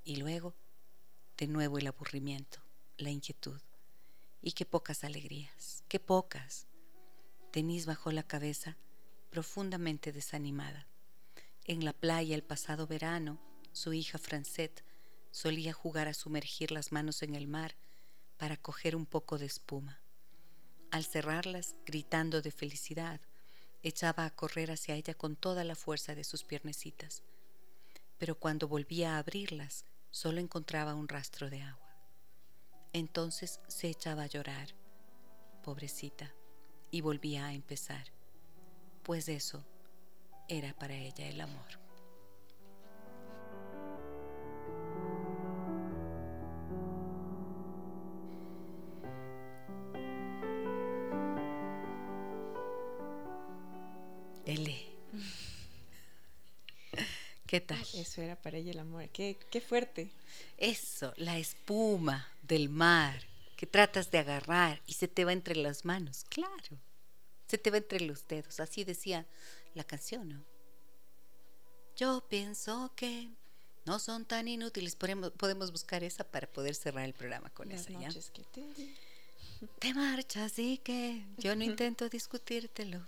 Y 0.03 0.17
luego, 0.17 0.53
de 1.35 1.47
nuevo 1.47 1.79
el 1.79 1.87
aburrimiento, 1.87 2.59
la 2.97 3.09
inquietud. 3.09 3.59
Y 4.39 4.51
qué 4.51 4.67
pocas 4.67 5.03
alegrías, 5.03 5.83
qué 5.87 5.99
pocas. 5.99 6.67
Denise 7.51 7.87
bajó 7.87 8.11
la 8.11 8.21
cabeza 8.21 8.77
profundamente 9.31 10.11
desanimada. 10.11 10.87
En 11.63 11.83
la 11.83 11.93
playa 11.93 12.35
el 12.35 12.43
pasado 12.43 12.85
verano, 12.85 13.39
su 13.71 13.93
hija 13.93 14.19
Francette 14.19 14.85
solía 15.31 15.73
jugar 15.73 16.07
a 16.07 16.13
sumergir 16.13 16.69
las 16.69 16.91
manos 16.91 17.23
en 17.23 17.33
el 17.33 17.47
mar 17.47 17.75
para 18.37 18.57
coger 18.57 18.95
un 18.95 19.07
poco 19.07 19.39
de 19.39 19.47
espuma. 19.47 20.04
Al 20.95 21.03
cerrarlas, 21.03 21.75
gritando 21.85 22.41
de 22.41 22.51
felicidad, 22.51 23.19
echaba 23.83 24.23
a 24.23 24.29
correr 24.29 24.71
hacia 24.71 24.95
ella 24.95 25.13
con 25.13 25.35
toda 25.35 25.65
la 25.65 25.75
fuerza 25.75 26.15
de 26.15 26.23
sus 26.23 26.45
piernecitas. 26.45 27.21
Pero 28.17 28.39
cuando 28.39 28.69
volvía 28.69 29.15
a 29.15 29.17
abrirlas, 29.17 29.83
solo 30.09 30.39
encontraba 30.39 30.95
un 30.95 31.09
rastro 31.09 31.49
de 31.49 31.63
agua. 31.63 31.97
Entonces 32.93 33.59
se 33.67 33.89
echaba 33.89 34.23
a 34.23 34.27
llorar, 34.27 34.69
pobrecita, 35.65 36.33
y 36.91 37.01
volvía 37.01 37.47
a 37.47 37.53
empezar, 37.53 38.13
pues 39.03 39.27
eso 39.27 39.65
era 40.47 40.73
para 40.79 40.95
ella 40.95 41.27
el 41.27 41.41
amor. 41.41 41.84
Eso 57.95 58.21
era 58.21 58.35
para 58.35 58.57
ella 58.57 58.71
el 58.71 58.79
amor. 58.79 59.09
Qué, 59.09 59.37
qué 59.49 59.61
fuerte. 59.61 60.11
Eso, 60.57 61.13
la 61.17 61.37
espuma 61.37 62.27
del 62.43 62.69
mar 62.69 63.21
que 63.55 63.65
tratas 63.65 64.11
de 64.11 64.17
agarrar 64.19 64.81
y 64.85 64.93
se 64.93 65.07
te 65.07 65.23
va 65.25 65.31
entre 65.33 65.55
las 65.55 65.85
manos. 65.85 66.25
Claro, 66.29 66.77
se 67.47 67.57
te 67.57 67.71
va 67.71 67.77
entre 67.77 68.01
los 68.01 68.27
dedos. 68.27 68.59
Así 68.59 68.83
decía 68.83 69.25
la 69.73 69.83
canción, 69.83 70.29
¿no? 70.29 70.43
Yo 71.95 72.25
pienso 72.27 72.91
que 72.95 73.29
no 73.85 73.99
son 73.99 74.25
tan 74.25 74.47
inútiles. 74.47 74.95
Podemos, 74.95 75.71
buscar 75.71 76.03
esa 76.03 76.23
para 76.25 76.47
poder 76.47 76.75
cerrar 76.75 77.05
el 77.05 77.13
programa 77.13 77.49
con 77.51 77.69
Las 77.69 77.81
esa. 77.89 77.99
¿ya? 77.99 78.09
que 78.09 78.43
te... 78.51 78.63
Te 79.79 79.93
marchas 79.93 80.59
y 80.59 80.77
que 80.79 81.25
yo 81.37 81.55
no 81.55 81.63
intento 81.63 82.09
discutírtelo. 82.09 83.05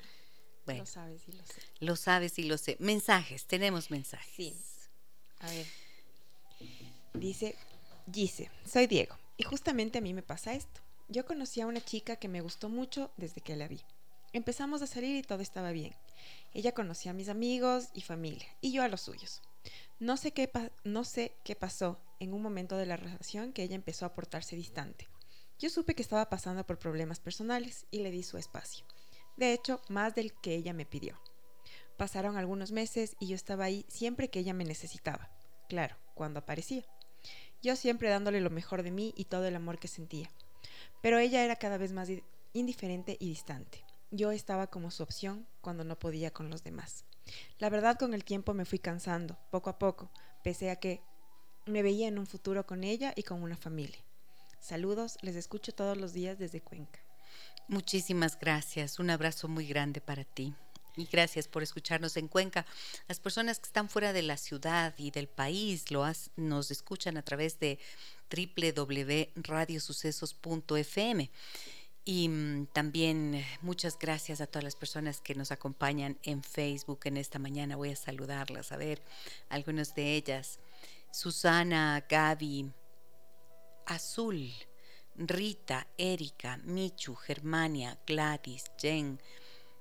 Bueno, 0.66 0.82
Lo 0.82 0.86
sabes 0.86 1.22
y 1.28 1.32
lo 1.34 1.46
sé. 1.46 1.62
lo 1.80 1.96
sabes 1.96 2.40
y 2.40 2.44
lo 2.44 2.58
sé. 2.58 2.78
Mensajes, 2.80 3.46
tenemos 3.46 3.92
mensajes. 3.92 4.34
Sí. 4.36 4.56
A 5.40 5.50
ver. 5.50 5.66
Dice 7.14 7.56
Gise, 8.12 8.50
soy 8.66 8.88
Diego. 8.88 9.16
Y 9.38 9.44
justamente 9.44 10.00
a 10.00 10.02
mí 10.02 10.14
me 10.14 10.24
pasa 10.24 10.54
esto. 10.54 10.82
Yo 11.10 11.26
conocí 11.26 11.62
a 11.62 11.68
una 11.68 11.84
chica 11.84 12.16
que 12.16 12.28
me 12.28 12.42
gustó 12.42 12.70
mucho 12.70 13.12
desde 13.18 13.42
que 13.42 13.56
la 13.56 13.68
vi. 13.68 13.82
Empezamos 14.34 14.82
a 14.82 14.88
salir 14.88 15.16
y 15.16 15.22
todo 15.22 15.42
estaba 15.42 15.72
bien. 15.72 15.96
Ella 16.54 16.74
conocía 16.74 17.12
a 17.12 17.14
mis 17.14 17.30
amigos 17.30 17.90
y 17.94 18.02
familia, 18.02 18.48
y 18.62 18.72
yo 18.72 18.84
a 18.84 18.88
los 18.88 19.02
suyos. 19.02 19.42
No 20.00 20.18
sé 20.18 20.32
qué, 20.32 20.52
no 20.84 21.04
sé 21.04 21.34
qué 21.44 21.56
pasó 21.56 22.00
en 22.20 22.34
un 22.34 22.42
momento 22.42 22.78
de 22.78 22.86
la 22.86 22.98
relación 22.98 23.54
que 23.54 23.64
ella 23.64 23.76
empezó 23.76 24.06
a 24.06 24.14
portarse 24.14 24.56
distante. 24.56 25.08
Yo 25.60 25.70
supe 25.70 25.96
que 25.96 26.02
estaba 26.02 26.30
pasando 26.30 26.66
por 26.66 26.78
problemas 26.78 27.20
personales 27.20 27.86
y 27.90 28.00
le 28.00 28.12
di 28.12 28.24
su 28.24 28.38
espacio. 28.38 28.86
De 29.38 29.54
hecho, 29.54 29.82
más 29.90 30.14
del 30.14 30.34
que 30.34 30.56
ella 30.56 30.74
me 30.74 30.86
pidió. 30.86 31.20
Pasaron 31.98 32.38
algunos 32.38 32.72
meses 32.72 33.16
y 33.20 33.28
yo 33.28 33.36
estaba 33.36 33.66
ahí 33.66 33.86
siempre 33.90 34.30
que 34.30 34.40
ella 34.40 34.54
me 34.54 34.64
necesitaba. 34.66 35.30
Claro, 35.68 35.96
cuando 36.14 36.40
aparecía. 36.40 36.86
Yo 37.62 37.76
siempre 37.76 38.10
dándole 38.10 38.40
lo 38.40 38.50
mejor 38.52 38.84
de 38.84 38.92
mí 38.92 39.14
y 39.18 39.26
todo 39.26 39.46
el 39.46 39.56
amor 39.56 39.80
que 39.80 39.88
sentía. 39.88 40.30
Pero 41.02 41.18
ella 41.18 41.44
era 41.44 41.56
cada 41.56 41.78
vez 41.78 41.92
más 41.92 42.08
di- 42.08 42.24
indiferente 42.54 43.18
y 43.20 43.30
distante. 43.30 43.84
Yo 44.12 44.32
estaba 44.32 44.68
como 44.68 44.92
su 44.92 45.04
opción 45.04 45.48
cuando 45.62 45.84
no 45.84 45.98
podía 46.00 46.32
con 46.32 46.50
los 46.50 46.64
demás. 46.64 47.04
La 47.58 47.70
verdad 47.70 47.98
con 47.98 48.14
el 48.14 48.24
tiempo 48.24 48.54
me 48.54 48.64
fui 48.66 48.80
cansando, 48.80 49.38
poco 49.52 49.70
a 49.70 49.80
poco, 49.80 50.12
pese 50.44 50.70
a 50.70 50.78
que 50.78 51.02
me 51.66 51.82
veía 51.82 52.08
en 52.08 52.18
un 52.20 52.26
futuro 52.28 52.66
con 52.66 52.84
ella 52.84 53.12
y 53.16 53.24
con 53.24 53.42
una 53.44 53.58
familia. 53.58 54.00
Saludos, 54.60 55.18
les 55.22 55.36
escucho 55.36 55.74
todos 55.74 55.98
los 55.98 56.14
días 56.14 56.38
desde 56.38 56.62
Cuenca. 56.62 57.00
Muchísimas 57.68 58.40
gracias. 58.40 58.98
Un 59.00 59.10
abrazo 59.10 59.50
muy 59.50 59.68
grande 59.68 60.00
para 60.00 60.24
ti. 60.24 60.56
Y 60.98 61.06
gracias 61.06 61.48
por 61.48 61.64
escucharnos 61.64 62.18
en 62.18 62.28
Cuenca. 62.28 62.66
Las 63.08 63.20
personas 63.20 63.60
que 63.60 63.68
están 63.68 63.88
fuera 63.88 64.14
de 64.14 64.24
la 64.24 64.36
ciudad 64.36 64.96
y 64.98 65.12
del 65.12 65.28
país 65.28 65.92
lo 65.92 66.04
nos 66.36 66.72
escuchan 66.72 67.18
a 67.18 67.22
través 67.22 67.60
de 67.60 67.78
www.radiosucesos.fm. 68.30 71.30
Y 72.04 72.30
mm, 72.30 72.66
también 72.74 73.46
muchas 73.62 74.00
gracias 74.00 74.42
a 74.42 74.48
todas 74.48 74.64
las 74.64 74.76
personas 74.76 75.22
que 75.22 75.36
nos 75.36 75.52
acompañan 75.52 76.18
en 76.24 76.42
Facebook 76.42 77.02
en 77.04 77.18
esta 77.18 77.38
mañana. 77.38 77.76
Voy 77.76 77.92
a 77.92 77.96
saludarlas, 77.96 78.72
a 78.72 78.78
ver, 78.78 79.04
algunas 79.50 79.94
de 79.94 80.16
ellas. 80.16 80.58
Susana, 81.12 82.04
Gaby, 82.10 82.72
Azul, 83.86 84.52
Rita, 85.16 85.86
Erika, 85.98 86.58
Michu, 86.64 87.14
Germania, 87.14 88.00
Gladys, 88.08 88.64
Jen, 88.80 89.22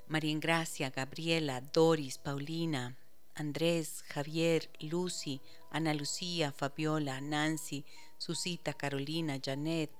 María 0.08 0.30
Ingracia, 0.30 0.90
Gabriela, 0.90 1.60
Doris, 1.60 2.18
Paulina, 2.18 2.96
Andrés, 3.34 4.02
Javier, 4.08 4.70
Lucy, 4.80 5.40
Ana 5.70 5.94
Lucía, 5.94 6.52
Fabiola, 6.52 7.20
Nancy, 7.20 7.84
Susita, 8.16 8.72
Carolina, 8.72 9.38
Janet, 9.44 9.90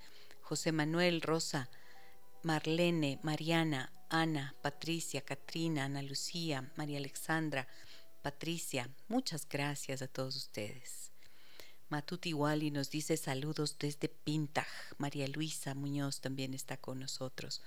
José 0.41 0.71
Manuel, 0.73 1.21
Rosa, 1.23 1.69
Marlene, 2.43 3.19
Mariana, 3.23 3.93
Ana, 4.09 4.55
Patricia, 4.63 5.21
Katrina, 5.23 5.85
Ana 5.85 6.03
Lucía, 6.03 6.71
María 6.77 6.99
Alexandra, 6.99 7.67
Patricia. 8.23 8.89
Muchas 9.09 9.49
gracias 9.49 10.03
a 10.03 10.09
todos 10.09 10.37
ustedes. 10.37 11.11
Matuti 11.89 12.33
Wally 12.33 12.71
nos 12.71 12.91
dice 12.91 13.17
saludos 13.17 13.77
desde 13.79 14.09
Pintaj. 14.09 14.67
María 14.99 15.29
Luisa 15.29 15.75
Muñoz 15.75 16.21
también 16.21 16.55
está 16.55 16.77
con 16.77 17.01
nosotros. 17.01 17.63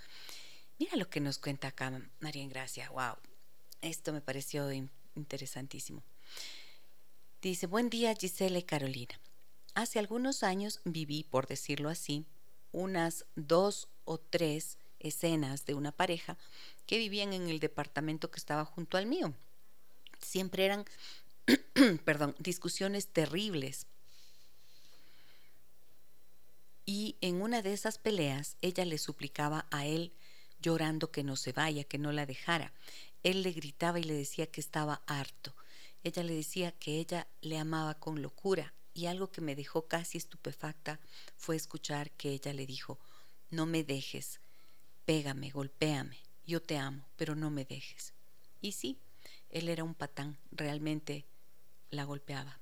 Mira 0.80 0.96
lo 0.96 1.10
que 1.10 1.20
nos 1.20 1.38
cuenta 1.38 1.68
acá 1.68 2.02
María 2.22 2.42
Ingracia. 2.42 2.90
Wow, 2.90 3.18
esto 3.82 4.14
me 4.14 4.22
pareció 4.22 4.72
in- 4.72 4.90
interesantísimo. 5.16 6.02
Dice, 7.42 7.68
buen 7.68 7.90
día 7.90 8.16
Gisela 8.16 8.60
y 8.60 8.64
Carolina. 8.64 9.20
Hace 9.76 10.00
algunos 10.00 10.42
años 10.42 10.80
viví, 10.86 11.24
por 11.24 11.48
decirlo 11.48 11.90
así, 11.90 12.26
unas 12.72 13.26
dos 13.36 13.90
o 14.06 14.18
tres 14.18 14.78
escenas 15.00 15.66
de 15.66 15.74
una 15.74 15.92
pareja 15.92 16.38
que 16.86 16.98
vivían 16.98 17.34
en 17.34 17.50
el 17.50 17.60
departamento 17.60 18.32
que 18.32 18.40
estaba 18.40 18.66
junto 18.66 18.98
al 18.98 19.06
mío. 19.06 19.34
Siempre 20.22 20.66
eran, 20.66 20.86
perdón, 22.06 22.36
discusiones 22.40 23.08
terribles. 23.08 23.86
Y 26.86 27.18
en 27.22 27.42
una 27.42 27.62
de 27.62 27.74
esas 27.74 27.98
peleas 27.98 28.56
ella 28.62 28.86
le 28.86 28.98
suplicaba 28.98 29.66
a 29.72 29.86
él 29.86 30.12
llorando 30.62 31.12
que 31.12 31.24
no 31.24 31.36
se 31.36 31.52
vaya, 31.52 31.84
que 31.84 31.98
no 31.98 32.12
la 32.12 32.26
dejara. 32.26 32.74
Él 33.24 33.44
le 33.44 33.52
gritaba 33.52 34.00
y 34.00 34.04
le 34.04 34.14
decía 34.14 34.48
que 34.48 34.62
estaba 34.62 35.02
harto. 35.06 35.56
Ella 36.04 36.24
le 36.24 36.34
decía 36.34 36.72
que 36.72 37.00
ella 37.00 37.28
le 37.42 37.58
amaba 37.58 37.96
con 37.96 38.22
locura 38.22 38.74
y 38.94 39.06
algo 39.06 39.32
que 39.32 39.42
me 39.42 39.56
dejó 39.56 39.88
casi 39.88 40.18
estupefacta 40.18 41.00
fue 41.36 41.56
escuchar 41.56 42.12
que 42.12 42.32
ella 42.32 42.54
le 42.54 42.66
dijo, 42.66 43.00
no 43.50 43.66
me 43.66 43.84
dejes, 43.84 44.40
pégame, 45.06 45.50
golpéame, 45.52 46.18
yo 46.46 46.62
te 46.62 46.78
amo, 46.78 47.06
pero 47.16 47.36
no 47.36 47.50
me 47.50 47.66
dejes. 47.66 48.14
Y 48.62 48.74
sí, 48.74 49.00
él 49.50 49.70
era 49.70 49.84
un 49.84 49.96
patán, 49.96 50.38
realmente 50.52 51.26
la 51.90 52.04
golpeaba. 52.04 52.59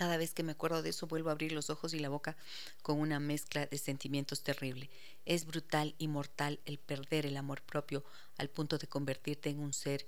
Cada 0.00 0.16
vez 0.16 0.32
que 0.32 0.42
me 0.42 0.52
acuerdo 0.52 0.80
de 0.80 0.88
eso 0.88 1.06
vuelvo 1.06 1.28
a 1.28 1.32
abrir 1.32 1.52
los 1.52 1.68
ojos 1.68 1.92
y 1.92 1.98
la 1.98 2.08
boca 2.08 2.34
con 2.80 3.00
una 3.00 3.20
mezcla 3.20 3.66
de 3.66 3.76
sentimientos 3.76 4.42
terrible. 4.42 4.88
Es 5.26 5.44
brutal 5.44 5.94
y 5.98 6.08
mortal 6.08 6.58
el 6.64 6.78
perder 6.78 7.26
el 7.26 7.36
amor 7.36 7.60
propio 7.60 8.02
al 8.38 8.48
punto 8.48 8.78
de 8.78 8.86
convertirte 8.86 9.50
en 9.50 9.60
un 9.60 9.74
ser 9.74 10.06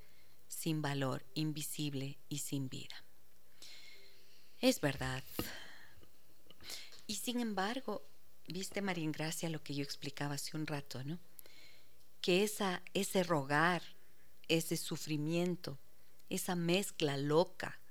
sin 0.49 0.81
valor, 0.81 1.27
invisible 1.35 2.17
y 2.31 2.39
sin 2.39 2.71
vida. 2.71 3.05
Es 4.63 4.81
verdad. 4.81 5.23
Y 7.07 7.17
sin 7.17 7.39
embargo, 7.39 8.03
viste 8.49 8.81
María 8.81 9.11
Gracia 9.11 9.51
lo 9.51 9.63
que 9.63 9.75
yo 9.75 9.85
explicaba 9.85 10.37
hace 10.37 10.57
un 10.57 10.67
rato, 10.67 11.05
¿no? 11.05 11.19
Que 12.23 12.45
esa, 12.45 12.81
ese 12.95 13.25
rogar, 13.25 13.83
ese 14.49 14.79
sufrimiento, 14.79 15.79
esa 16.31 16.55
mezcla 16.55 17.19
loca 17.19 17.82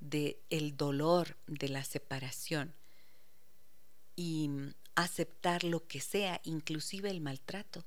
de 0.00 0.40
el 0.50 0.76
dolor 0.76 1.36
de 1.46 1.68
la 1.68 1.84
separación 1.84 2.74
y 4.16 4.50
aceptar 4.94 5.64
lo 5.64 5.86
que 5.86 6.00
sea, 6.00 6.40
inclusive 6.44 7.10
el 7.10 7.20
maltrato, 7.20 7.84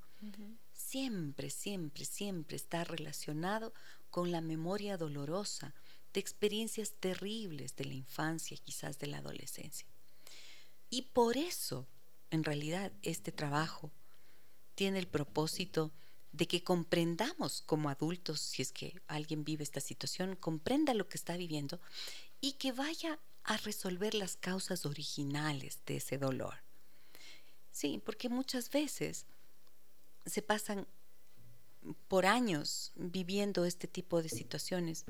siempre, 0.72 1.50
siempre, 1.50 2.04
siempre 2.04 2.56
está 2.56 2.84
relacionado 2.84 3.74
con 4.10 4.30
la 4.30 4.40
memoria 4.40 4.96
dolorosa 4.96 5.74
de 6.12 6.20
experiencias 6.20 6.92
terribles 7.00 7.76
de 7.76 7.86
la 7.86 7.94
infancia, 7.94 8.56
quizás 8.62 8.98
de 8.98 9.06
la 9.06 9.18
adolescencia. 9.18 9.86
Y 10.90 11.02
por 11.02 11.36
eso, 11.36 11.86
en 12.30 12.44
realidad, 12.44 12.92
este 13.02 13.32
trabajo 13.32 13.90
tiene 14.74 14.98
el 14.98 15.06
propósito 15.06 15.92
de 16.32 16.48
que 16.48 16.64
comprendamos 16.64 17.62
como 17.62 17.90
adultos, 17.90 18.40
si 18.40 18.62
es 18.62 18.72
que 18.72 19.00
alguien 19.06 19.44
vive 19.44 19.62
esta 19.62 19.80
situación, 19.80 20.34
comprenda 20.36 20.94
lo 20.94 21.08
que 21.08 21.18
está 21.18 21.36
viviendo 21.36 21.78
y 22.40 22.52
que 22.52 22.72
vaya 22.72 23.18
a 23.44 23.56
resolver 23.58 24.14
las 24.14 24.36
causas 24.36 24.86
originales 24.86 25.80
de 25.86 25.96
ese 25.96 26.16
dolor. 26.16 26.54
Sí, 27.70 28.00
porque 28.04 28.28
muchas 28.28 28.70
veces 28.70 29.26
se 30.24 30.42
pasan 30.42 30.86
por 32.08 32.26
años 32.26 32.92
viviendo 32.94 33.64
este 33.64 33.88
tipo 33.88 34.22
de 34.22 34.28
situaciones 34.28 35.04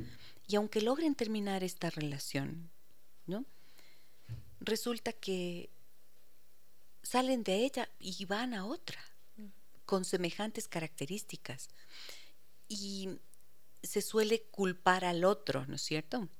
y 0.48 0.56
aunque 0.56 0.80
logren 0.80 1.14
terminar 1.14 1.62
esta 1.62 1.90
relación, 1.90 2.70
¿no? 3.26 3.44
Resulta 4.60 5.12
que 5.12 5.70
salen 7.02 7.42
de 7.42 7.64
ella 7.64 7.88
y 7.98 8.24
van 8.24 8.54
a 8.54 8.64
otra 8.64 9.11
con 9.93 10.07
semejantes 10.07 10.68
características. 10.68 11.68
Y 12.66 13.11
se 13.82 14.01
suele 14.01 14.40
culpar 14.45 15.05
al 15.05 15.22
otro, 15.22 15.66
¿no 15.66 15.76
es 15.76 15.82
cierto? 15.82 16.30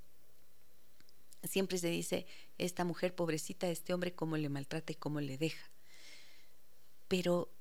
Siempre 1.43 1.77
se 1.77 1.89
dice, 1.89 2.25
esta 2.57 2.87
mujer 2.87 3.15
pobrecita, 3.15 3.69
este 3.69 3.93
hombre, 3.93 4.15
cómo 4.15 4.39
le 4.39 4.49
maltrata 4.49 4.93
y 4.93 4.95
cómo 4.95 5.21
le 5.21 5.37
deja. 5.37 5.71
Pero 7.09 7.53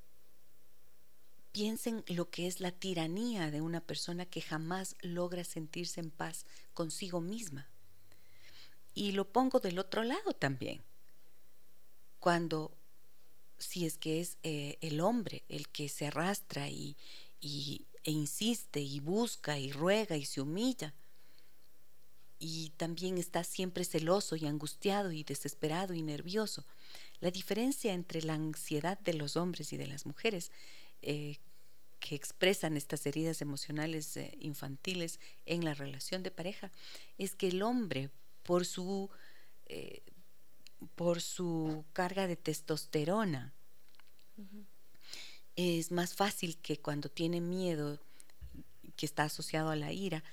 piensen 1.52 2.04
lo 2.06 2.30
que 2.30 2.46
es 2.46 2.60
la 2.60 2.72
tiranía 2.72 3.50
de 3.50 3.60
una 3.60 3.82
persona 3.82 4.24
que 4.24 4.40
jamás 4.40 4.96
logra 5.02 5.44
sentirse 5.44 6.00
en 6.00 6.10
paz 6.10 6.46
consigo 6.72 7.20
misma. 7.20 7.68
Y 8.94 9.12
lo 9.12 9.30
pongo 9.30 9.60
del 9.60 9.78
otro 9.78 10.04
lado 10.04 10.32
también. 10.32 10.80
Cuando 12.18 12.74
si 13.62 13.86
es 13.86 13.96
que 13.96 14.20
es 14.20 14.36
eh, 14.42 14.76
el 14.80 15.00
hombre 15.00 15.44
el 15.48 15.68
que 15.68 15.88
se 15.88 16.06
arrastra 16.06 16.68
y, 16.68 16.96
e 17.40 18.10
insiste 18.10 18.80
y 18.80 19.00
busca 19.00 19.58
y 19.58 19.72
ruega 19.72 20.16
y 20.16 20.24
se 20.24 20.40
humilla. 20.40 20.94
Y 22.38 22.70
también 22.76 23.18
está 23.18 23.44
siempre 23.44 23.84
celoso 23.84 24.34
y 24.34 24.46
angustiado 24.46 25.12
y 25.12 25.22
desesperado 25.22 25.94
y 25.94 26.02
nervioso. 26.02 26.64
La 27.20 27.30
diferencia 27.30 27.92
entre 27.92 28.22
la 28.22 28.34
ansiedad 28.34 28.98
de 28.98 29.14
los 29.14 29.36
hombres 29.36 29.72
y 29.72 29.76
de 29.76 29.86
las 29.86 30.06
mujeres 30.06 30.50
eh, 31.02 31.38
que 32.00 32.16
expresan 32.16 32.76
estas 32.76 33.06
heridas 33.06 33.40
emocionales 33.42 34.16
eh, 34.16 34.36
infantiles 34.40 35.20
en 35.46 35.64
la 35.64 35.74
relación 35.74 36.24
de 36.24 36.32
pareja 36.32 36.72
es 37.16 37.36
que 37.36 37.48
el 37.48 37.62
hombre, 37.62 38.10
por 38.42 38.66
su 38.66 39.08
por 40.94 41.20
su 41.20 41.84
carga 41.92 42.26
de 42.26 42.36
testosterona. 42.36 43.52
Es 45.56 45.90
más 45.90 46.14
fácil 46.14 46.56
que 46.58 46.78
cuando 46.78 47.08
tiene 47.08 47.40
miedo, 47.40 47.98
que 48.96 49.06
está 49.06 49.24
asociado 49.24 49.70
a 49.70 49.76
la 49.76 49.92
ira, 49.92 50.24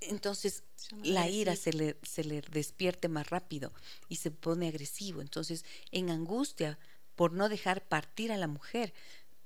entonces 0.00 0.64
la 1.02 1.28
ira 1.28 1.56
se 1.56 1.72
le, 1.72 1.96
se 2.02 2.24
le 2.24 2.42
despierte 2.42 3.08
más 3.08 3.30
rápido 3.30 3.72
y 4.08 4.16
se 4.16 4.30
pone 4.30 4.68
agresivo. 4.68 5.20
Entonces, 5.20 5.64
en 5.92 6.10
angustia 6.10 6.78
por 7.16 7.32
no 7.32 7.48
dejar 7.48 7.86
partir 7.86 8.32
a 8.32 8.36
la 8.36 8.46
mujer, 8.46 8.92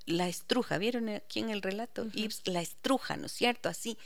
la 0.07 0.29
estruja. 0.29 0.79
¿Vieron 0.79 1.09
aquí 1.11 1.41
en 1.41 1.51
el 1.51 1.63
relato? 1.63 2.07
la 2.45 2.61
estruja, 2.61 3.17
¿no 3.17 3.27
es 3.27 3.33
cierto? 3.33 3.69
Así. 3.69 3.99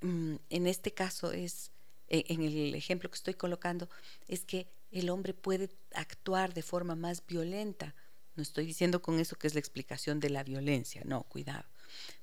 Mm, 0.00 0.36
en 0.50 0.66
este 0.66 0.92
caso 0.92 1.32
es, 1.32 1.70
e, 2.08 2.24
en 2.28 2.42
el 2.42 2.74
ejemplo 2.74 3.08
que 3.08 3.16
estoy 3.16 3.34
colocando, 3.34 3.88
es 4.28 4.44
que 4.44 4.66
el 5.00 5.10
hombre 5.10 5.34
puede 5.34 5.70
actuar 5.92 6.54
de 6.54 6.62
forma 6.62 6.94
más 6.94 7.24
violenta. 7.26 7.94
No 8.34 8.42
estoy 8.42 8.66
diciendo 8.66 9.02
con 9.02 9.18
eso 9.18 9.36
que 9.36 9.46
es 9.46 9.54
la 9.54 9.60
explicación 9.60 10.20
de 10.20 10.30
la 10.30 10.42
violencia, 10.42 11.02
no, 11.04 11.24
cuidado. 11.24 11.64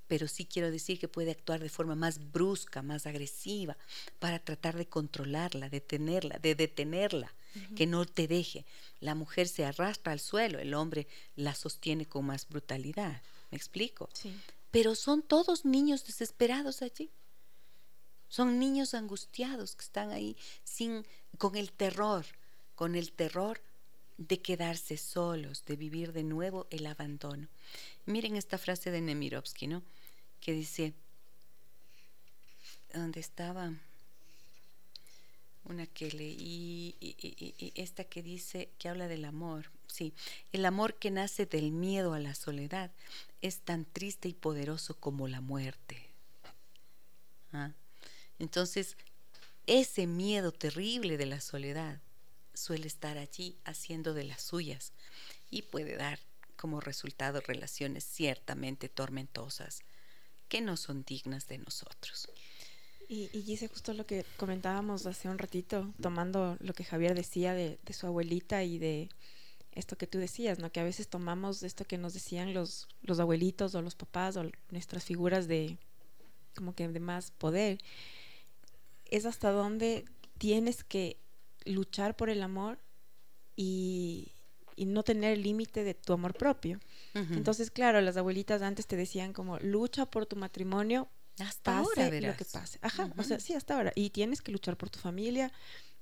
Pero 0.07 0.27
sí 0.27 0.45
quiero 0.45 0.71
decir 0.71 0.99
que 0.99 1.07
puede 1.07 1.31
actuar 1.31 1.59
de 1.59 1.69
forma 1.69 1.95
más 1.95 2.31
brusca, 2.31 2.81
más 2.81 3.05
agresiva, 3.05 3.77
para 4.19 4.39
tratar 4.39 4.75
de 4.75 4.87
controlarla, 4.87 5.69
de 5.69 5.79
detenerla, 5.79 6.39
de 6.39 6.55
detenerla, 6.55 7.33
que 7.75 7.85
no 7.85 8.05
te 8.05 8.27
deje. 8.27 8.65
La 8.99 9.15
mujer 9.15 9.47
se 9.47 9.65
arrastra 9.65 10.11
al 10.11 10.19
suelo, 10.19 10.59
el 10.59 10.73
hombre 10.73 11.07
la 11.35 11.53
sostiene 11.53 12.07
con 12.07 12.25
más 12.25 12.47
brutalidad. 12.47 13.21
¿Me 13.51 13.57
explico? 13.57 14.09
Sí. 14.13 14.35
Pero 14.71 14.95
son 14.95 15.21
todos 15.21 15.63
niños 15.63 16.05
desesperados 16.05 16.81
allí. 16.81 17.11
Son 18.27 18.57
niños 18.57 18.95
angustiados 18.95 19.75
que 19.75 19.85
están 19.85 20.09
ahí 20.09 20.35
sin, 20.63 21.05
con 21.37 21.55
el 21.55 21.71
terror 21.71 22.25
con 22.75 22.95
el 22.95 23.11
terror 23.11 23.61
de 24.17 24.41
quedarse 24.41 24.97
solos, 24.97 25.65
de 25.65 25.75
vivir 25.75 26.13
de 26.13 26.23
nuevo 26.23 26.67
el 26.69 26.85
abandono. 26.85 27.47
Miren 28.05 28.35
esta 28.35 28.57
frase 28.57 28.91
de 28.91 29.01
Nemirovsky, 29.01 29.67
¿no? 29.67 29.83
Que 30.39 30.53
dice, 30.53 30.93
¿dónde 32.93 33.19
estaba? 33.19 33.73
Una 35.65 35.87
que 35.87 36.11
leí, 36.11 36.95
y, 36.99 37.73
esta 37.75 38.03
que 38.03 38.21
dice, 38.21 38.69
que 38.77 38.89
habla 38.89 39.07
del 39.07 39.25
amor. 39.25 39.71
Sí, 39.87 40.13
el 40.51 40.65
amor 40.65 40.95
que 40.95 41.11
nace 41.11 41.45
del 41.45 41.71
miedo 41.71 42.13
a 42.13 42.19
la 42.19 42.35
soledad 42.35 42.91
es 43.41 43.59
tan 43.59 43.85
triste 43.85 44.27
y 44.27 44.33
poderoso 44.33 44.95
como 44.99 45.27
la 45.27 45.41
muerte. 45.41 46.09
¿Ah? 47.53 47.71
Entonces, 48.39 48.97
ese 49.67 50.07
miedo 50.07 50.51
terrible 50.51 51.17
de 51.17 51.25
la 51.25 51.39
soledad 51.39 52.01
suele 52.53 52.87
estar 52.87 53.17
allí 53.17 53.57
haciendo 53.65 54.13
de 54.13 54.23
las 54.25 54.41
suyas 54.41 54.93
y 55.49 55.63
puede 55.63 55.95
dar 55.95 56.19
como 56.55 56.79
resultado 56.79 57.41
relaciones 57.41 58.03
ciertamente 58.03 58.89
tormentosas 58.89 59.81
que 60.47 60.61
no 60.61 60.77
son 60.77 61.03
dignas 61.03 61.47
de 61.47 61.57
nosotros. 61.57 62.29
Y, 63.09 63.29
y 63.33 63.41
dice 63.41 63.67
justo 63.67 63.93
lo 63.93 64.05
que 64.05 64.25
comentábamos 64.37 65.05
hace 65.05 65.29
un 65.29 65.37
ratito, 65.37 65.93
tomando 66.01 66.57
lo 66.59 66.73
que 66.73 66.83
Javier 66.83 67.15
decía 67.15 67.53
de, 67.53 67.79
de, 67.83 67.93
su 67.93 68.07
abuelita 68.07 68.63
y 68.63 68.77
de 68.77 69.09
esto 69.73 69.97
que 69.97 70.07
tú 70.07 70.19
decías, 70.19 70.59
¿no? 70.59 70.71
Que 70.71 70.79
a 70.79 70.83
veces 70.83 71.07
tomamos 71.07 71.63
esto 71.63 71.85
que 71.85 71.97
nos 71.97 72.13
decían 72.13 72.53
los, 72.53 72.87
los 73.01 73.19
abuelitos 73.19 73.75
o 73.75 73.81
los 73.81 73.95
papás 73.95 74.37
o 74.37 74.49
nuestras 74.69 75.03
figuras 75.03 75.47
de 75.47 75.77
como 76.55 76.73
que 76.75 76.87
de 76.87 76.99
más 76.99 77.31
poder. 77.31 77.79
Es 79.05 79.25
hasta 79.25 79.51
donde 79.51 80.05
tienes 80.37 80.83
que 80.83 81.17
luchar 81.65 82.15
por 82.15 82.29
el 82.29 82.41
amor 82.41 82.79
y, 83.55 84.31
no 84.77 85.03
tener 85.03 85.37
límite 85.37 85.83
de 85.83 85.93
tu 85.93 86.13
amor 86.13 86.33
propio. 86.33 86.79
Entonces, 87.13 87.69
claro, 87.71 88.01
las 88.01 88.17
abuelitas 88.17 88.61
antes 88.61 88.87
te 88.87 88.95
decían 88.95 89.31
como 89.31 89.59
lucha 89.59 90.05
por 90.05 90.25
tu 90.25 90.35
matrimonio, 90.35 91.07
hasta 91.39 91.77
ahora 91.77 92.09
lo 92.09 92.35
que 92.35 92.45
pase. 92.45 92.79
Ajá, 92.81 93.11
o 93.17 93.23
sea, 93.23 93.39
sí, 93.39 93.53
hasta 93.53 93.75
ahora. 93.75 93.91
Y 93.95 94.09
tienes 94.09 94.41
que 94.41 94.51
luchar 94.51 94.77
por 94.77 94.89
tu 94.89 94.99
familia, 94.99 95.51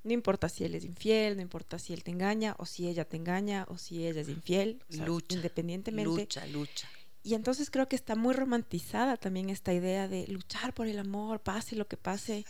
no 0.04 0.14
importa 0.14 0.50
si 0.50 0.64
él 0.64 0.76
es 0.76 0.84
infiel, 0.84 1.36
no 1.36 1.42
importa 1.42 1.78
si 1.80 1.94
él 1.94 2.04
te 2.04 2.12
engaña 2.12 2.56
o 2.58 2.66
si 2.66 2.88
ella 2.88 3.06
te 3.06 3.18
engaña 3.18 3.66
o 3.70 3.78
si 3.78 4.06
ella 4.06 4.22
es 4.22 4.30
infiel, 4.30 4.82
lucha, 4.90 5.36
independientemente. 5.36 6.22
Lucha, 6.22 6.46
lucha. 6.48 6.90
Y 7.24 7.36
entonces 7.36 7.70
creo 7.70 7.88
que 7.88 7.96
está 7.96 8.16
muy 8.16 8.34
romantizada 8.34 9.16
también 9.16 9.50
esta 9.50 9.74
idea 9.74 10.08
de 10.08 10.26
luchar 10.28 10.74
por 10.74 10.88
el 10.88 10.98
amor, 10.98 11.40
pase 11.40 11.76
lo 11.76 11.88
que 11.88 11.98
pase. 11.98 12.46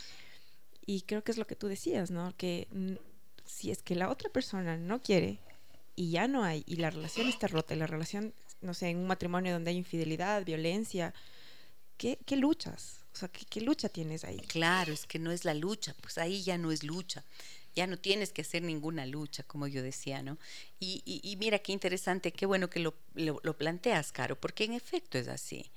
Y 0.85 1.01
creo 1.01 1.23
que 1.23 1.31
es 1.31 1.37
lo 1.37 1.47
que 1.47 1.55
tú 1.55 1.67
decías, 1.67 2.11
¿no? 2.11 2.35
Que 2.37 2.67
si 3.45 3.71
es 3.71 3.81
que 3.81 3.95
la 3.95 4.09
otra 4.09 4.29
persona 4.29 4.77
no 4.77 5.01
quiere 5.01 5.39
y 5.95 6.11
ya 6.11 6.27
no 6.27 6.43
hay, 6.43 6.63
y 6.65 6.77
la 6.77 6.89
relación 6.89 7.27
está 7.27 7.47
rota, 7.47 7.75
y 7.75 7.77
la 7.77 7.87
relación, 7.87 8.33
no 8.61 8.73
sé, 8.73 8.89
en 8.89 8.97
un 8.97 9.07
matrimonio 9.07 9.53
donde 9.53 9.71
hay 9.71 9.77
infidelidad, 9.77 10.43
violencia, 10.45 11.13
¿qué, 11.97 12.17
qué 12.25 12.37
luchas? 12.37 13.01
O 13.13 13.17
sea, 13.17 13.27
¿qué, 13.27 13.45
¿qué, 13.45 13.61
lucha 13.61 13.89
tienes 13.89 14.23
ahí? 14.23 14.39
Claro, 14.39 14.93
es 14.93 15.05
que 15.05 15.19
no 15.19 15.31
es 15.31 15.45
la 15.45 15.53
lucha, 15.53 15.93
pues 16.01 16.17
ahí 16.17 16.41
ya 16.43 16.57
no 16.57 16.71
es 16.71 16.83
lucha. 16.83 17.23
Ya 17.75 17.87
no 17.87 17.97
tienes 17.97 18.33
que 18.33 18.41
hacer 18.41 18.63
ninguna 18.63 19.05
lucha, 19.05 19.43
como 19.43 19.65
yo 19.65 19.81
decía, 19.81 20.21
¿no? 20.21 20.37
Y, 20.79 21.37
mira 21.39 21.59
qué 21.59 21.71
interesante, 21.71 22.33
qué 22.33 22.45
bueno 22.45 22.69
que 22.69 22.79
lo, 22.79 22.95
lo, 23.15 23.57
planteas, 23.57 24.11
Caro, 24.11 24.39
porque 24.39 24.65
en 24.65 24.73
efecto 24.73 25.17
es 25.17 25.29
así. 25.29 25.71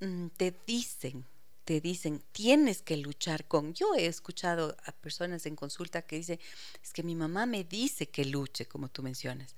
Mm, 0.00 0.28
te 0.36 0.52
dicen, 0.66 1.24
te 1.64 1.80
dicen, 1.80 2.22
tienes 2.32 2.82
que 2.82 2.96
luchar 2.96 3.46
con. 3.46 3.74
Yo 3.74 3.94
he 3.94 4.06
escuchado 4.06 4.76
a 4.84 4.92
personas 4.92 5.46
en 5.46 5.56
consulta 5.56 6.02
que 6.02 6.16
dicen, 6.16 6.40
es 6.82 6.92
que 6.92 7.02
mi 7.02 7.14
mamá 7.14 7.46
me 7.46 7.64
dice 7.64 8.08
que 8.08 8.24
luche, 8.24 8.66
como 8.66 8.88
tú 8.88 9.02
mencionas, 9.02 9.54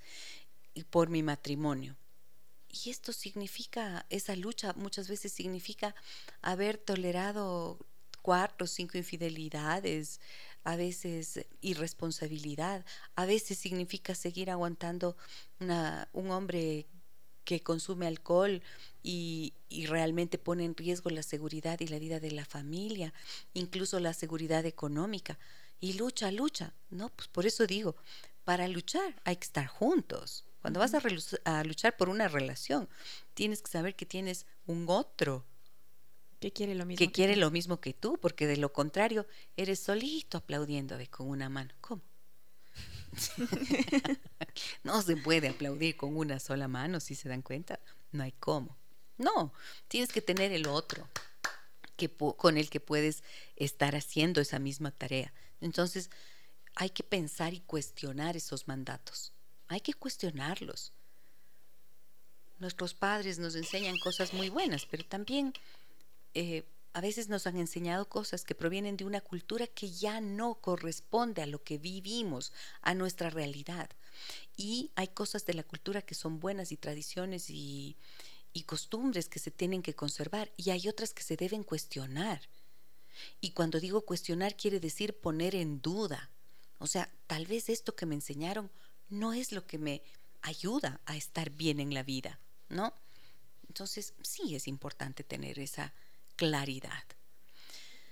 y 0.73 0.83
por 0.83 1.09
mi 1.09 1.23
matrimonio. 1.23 1.95
Y 2.69 2.89
esto 2.89 3.13
significa, 3.13 4.05
esa 4.09 4.35
lucha 4.35 4.73
muchas 4.73 5.07
veces 5.07 5.31
significa 5.31 5.95
haber 6.41 6.77
tolerado 6.77 7.79
cuatro 8.21 8.65
cinco 8.65 8.97
infidelidades, 8.97 10.19
a 10.63 10.75
veces 10.75 11.45
irresponsabilidad, 11.61 12.83
a 13.15 13.25
veces 13.25 13.59
significa 13.59 14.15
seguir 14.15 14.49
aguantando 14.49 15.15
una, 15.59 16.09
un 16.11 16.31
hombre 16.31 16.87
que 17.45 17.61
consume 17.61 18.07
alcohol 18.07 18.61
y, 19.01 19.53
y, 19.69 19.85
realmente 19.85 20.37
pone 20.37 20.65
en 20.65 20.75
riesgo 20.75 21.09
la 21.11 21.23
seguridad 21.23 21.79
y 21.79 21.87
la 21.87 21.99
vida 21.99 22.19
de 22.19 22.31
la 22.31 22.43
familia, 22.43 23.13
incluso 23.53 23.99
la 23.99 24.13
seguridad 24.13 24.65
económica. 24.65 25.37
Y 25.79 25.93
lucha, 25.93 26.31
lucha. 26.31 26.73
No, 26.89 27.09
pues 27.09 27.27
por 27.27 27.45
eso 27.45 27.67
digo, 27.67 27.95
para 28.43 28.67
luchar 28.67 29.21
hay 29.23 29.37
que 29.37 29.45
estar 29.45 29.67
juntos. 29.67 30.43
Cuando 30.61 30.79
vas 30.79 30.95
a, 30.95 31.01
a 31.45 31.63
luchar 31.63 31.95
por 31.95 32.09
una 32.09 32.27
relación, 32.27 32.89
tienes 33.35 33.61
que 33.61 33.69
saber 33.69 33.95
que 33.95 34.05
tienes 34.05 34.47
un 34.65 34.85
otro 34.89 35.45
que 36.39 36.51
quiere 36.51 36.75
lo 36.75 36.85
mismo 36.85 36.97
que, 36.97 37.11
quiere 37.11 37.35
lo 37.35 37.51
mismo 37.51 37.79
que 37.79 37.93
tú, 37.93 38.17
porque 38.19 38.47
de 38.47 38.57
lo 38.57 38.73
contrario 38.73 39.25
eres 39.57 39.79
solito 39.79 40.37
aplaudiendo 40.37 40.97
con 41.09 41.29
una 41.29 41.49
mano. 41.49 41.73
¿Cómo? 41.81 42.01
no 44.83 45.01
se 45.01 45.17
puede 45.17 45.49
aplaudir 45.49 45.95
con 45.95 46.15
una 46.15 46.39
sola 46.39 46.67
mano, 46.67 46.99
si 46.99 47.15
se 47.15 47.29
dan 47.29 47.41
cuenta. 47.41 47.79
No 48.11 48.23
hay 48.23 48.31
cómo. 48.33 48.77
No, 49.17 49.53
tienes 49.87 50.11
que 50.11 50.21
tener 50.21 50.51
el 50.51 50.67
otro 50.67 51.07
que 51.95 52.09
con 52.09 52.57
el 52.57 52.69
que 52.69 52.79
puedes 52.79 53.23
estar 53.55 53.95
haciendo 53.95 54.41
esa 54.41 54.59
misma 54.59 54.91
tarea. 54.91 55.33
Entonces, 55.61 56.09
hay 56.75 56.89
que 56.89 57.03
pensar 57.03 57.53
y 57.53 57.61
cuestionar 57.61 58.35
esos 58.35 58.67
mandatos. 58.67 59.33
Hay 59.67 59.79
que 59.79 59.93
cuestionarlos. 59.93 60.91
Nuestros 62.59 62.93
padres 62.93 63.39
nos 63.39 63.55
enseñan 63.55 63.97
cosas 63.99 64.33
muy 64.33 64.49
buenas, 64.49 64.85
pero 64.85 65.05
también 65.05 65.53
eh, 66.33 66.65
a 66.95 67.01
veces 67.01 67.27
nos 67.27 67.45
han 67.45 67.57
enseñado 67.57 68.07
cosas 68.07 68.45
que 68.45 68.55
provienen 68.55 68.95
de 68.95 69.03
una 69.03 69.19
cultura 69.19 69.67
que 69.67 69.91
ya 69.91 70.21
no 70.21 70.55
corresponde 70.55 71.41
a 71.41 71.45
lo 71.45 71.61
que 71.61 71.77
vivimos, 71.77 72.53
a 72.81 72.93
nuestra 72.93 73.29
realidad. 73.29 73.89
Y 74.55 74.91
hay 74.95 75.09
cosas 75.09 75.45
de 75.45 75.55
la 75.55 75.63
cultura 75.63 76.01
que 76.01 76.15
son 76.15 76.39
buenas 76.39 76.71
y 76.71 76.77
tradiciones 76.77 77.49
y, 77.49 77.97
costumbres 78.65 79.27
que 79.27 79.39
se 79.39 79.51
tienen 79.51 79.81
que 79.81 79.93
conservar 79.93 80.53
y 80.55 80.69
hay 80.69 80.87
otras 80.87 81.13
que 81.13 81.21
se 81.21 81.35
deben 81.35 81.65
cuestionar. 81.65 82.47
Y 83.41 83.51
cuando 83.51 83.81
digo 83.81 84.05
cuestionar 84.05 84.55
quiere 84.55 84.79
decir 84.79 85.19
poner 85.19 85.53
en 85.53 85.81
duda. 85.81 86.29
O 86.79 86.87
sea, 86.87 87.11
tal 87.27 87.45
vez 87.45 87.67
esto 87.67 87.93
que 87.93 88.05
me 88.05 88.15
enseñaron 88.15 88.71
no 89.09 89.33
es 89.33 89.51
lo 89.51 89.67
que 89.67 89.77
me 89.77 90.01
ayuda 90.41 91.01
a 91.05 91.17
estar 91.17 91.49
bien 91.49 91.81
en 91.81 91.93
la 91.93 92.03
vida, 92.03 92.39
¿no? 92.69 92.93
Entonces, 93.67 94.13
sí 94.21 94.55
es 94.55 94.69
importante 94.69 95.25
tener 95.25 95.59
esa 95.59 95.93
claridad. 96.35 97.03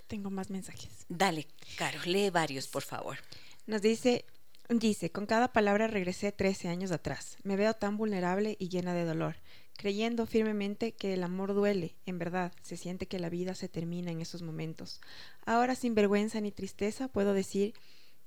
Tengo 0.08 0.30
más 0.30 0.50
mensajes. 0.50 1.06
Dale, 1.10 1.48
Caro, 1.78 2.00
lee 2.06 2.30
varios, 2.30 2.68
por 2.68 2.84
favor. 2.84 3.18
Nos 3.66 3.82
dice, 3.82 4.26
dice, 4.70 5.12
con 5.12 5.26
cada 5.26 5.54
palabra 5.54 5.88
regresé 5.88 6.32
13 6.32 6.68
años 6.68 6.92
atrás. 6.92 7.38
Me 7.44 7.56
veo 7.56 7.74
tan 7.74 7.98
vulnerable 7.98 8.56
y 8.60 8.70
llena 8.70 8.94
de 8.94 9.06
dolor, 9.06 9.38
creyendo 9.78 10.26
firmemente 10.26 10.92
que 10.94 11.14
el 11.14 11.24
amor 11.24 11.54
duele. 11.54 11.96
En 12.06 12.20
verdad, 12.20 12.54
se 12.62 12.78
siente 12.78 13.08
que 13.08 13.20
la 13.20 13.30
vida 13.30 13.56
se 13.56 13.70
termina 13.70 14.12
en 14.12 14.22
esos 14.22 14.42
momentos. 14.42 15.02
Ahora, 15.46 15.76
sin 15.76 15.96
vergüenza 15.96 16.42
ni 16.42 16.52
tristeza, 16.52 17.08
puedo 17.08 17.34
decir 17.34 17.74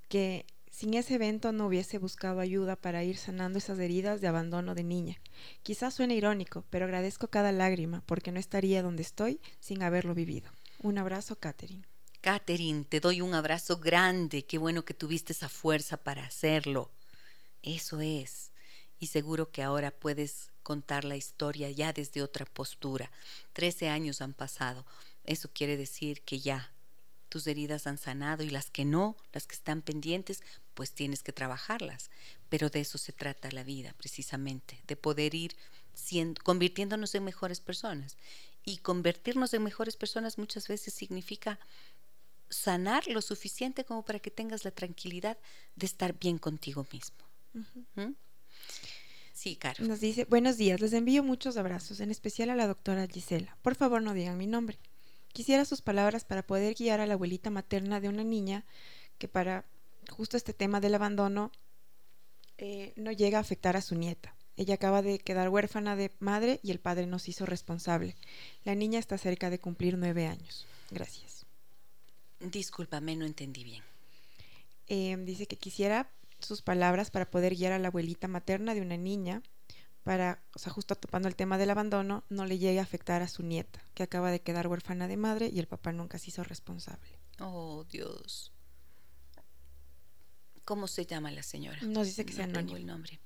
que 0.09 0.47
sin 0.77 0.93
ese 0.93 1.15
evento 1.15 1.53
no 1.53 1.69
hubiese 1.69 1.97
buscado 1.97 2.39
ayuda 2.39 2.77
para 2.77 3.03
ir 3.03 3.17
sanando 3.17 3.57
esas 3.57 3.79
heridas 3.79 4.21
de 4.21 4.29
abandono 4.29 4.75
de 4.75 4.85
niña. 4.85 5.17
Quizás 5.63 5.95
suene 5.95 6.17
irónico, 6.17 6.67
pero 6.69 6.85
agradezco 6.85 7.29
cada 7.29 7.51
lágrima 7.51 8.03
porque 8.05 8.31
no 8.31 8.39
estaría 8.39 8.83
donde 8.83 9.01
estoy 9.01 9.41
sin 9.59 9.83
haberlo 9.83 10.15
vivido. 10.15 10.51
Un 10.83 10.99
abrazo, 10.99 11.37
Catherine. 11.37 11.87
Catherine, 12.21 12.85
te 12.85 13.01
doy 13.01 13.23
un 13.23 13.33
abrazo 13.33 13.79
grande. 13.79 14.45
Qué 14.45 14.59
bueno 14.59 14.85
que 14.85 14.93
tuviste 14.93 15.33
esa 15.33 15.49
fuerza 15.49 15.97
para 15.97 16.27
hacerlo. 16.27 16.91
Eso 17.63 18.03
es. 18.03 18.53
Y 18.99 19.07
seguro 19.07 19.51
que 19.51 19.63
ahora 19.63 19.91
puedes 19.91 20.51
contar 20.63 21.07
la 21.07 21.17
historia 21.17 21.71
ya 21.71 21.95
desde 21.95 22.21
otra 22.21 22.45
postura. 22.45 23.11
Trece 23.55 23.89
años 23.89 24.21
han 24.21 24.35
pasado. 24.35 24.85
Eso 25.25 25.49
quiere 25.55 25.79
decir 25.79 26.21
que 26.21 26.39
ya 26.39 26.71
tus 27.31 27.47
heridas 27.47 27.87
han 27.87 27.99
sanado 27.99 28.45
y 28.45 28.51
las 28.51 28.71
que 28.71 28.85
no, 28.85 29.17
las 29.33 29.47
que 29.47 29.55
están 29.55 29.83
pendientes, 29.83 30.43
pues 30.77 30.93
tienes 30.93 31.23
que 31.23 31.33
trabajarlas. 31.33 32.11
Pero 32.51 32.69
de 32.69 32.81
eso 32.81 32.99
se 32.99 33.13
trata 33.13 33.51
la 33.51 33.65
vida, 33.65 33.95
precisamente, 33.97 34.79
de 34.87 34.95
poder 34.95 35.35
ir 35.35 35.57
siendo, 35.95 36.41
convirtiéndonos 36.45 37.15
en 37.15 37.25
mejores 37.25 37.61
personas. 37.61 38.17
Y 38.63 38.77
convertirnos 38.79 39.55
en 39.55 39.65
mejores 39.65 39.97
personas 39.97 40.39
muchas 40.39 40.69
veces 40.69 40.93
significa 40.93 41.59
sanar 42.51 43.09
lo 43.09 43.23
suficiente 43.23 43.85
como 43.85 44.05
para 44.05 44.21
que 44.21 44.31
tengas 44.31 44.65
la 44.65 44.71
tranquilidad 44.71 45.39
de 45.77 45.87
estar 45.87 46.17
bien 46.19 46.39
contigo 46.39 46.87
mismo. 46.93 47.17
¿Mm? 47.95 48.13
Sí, 49.33 49.57
Caro. 49.57 49.83
Nos 49.85 50.01
dice, 50.01 50.25
buenos 50.27 50.59
días, 50.59 50.81
les 50.81 50.93
envío 50.93 51.23
muchos 51.23 51.57
abrazos, 51.57 52.01
en 52.01 52.11
especial 52.11 52.51
a 52.51 52.55
la 52.55 52.67
doctora 52.67 53.07
Gisela. 53.07 53.57
Por 53.63 53.77
favor, 53.77 54.03
no 54.03 54.13
digan 54.13 54.37
mi 54.37 54.47
nombre. 54.47 54.79
Quisiera 55.33 55.65
sus 55.65 55.81
palabras 55.81 56.25
para 56.25 56.47
poder 56.47 56.75
guiar 56.75 57.01
a 57.01 57.07
la 57.07 57.15
abuelita 57.15 57.49
materna 57.49 58.01
de 58.01 58.11
una 58.11 58.25
niña 58.25 58.65
que 59.19 59.29
para 59.29 59.65
justo 60.11 60.37
este 60.37 60.53
tema 60.53 60.81
del 60.81 60.95
abandono 60.95 61.53
eh, 62.59 62.93
no 62.97 63.13
llega 63.13 63.39
a 63.39 63.43
afectar 63.43 63.77
a 63.77 63.83
su 63.83 63.95
nieta. 63.95 64.35
Ella 64.57 64.75
acaba 64.75 65.03
de 65.03 65.19
quedar 65.19 65.51
huérfana 65.51 65.97
de 65.97 66.13
madre 66.19 66.61
y 66.63 66.71
el 66.71 66.81
padre 66.81 67.07
nos 67.07 67.29
hizo 67.29 67.45
responsable. 67.45 68.17
La 68.65 68.75
niña 68.75 68.99
está 68.99 69.19
cerca 69.19 69.51
de 69.51 69.59
cumplir 69.59 69.99
nueve 69.99 70.27
años. 70.27 70.67
Gracias. 70.91 71.45
Discúlpame, 72.41 73.17
no 73.17 73.27
entendí 73.27 73.65
bien. 73.65 73.83
Em, 74.87 75.25
dice 75.25 75.47
que 75.47 75.57
quisiera 75.57 76.11
sus 76.39 76.63
palabras 76.63 77.11
para 77.11 77.31
poder 77.31 77.55
guiar 77.55 77.73
a 77.73 77.79
la 77.79 77.89
abuelita 77.89 78.29
materna 78.29 78.75
de 78.75 78.81
una 78.81 78.97
niña 78.97 79.43
para, 80.05 80.41
o 80.55 80.59
sea, 80.59 80.73
justo 80.73 80.95
topando 80.95 81.29
el 81.29 81.35
tema 81.35 81.59
del 81.59 81.71
abandono, 81.71 82.25
no 82.29 82.47
le 82.47 82.59
llegue 82.59 82.79
a 82.79 82.83
afectar 82.83 83.23
a 83.23 83.29
su 83.29 83.43
nieta, 83.43 83.83
que 83.93 84.05
acaba 84.05 84.31
de 84.31 84.41
quedar 84.41 84.69
huérfana 84.69 85.09
de 85.09 85.17
madre 85.17 85.51
y 85.53 85.59
el 85.59 85.67
papá 85.67 85.93
nunca 85.93 86.19
se 86.19 86.31
hizo 86.31 86.45
responsable. 86.45 87.19
Oh, 87.41 87.85
Dios. 87.91 88.53
¿Cómo 90.67 90.89
se 90.89 91.07
llama 91.07 91.31
la 91.31 91.45
señora? 91.45 91.79
No 91.83 92.03
dice 92.03 92.27
que 92.27 92.33
sea 92.33 92.49
no 92.49 92.55
tengo 92.55 92.77
el 92.77 92.85
nombre. 92.85 93.21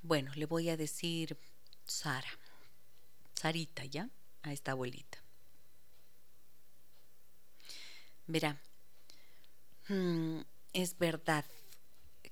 Bueno, 0.00 0.32
le 0.34 0.46
voy 0.46 0.70
a 0.70 0.76
decir 0.78 1.36
Sara. 1.84 2.30
Sarita, 3.34 3.84
¿ya? 3.84 4.08
A 4.42 4.50
esta 4.50 4.70
abuelita. 4.70 5.22
Verá, 8.26 8.58
mm, 9.88 10.40
es 10.72 10.96
verdad 10.96 11.44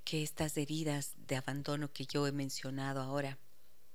que 0.04 0.22
estas 0.22 0.56
heridas 0.56 1.12
de 1.26 1.36
abandono 1.36 1.92
que 1.92 2.06
yo 2.06 2.26
he 2.26 2.32
mencionado 2.32 3.02
ahora, 3.02 3.36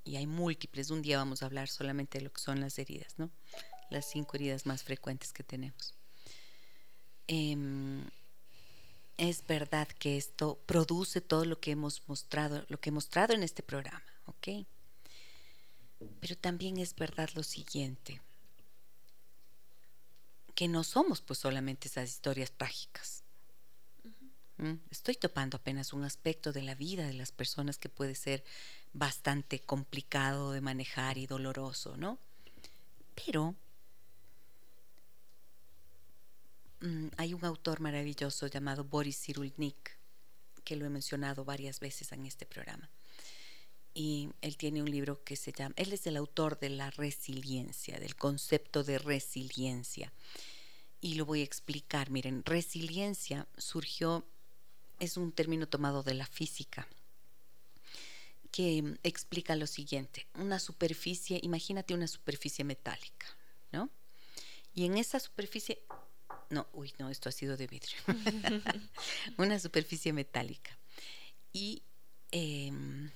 y 0.03 0.17
hay 0.17 0.27
múltiples, 0.27 0.91
un 0.91 1.01
día 1.01 1.17
vamos 1.17 1.41
a 1.41 1.47
hablar 1.47 1.69
solamente 1.69 2.19
de 2.19 2.25
lo 2.25 2.31
que 2.31 2.41
son 2.41 2.61
las 2.61 2.77
heridas, 2.77 3.17
¿no? 3.17 3.31
Las 3.89 4.05
cinco 4.11 4.37
heridas 4.37 4.67
más 4.67 4.83
frecuentes 4.83 5.33
que 5.33 5.43
tenemos. 5.43 5.95
Eh, 7.27 7.55
es 9.17 9.45
verdad 9.45 9.87
que 9.87 10.17
esto 10.17 10.59
produce 10.65 11.21
todo 11.21 11.45
lo 11.45 11.59
que 11.59 11.71
hemos 11.71 12.01
mostrado, 12.07 12.65
lo 12.69 12.79
que 12.79 12.89
he 12.89 12.93
mostrado 12.93 13.33
en 13.33 13.43
este 13.43 13.63
programa, 13.63 14.03
¿ok? 14.25 14.65
Pero 16.19 16.37
también 16.37 16.77
es 16.77 16.95
verdad 16.95 17.29
lo 17.35 17.43
siguiente, 17.43 18.21
que 20.55 20.67
no 20.67 20.83
somos 20.83 21.21
pues 21.21 21.39
solamente 21.39 21.87
esas 21.87 22.09
historias 22.09 22.51
trágicas. 22.51 23.23
¿Mm? 24.57 24.75
Estoy 24.91 25.15
topando 25.15 25.57
apenas 25.57 25.93
un 25.93 26.03
aspecto 26.03 26.51
de 26.51 26.61
la 26.61 26.75
vida 26.75 27.07
de 27.07 27.13
las 27.13 27.31
personas 27.31 27.77
que 27.77 27.89
puede 27.89 28.15
ser 28.15 28.43
bastante 28.93 29.59
complicado 29.59 30.51
de 30.51 30.61
manejar 30.61 31.17
y 31.17 31.25
doloroso, 31.25 31.97
¿no? 31.97 32.19
Pero 33.15 33.55
Mm, 36.72 36.72
hay 37.17 37.33
un 37.33 37.45
autor 37.45 37.79
maravilloso 37.79 38.47
llamado 38.47 38.83
Boris 38.83 39.21
Cyrulnik, 39.21 39.97
que 40.63 40.75
lo 40.75 40.85
he 40.85 40.89
mencionado 40.89 41.45
varias 41.45 41.79
veces 41.79 42.11
en 42.11 42.25
este 42.25 42.45
programa. 42.45 42.89
Y 43.93 44.29
él 44.41 44.57
tiene 44.57 44.81
un 44.81 44.89
libro 44.89 45.23
que 45.23 45.35
se 45.35 45.51
llama, 45.51 45.75
él 45.77 45.93
es 45.93 46.07
el 46.07 46.17
autor 46.17 46.59
de 46.59 46.69
la 46.69 46.89
resiliencia, 46.89 47.99
del 47.99 48.15
concepto 48.15 48.83
de 48.83 48.97
resiliencia. 48.97 50.11
Y 50.99 51.15
lo 51.15 51.25
voy 51.25 51.41
a 51.41 51.43
explicar. 51.43 52.09
Miren, 52.09 52.43
resiliencia 52.43 53.47
surgió 53.57 54.25
es 54.99 55.17
un 55.17 55.31
término 55.31 55.67
tomado 55.67 56.01
de 56.03 56.13
la 56.13 56.25
física 56.25 56.87
que 58.51 58.97
explica 59.03 59.55
lo 59.55 59.67
siguiente. 59.67 60.27
Una 60.35 60.59
superficie, 60.59 61.39
imagínate 61.41 61.93
una 61.93 62.07
superficie 62.07 62.63
metálica, 62.63 63.27
¿no? 63.71 63.89
Y 64.75 64.85
en 64.85 64.97
esa 64.97 65.19
superficie, 65.19 65.83
no, 66.53 66.67
uy, 66.73 66.93
no, 66.99 67.09
esto 67.09 67.29
ha 67.29 67.31
sido 67.31 67.57
de 67.57 67.67
vidrio. 67.67 67.97
una 69.37 69.59
superficie 69.59 70.13
metálica. 70.13 70.77
Y 71.51 71.83
em, 72.31 73.11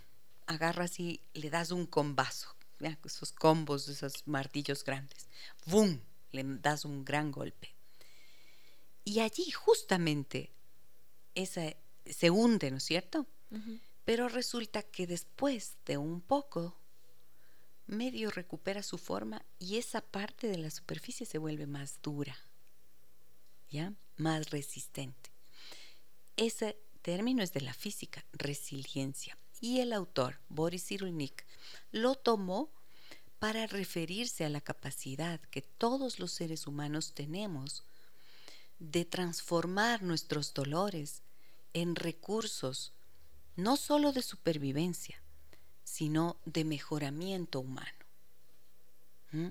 agarras 0.48 1.00
y 1.00 1.22
le 1.34 1.50
das 1.50 1.72
un 1.72 1.86
combazo, 1.86 2.56
esos 3.06 3.32
combos, 3.32 3.88
esos 3.88 4.28
martillos 4.28 4.84
grandes. 4.84 5.28
¡Bum! 5.66 6.00
Le 6.32 6.44
das 6.44 6.86
un 6.86 7.06
gran 7.06 7.32
golpe. 7.32 7.74
Y 9.06 9.22
allí 9.22 9.50
justamente 9.52 10.52
esa, 11.34 11.74
se 12.06 12.30
hunde, 12.30 12.72
¿no 12.72 12.78
es 12.78 12.84
cierto? 12.84 13.26
Pero 14.04 14.28
resulta 14.28 14.84
que 14.84 15.08
después 15.08 15.78
de 15.86 15.98
un 15.98 16.22
poco, 16.22 16.78
medio 17.88 18.30
recupera 18.30 18.84
su 18.84 18.98
forma 18.98 19.46
y 19.60 19.78
esa 19.78 20.02
parte 20.02 20.48
de 20.48 20.58
la 20.58 20.70
superficie 20.70 21.26
se 21.26 21.38
vuelve 21.38 21.66
más 21.66 22.02
dura, 22.02 22.38
Más 24.18 24.50
resistente. 24.50 25.30
Ese 26.36 26.78
término 27.02 27.44
es 27.44 27.54
de 27.54 27.62
la 27.62 27.74
física, 27.74 28.26
resiliencia. 28.34 29.38
Y 29.60 29.80
el 29.80 29.94
autor, 29.94 30.40
Boris 30.50 30.88
Cyrulnik, 30.88 31.46
lo 31.92 32.16
tomó 32.16 32.70
para 33.40 33.68
referirse 33.68 34.46
a 34.46 34.50
la 34.50 34.62
capacidad 34.62 35.40
que 35.52 35.62
todos 35.62 36.20
los 36.20 36.32
seres 36.32 36.68
humanos 36.68 37.14
tenemos 37.14 37.84
de 38.80 39.06
transformar 39.06 40.04
nuestros 40.04 40.54
dolores 40.54 41.22
en 41.74 41.96
recursos 41.96 42.94
no 43.56 43.76
solo 43.76 44.12
de 44.12 44.22
supervivencia, 44.22 45.22
sino 45.84 46.38
de 46.46 46.64
mejoramiento 46.64 47.60
humano. 47.60 48.06
¿Mm? 49.32 49.48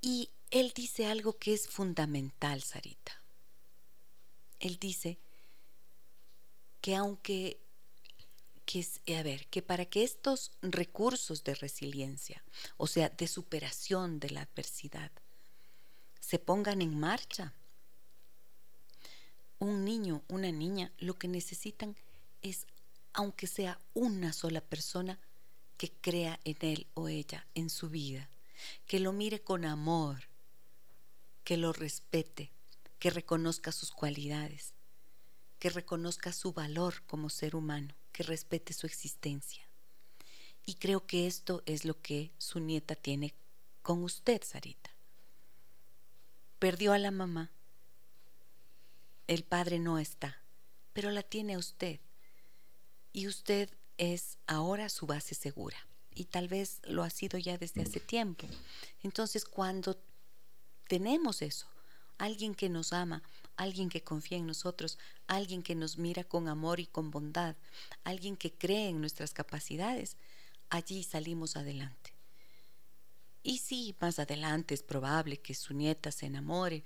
Y 0.00 0.30
él 0.54 0.72
dice 0.72 1.06
algo 1.06 1.36
que 1.36 1.52
es 1.52 1.66
fundamental, 1.66 2.62
Sarita. 2.62 3.20
Él 4.60 4.78
dice 4.78 5.18
que 6.80 6.94
aunque 6.94 7.60
que 8.64 8.86
a 9.16 9.22
ver, 9.24 9.48
que 9.48 9.62
para 9.62 9.84
que 9.84 10.04
estos 10.04 10.52
recursos 10.62 11.42
de 11.42 11.56
resiliencia, 11.56 12.44
o 12.76 12.86
sea, 12.86 13.08
de 13.08 13.26
superación 13.26 14.20
de 14.20 14.30
la 14.30 14.42
adversidad, 14.42 15.10
se 16.20 16.38
pongan 16.38 16.82
en 16.82 17.00
marcha, 17.00 17.52
un 19.58 19.84
niño, 19.84 20.22
una 20.28 20.52
niña, 20.52 20.92
lo 20.98 21.18
que 21.18 21.26
necesitan 21.26 21.96
es, 22.42 22.68
aunque 23.12 23.48
sea 23.48 23.80
una 23.92 24.32
sola 24.32 24.60
persona, 24.60 25.18
que 25.76 25.90
crea 25.90 26.38
en 26.44 26.56
él 26.60 26.86
o 26.94 27.08
ella, 27.08 27.44
en 27.56 27.70
su 27.70 27.90
vida, 27.90 28.30
que 28.86 29.00
lo 29.00 29.12
mire 29.12 29.42
con 29.42 29.64
amor, 29.64 30.28
que 31.44 31.56
lo 31.56 31.72
respete, 31.72 32.50
que 32.98 33.10
reconozca 33.10 33.70
sus 33.70 33.92
cualidades, 33.92 34.72
que 35.58 35.70
reconozca 35.70 36.32
su 36.32 36.52
valor 36.52 37.02
como 37.06 37.30
ser 37.30 37.54
humano, 37.54 37.94
que 38.12 38.22
respete 38.22 38.72
su 38.72 38.86
existencia. 38.86 39.68
Y 40.66 40.74
creo 40.74 41.06
que 41.06 41.26
esto 41.26 41.62
es 41.66 41.84
lo 41.84 42.00
que 42.00 42.32
su 42.38 42.60
nieta 42.60 42.94
tiene 42.94 43.34
con 43.82 44.02
usted, 44.02 44.42
Sarita. 44.42 44.90
Perdió 46.58 46.94
a 46.94 46.98
la 46.98 47.10
mamá. 47.10 47.50
El 49.26 49.44
padre 49.44 49.78
no 49.78 49.98
está, 49.98 50.42
pero 50.94 51.10
la 51.10 51.22
tiene 51.22 51.58
usted 51.58 52.00
y 53.12 53.26
usted 53.26 53.70
es 53.98 54.38
ahora 54.46 54.88
su 54.88 55.06
base 55.06 55.34
segura 55.34 55.76
y 56.14 56.24
tal 56.24 56.48
vez 56.48 56.80
lo 56.84 57.02
ha 57.02 57.10
sido 57.10 57.38
ya 57.38 57.58
desde 57.58 57.82
hace 57.82 58.00
tiempo. 58.00 58.46
Entonces 59.02 59.44
cuando 59.44 59.98
tenemos 60.88 61.42
eso, 61.42 61.66
alguien 62.18 62.54
que 62.54 62.68
nos 62.68 62.92
ama, 62.92 63.22
alguien 63.56 63.88
que 63.88 64.02
confía 64.02 64.38
en 64.38 64.46
nosotros, 64.46 64.98
alguien 65.26 65.62
que 65.62 65.74
nos 65.74 65.98
mira 65.98 66.24
con 66.24 66.48
amor 66.48 66.80
y 66.80 66.86
con 66.86 67.10
bondad, 67.10 67.56
alguien 68.04 68.36
que 68.36 68.52
cree 68.52 68.88
en 68.88 69.00
nuestras 69.00 69.32
capacidades, 69.32 70.16
allí 70.70 71.02
salimos 71.02 71.56
adelante. 71.56 72.12
Y 73.42 73.58
sí, 73.58 73.94
más 74.00 74.18
adelante 74.18 74.74
es 74.74 74.82
probable 74.82 75.38
que 75.38 75.54
su 75.54 75.74
nieta 75.74 76.10
se 76.10 76.26
enamore, 76.26 76.84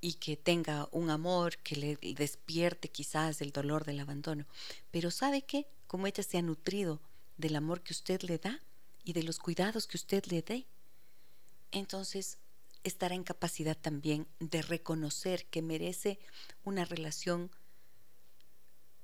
y 0.00 0.14
que 0.14 0.36
tenga 0.36 0.88
un 0.92 1.10
amor 1.10 1.58
que 1.58 1.76
le 1.76 1.96
despierte 2.14 2.88
quizás 2.88 3.40
el 3.40 3.52
dolor 3.52 3.84
del 3.84 4.00
abandono. 4.00 4.46
Pero 4.90 5.10
¿sabe 5.10 5.42
qué? 5.42 5.66
Como 5.86 6.06
ella 6.06 6.22
se 6.22 6.38
ha 6.38 6.42
nutrido 6.42 7.00
del 7.36 7.56
amor 7.56 7.82
que 7.82 7.92
usted 7.92 8.22
le 8.22 8.38
da 8.38 8.60
y 9.04 9.12
de 9.12 9.22
los 9.22 9.38
cuidados 9.38 9.86
que 9.86 9.96
usted 9.96 10.24
le 10.26 10.42
dé, 10.42 10.66
entonces 11.70 12.38
estará 12.84 13.14
en 13.14 13.24
capacidad 13.24 13.76
también 13.76 14.26
de 14.38 14.62
reconocer 14.62 15.46
que 15.46 15.62
merece 15.62 16.18
una 16.64 16.84
relación 16.84 17.50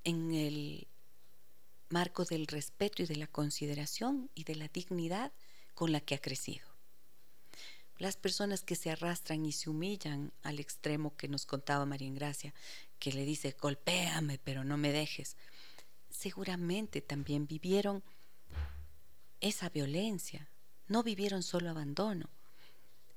en 0.04 0.32
el 0.32 0.86
marco 1.88 2.24
del 2.24 2.46
respeto 2.46 3.02
y 3.02 3.06
de 3.06 3.16
la 3.16 3.26
consideración 3.26 4.30
y 4.34 4.44
de 4.44 4.56
la 4.56 4.68
dignidad 4.68 5.32
con 5.74 5.92
la 5.92 6.00
que 6.00 6.14
ha 6.14 6.20
crecido. 6.20 6.66
Las 7.98 8.16
personas 8.16 8.62
que 8.62 8.76
se 8.76 8.90
arrastran 8.90 9.46
y 9.46 9.52
se 9.52 9.70
humillan 9.70 10.32
al 10.42 10.58
extremo 10.58 11.16
que 11.16 11.28
nos 11.28 11.46
contaba 11.46 11.86
María 11.86 12.08
Ingracia, 12.08 12.52
que 12.98 13.12
le 13.12 13.24
dice, 13.24 13.56
golpéame, 13.58 14.38
pero 14.38 14.64
no 14.64 14.76
me 14.76 14.92
dejes, 14.92 15.36
seguramente 16.10 17.00
también 17.00 17.46
vivieron 17.46 18.02
esa 19.40 19.68
violencia, 19.70 20.48
no 20.88 21.02
vivieron 21.02 21.42
solo 21.42 21.70
abandono, 21.70 22.28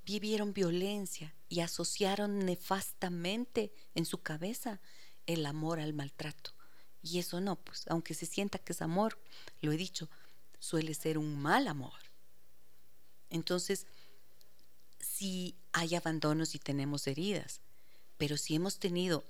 vivieron 0.09 0.53
violencia 0.53 1.35
y 1.49 1.59
asociaron 1.59 2.39
nefastamente 2.39 3.71
en 3.93 4.05
su 4.05 4.23
cabeza 4.23 4.81
el 5.27 5.45
amor 5.45 5.79
al 5.79 5.93
maltrato. 5.93 6.53
Y 7.03 7.19
eso 7.19 7.39
no, 7.39 7.57
pues 7.57 7.85
aunque 7.87 8.15
se 8.15 8.25
sienta 8.25 8.57
que 8.57 8.73
es 8.73 8.81
amor, 8.81 9.19
lo 9.61 9.71
he 9.71 9.77
dicho, 9.77 10.09
suele 10.59 10.95
ser 10.95 11.19
un 11.19 11.39
mal 11.39 11.67
amor. 11.67 11.99
Entonces, 13.29 13.85
si 14.99 15.55
hay 15.71 15.93
abandonos 15.93 16.55
y 16.55 16.59
tenemos 16.59 17.05
heridas, 17.05 17.61
pero 18.17 18.35
si 18.35 18.55
hemos 18.55 18.79
tenido 18.79 19.23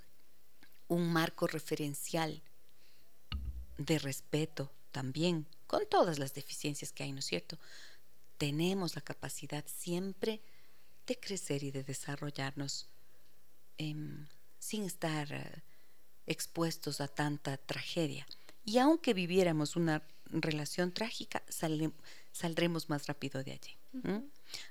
un 0.88 1.12
marco 1.12 1.46
referencial 1.46 2.42
de 3.76 3.98
respeto 3.98 4.72
también, 4.92 5.46
con 5.66 5.86
todas 5.86 6.18
las 6.18 6.34
deficiencias 6.34 6.92
que 6.92 7.02
hay, 7.02 7.12
¿no 7.12 7.20
es 7.20 7.26
cierto? 7.26 7.58
Tenemos 8.38 8.96
la 8.96 9.02
capacidad 9.02 9.64
siempre 9.66 10.40
de 11.06 11.18
crecer 11.18 11.62
y 11.62 11.70
de 11.70 11.82
desarrollarnos 11.82 12.88
em, 13.78 14.26
sin 14.58 14.84
estar 14.84 15.32
eh, 15.32 15.62
expuestos 16.26 17.00
a 17.00 17.08
tanta 17.08 17.56
tragedia. 17.56 18.26
Y 18.64 18.78
aunque 18.78 19.14
viviéramos 19.14 19.76
una 19.76 20.02
relación 20.26 20.92
trágica, 20.92 21.42
saldremos 21.48 22.88
más 22.88 23.06
rápido 23.06 23.42
de 23.42 23.52
allí. 23.52 23.76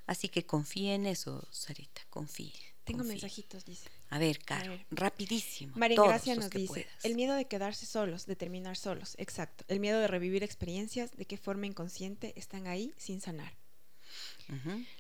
Así 0.06 0.30
que 0.30 0.46
confíe 0.46 0.96
en 0.96 1.06
eso, 1.06 1.46
Sarita, 1.52 2.02
confíe. 2.10 2.54
Tengo 2.86 3.04
mensajitos, 3.04 3.66
dice. 3.66 3.90
A 4.10 4.18
ver, 4.18 4.40
Caro, 4.40 4.80
rapidísimo. 4.90 5.74
María 5.76 6.02
Gracia 6.02 6.36
nos 6.36 6.50
dice, 6.50 6.88
el 7.04 7.14
miedo 7.14 7.36
de 7.36 7.46
quedarse 7.46 7.86
solos, 7.86 8.26
de 8.26 8.36
terminar 8.36 8.78
solos, 8.78 9.14
exacto. 9.20 9.64
El 9.68 9.80
miedo 9.80 10.00
de 10.00 10.08
revivir 10.08 10.44
experiencias, 10.44 11.16
de 11.16 11.26
qué 11.26 11.38
forma 11.38 11.68
inconsciente 11.68 12.34
están 12.36 12.66
ahí 12.66 12.92
sin 12.98 13.22
sanar. 13.22 13.59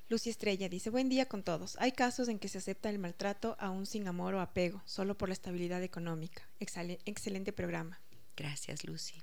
Lucy 0.09 0.29
Estrella 0.29 0.69
dice, 0.69 0.89
buen 0.89 1.09
día 1.09 1.27
con 1.27 1.43
todos. 1.43 1.75
Hay 1.79 1.91
casos 1.91 2.27
en 2.27 2.39
que 2.39 2.47
se 2.47 2.59
acepta 2.59 2.89
el 2.89 2.99
maltrato 2.99 3.55
aún 3.59 3.85
sin 3.85 4.07
amor 4.07 4.35
o 4.35 4.41
apego, 4.41 4.81
solo 4.85 5.17
por 5.17 5.29
la 5.29 5.33
estabilidad 5.33 5.83
económica. 5.83 6.43
excelente 6.59 7.51
programa. 7.51 7.99
Gracias, 8.35 8.85
Lucy. 8.85 9.15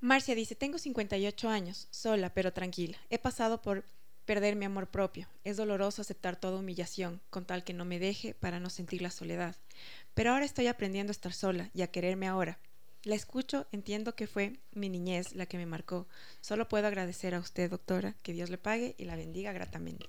Marcia 0.00 0.34
dice, 0.34 0.54
tengo 0.54 0.78
58 0.78 1.48
años, 1.48 1.88
sola 1.90 2.34
pero 2.34 2.52
tranquila. 2.52 2.98
He 3.08 3.18
pasado 3.18 3.62
por 3.62 3.84
perder 4.24 4.56
mi 4.56 4.64
amor 4.64 4.88
propio. 4.88 5.28
Es 5.44 5.56
doloroso 5.56 6.02
aceptar 6.02 6.36
toda 6.36 6.58
humillación, 6.58 7.20
con 7.30 7.44
tal 7.44 7.64
que 7.64 7.72
no 7.72 7.84
me 7.84 7.98
deje 7.98 8.34
para 8.34 8.60
no 8.60 8.70
sentir 8.70 9.02
la 9.02 9.10
soledad. 9.10 9.56
Pero 10.14 10.32
ahora 10.32 10.44
estoy 10.44 10.66
aprendiendo 10.66 11.10
a 11.10 11.12
estar 11.12 11.32
sola 11.32 11.70
y 11.74 11.82
a 11.82 11.90
quererme 11.90 12.28
ahora. 12.28 12.58
La 13.04 13.16
escucho, 13.16 13.66
entiendo 13.72 14.14
que 14.14 14.28
fue 14.28 14.60
mi 14.72 14.88
niñez 14.88 15.34
la 15.34 15.46
que 15.46 15.58
me 15.58 15.66
marcó. 15.66 16.06
Solo 16.40 16.68
puedo 16.68 16.86
agradecer 16.86 17.34
a 17.34 17.40
usted, 17.40 17.70
doctora, 17.70 18.14
que 18.22 18.32
Dios 18.32 18.48
le 18.48 18.58
pague 18.58 18.94
y 18.96 19.04
la 19.04 19.16
bendiga 19.16 19.52
gratamente. 19.52 20.06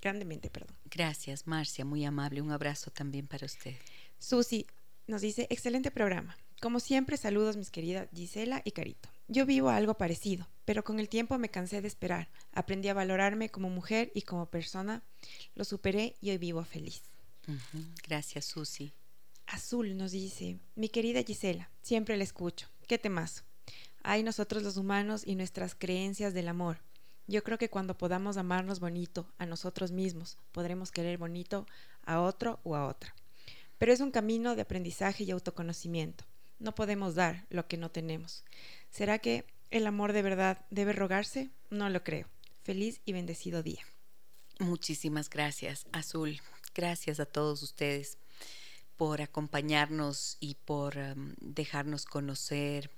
Grandemente, 0.00 0.48
perdón. 0.48 0.76
Gracias, 0.84 1.48
Marcia, 1.48 1.84
muy 1.84 2.04
amable. 2.04 2.40
Un 2.40 2.52
abrazo 2.52 2.92
también 2.92 3.26
para 3.26 3.46
usted. 3.46 3.74
Susi 4.18 4.66
nos 5.08 5.20
dice, 5.20 5.48
excelente 5.50 5.90
programa. 5.90 6.36
Como 6.60 6.80
siempre, 6.80 7.16
saludos 7.16 7.56
mis 7.56 7.70
queridas 7.70 8.08
Gisela 8.14 8.62
y 8.64 8.70
Carito. 8.70 9.08
Yo 9.28 9.44
vivo 9.44 9.70
algo 9.70 9.94
parecido, 9.94 10.48
pero 10.64 10.84
con 10.84 11.00
el 11.00 11.08
tiempo 11.08 11.36
me 11.38 11.50
cansé 11.50 11.82
de 11.82 11.88
esperar. 11.88 12.28
Aprendí 12.52 12.88
a 12.88 12.94
valorarme 12.94 13.50
como 13.50 13.68
mujer 13.68 14.12
y 14.14 14.22
como 14.22 14.46
persona. 14.46 15.02
Lo 15.56 15.64
superé 15.64 16.14
y 16.20 16.30
hoy 16.30 16.38
vivo 16.38 16.64
feliz. 16.64 17.02
Gracias, 18.06 18.44
Susi. 18.44 18.92
Azul 19.46 19.96
nos 19.96 20.10
dice, 20.10 20.58
mi 20.74 20.88
querida 20.88 21.22
Gisela, 21.22 21.70
siempre 21.80 22.16
la 22.16 22.24
escucho. 22.24 22.68
¿Qué 22.88 22.98
temas? 22.98 23.44
Hay 24.02 24.22
nosotros 24.22 24.62
los 24.62 24.76
humanos 24.76 25.22
y 25.24 25.36
nuestras 25.36 25.74
creencias 25.74 26.34
del 26.34 26.48
amor. 26.48 26.78
Yo 27.28 27.42
creo 27.42 27.58
que 27.58 27.70
cuando 27.70 27.96
podamos 27.96 28.36
amarnos 28.36 28.80
bonito 28.80 29.32
a 29.38 29.46
nosotros 29.46 29.92
mismos, 29.92 30.38
podremos 30.52 30.90
querer 30.90 31.18
bonito 31.18 31.66
a 32.04 32.20
otro 32.20 32.60
o 32.64 32.76
a 32.76 32.86
otra. 32.86 33.14
Pero 33.78 33.92
es 33.92 34.00
un 34.00 34.10
camino 34.10 34.56
de 34.56 34.62
aprendizaje 34.62 35.24
y 35.24 35.30
autoconocimiento. 35.30 36.24
No 36.58 36.74
podemos 36.74 37.14
dar 37.14 37.46
lo 37.50 37.68
que 37.68 37.76
no 37.76 37.90
tenemos. 37.90 38.44
¿Será 38.90 39.18
que 39.18 39.44
el 39.70 39.86
amor 39.86 40.12
de 40.12 40.22
verdad 40.22 40.64
debe 40.70 40.92
rogarse? 40.92 41.50
No 41.70 41.88
lo 41.88 42.02
creo. 42.02 42.28
Feliz 42.62 43.00
y 43.04 43.12
bendecido 43.12 43.62
día. 43.62 43.82
Muchísimas 44.58 45.28
gracias, 45.28 45.86
Azul. 45.92 46.40
Gracias 46.74 47.20
a 47.20 47.26
todos 47.26 47.62
ustedes 47.62 48.18
por 48.96 49.20
acompañarnos 49.20 50.36
y 50.40 50.54
por 50.54 50.96
um, 50.96 51.34
dejarnos 51.40 52.04
conocer 52.04 52.90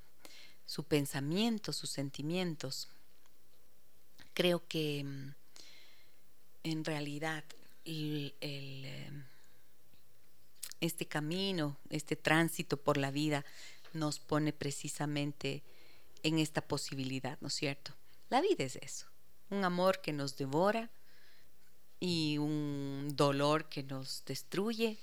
su 0.67 0.85
pensamiento, 0.85 1.73
sus 1.73 1.91
sentimientos. 1.91 2.89
Creo 4.35 4.67
que 4.69 5.03
um, 5.05 5.33
en 6.63 6.85
realidad 6.85 7.45
um, 7.87 9.25
este 10.81 11.07
camino, 11.07 11.77
este 11.91 12.17
tránsito 12.17 12.77
por 12.77 12.97
la 12.97 13.11
vida 13.11 13.45
nos 13.93 14.19
pone 14.21 14.53
precisamente 14.53 15.63
en 16.23 16.39
esta 16.39 16.61
posibilidad, 16.61 17.39
¿no 17.41 17.49
es 17.49 17.55
cierto? 17.55 17.95
La 18.29 18.41
vida 18.41 18.65
es 18.65 18.77
eso, 18.77 19.07
un 19.51 19.65
amor 19.65 20.01
que 20.01 20.13
nos 20.13 20.37
devora 20.37 20.91
y 22.01 22.39
un 22.39 23.09
dolor 23.15 23.69
que 23.69 23.83
nos 23.83 24.25
destruye, 24.25 24.99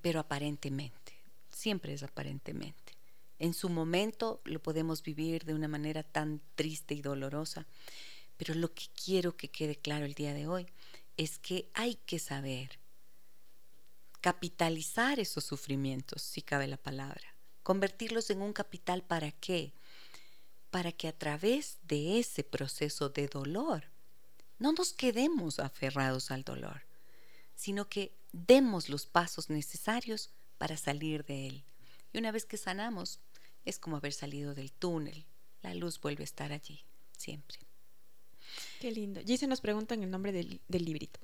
pero 0.00 0.20
aparentemente, 0.20 1.12
siempre 1.50 1.94
es 1.94 2.02
aparentemente. 2.02 2.94
En 3.38 3.54
su 3.54 3.68
momento 3.68 4.40
lo 4.44 4.62
podemos 4.62 5.02
vivir 5.02 5.44
de 5.44 5.54
una 5.54 5.68
manera 5.68 6.02
tan 6.02 6.40
triste 6.54 6.94
y 6.94 7.02
dolorosa, 7.02 7.66
pero 8.36 8.54
lo 8.54 8.72
que 8.72 8.84
quiero 9.04 9.36
que 9.36 9.48
quede 9.50 9.76
claro 9.76 10.04
el 10.04 10.14
día 10.14 10.34
de 10.34 10.46
hoy 10.46 10.66
es 11.16 11.38
que 11.38 11.70
hay 11.74 11.96
que 12.06 12.18
saber 12.18 12.78
capitalizar 14.20 15.20
esos 15.20 15.44
sufrimientos, 15.44 16.22
si 16.22 16.40
cabe 16.40 16.66
la 16.66 16.78
palabra, 16.78 17.36
convertirlos 17.62 18.30
en 18.30 18.40
un 18.40 18.52
capital 18.52 19.02
para 19.02 19.32
qué? 19.32 19.74
Para 20.70 20.92
que 20.92 21.08
a 21.08 21.12
través 21.12 21.78
de 21.82 22.18
ese 22.18 22.42
proceso 22.42 23.10
de 23.10 23.28
dolor 23.28 23.84
no 24.58 24.72
nos 24.72 24.92
quedemos 24.92 25.58
aferrados 25.58 26.30
al 26.30 26.42
dolor, 26.42 26.86
sino 27.64 27.88
que 27.88 28.14
demos 28.32 28.90
los 28.90 29.06
pasos 29.06 29.48
necesarios 29.48 30.28
para 30.58 30.76
salir 30.76 31.24
de 31.24 31.46
él. 31.46 31.64
Y 32.12 32.18
una 32.18 32.30
vez 32.30 32.44
que 32.44 32.58
sanamos, 32.58 33.20
es 33.64 33.78
como 33.78 33.96
haber 33.96 34.12
salido 34.12 34.54
del 34.54 34.70
túnel. 34.70 35.24
La 35.62 35.72
luz 35.72 35.98
vuelve 35.98 36.24
a 36.24 36.30
estar 36.30 36.52
allí, 36.52 36.84
siempre. 37.16 37.56
Qué 38.80 38.92
lindo. 38.92 39.22
se 39.24 39.46
nos 39.46 39.62
preguntan 39.62 40.02
el 40.02 40.10
nombre 40.10 40.30
del, 40.30 40.60
del 40.68 40.84
librito. 40.84 41.20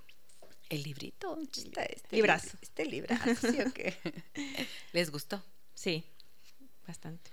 El 0.70 0.82
librito. 0.82 1.38
Este, 1.42 1.96
este 1.96 2.16
librazo. 2.16 2.56
Este 2.62 2.86
librazo, 2.86 3.52
¿sí 3.52 3.60
o 3.60 3.72
qué? 3.74 3.94
¿Les 4.94 5.10
gustó? 5.10 5.44
Sí, 5.74 6.06
bastante. 6.86 7.30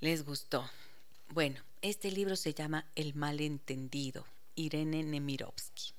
Les 0.00 0.24
gustó. 0.24 0.66
Bueno, 1.28 1.60
este 1.82 2.10
libro 2.10 2.34
se 2.34 2.54
llama 2.54 2.90
El 2.94 3.12
malentendido, 3.12 4.24
Irene 4.54 5.02
Nemirovsky. 5.02 5.97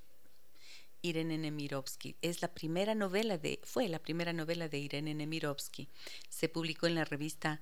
Irene 1.01 1.37
Nemirovsky 1.37 2.15
es 2.21 2.41
la 2.41 2.53
primera 2.53 2.95
novela 2.95 3.37
de, 3.37 3.59
fue 3.63 3.87
la 3.87 3.99
primera 3.99 4.33
novela 4.33 4.67
de 4.67 4.79
Irene 4.79 5.13
Nemirovsky. 5.13 5.89
Se 6.29 6.49
publicó 6.49 6.87
en 6.87 6.95
la 6.95 7.05
revista 7.05 7.61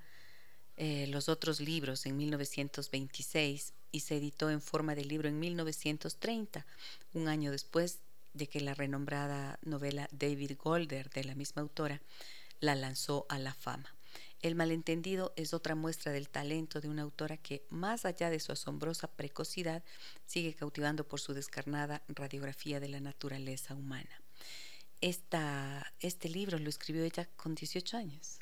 eh, 0.76 1.08
Los 1.08 1.30
otros 1.30 1.60
libros 1.60 2.06
en 2.06 2.18
1926 2.18 3.74
y 3.92 4.00
se 4.02 4.18
editó 4.18 4.50
en 4.50 4.62
forma 4.62 4.96
de 4.96 5.06
libro 5.06 5.28
en 5.28 5.40
1930, 5.40 6.66
un 7.14 7.28
año 7.28 7.52
después 7.52 8.00
de 8.34 8.48
que 8.48 8.62
la 8.62 8.74
renombrada 8.74 9.60
novela 9.64 10.08
David 10.12 10.54
Golder 10.58 11.10
de 11.10 11.24
la 11.24 11.36
misma 11.36 11.64
autora 11.64 12.02
la 12.60 12.76
lanzó 12.76 13.26
a 13.30 13.40
la 13.40 13.54
fama. 13.54 13.97
El 14.42 14.56
malentendido 14.56 15.34
es 15.36 15.54
otra 15.54 15.76
muestra 15.76 16.12
del 16.12 16.30
talento 16.30 16.80
de 16.80 16.90
una 16.90 17.02
autora 17.02 17.38
que, 17.38 17.64
más 17.70 18.06
allá 18.06 18.30
de 18.30 18.40
su 18.40 18.52
asombrosa 18.52 19.08
precocidad, 19.08 19.84
sigue 20.26 20.54
cautivando 20.54 21.08
por 21.08 21.20
su 21.20 21.34
descarnada 21.34 22.04
radiografía 22.08 22.80
de 22.80 22.90
la 22.90 23.00
naturaleza 23.00 23.74
humana. 23.74 24.22
Esta, 25.02 25.94
este 26.00 26.30
libro 26.30 26.60
lo 26.60 26.70
escribió 26.70 27.04
ella 27.04 27.28
con 27.36 27.56
18 27.56 27.98
años. 27.98 28.40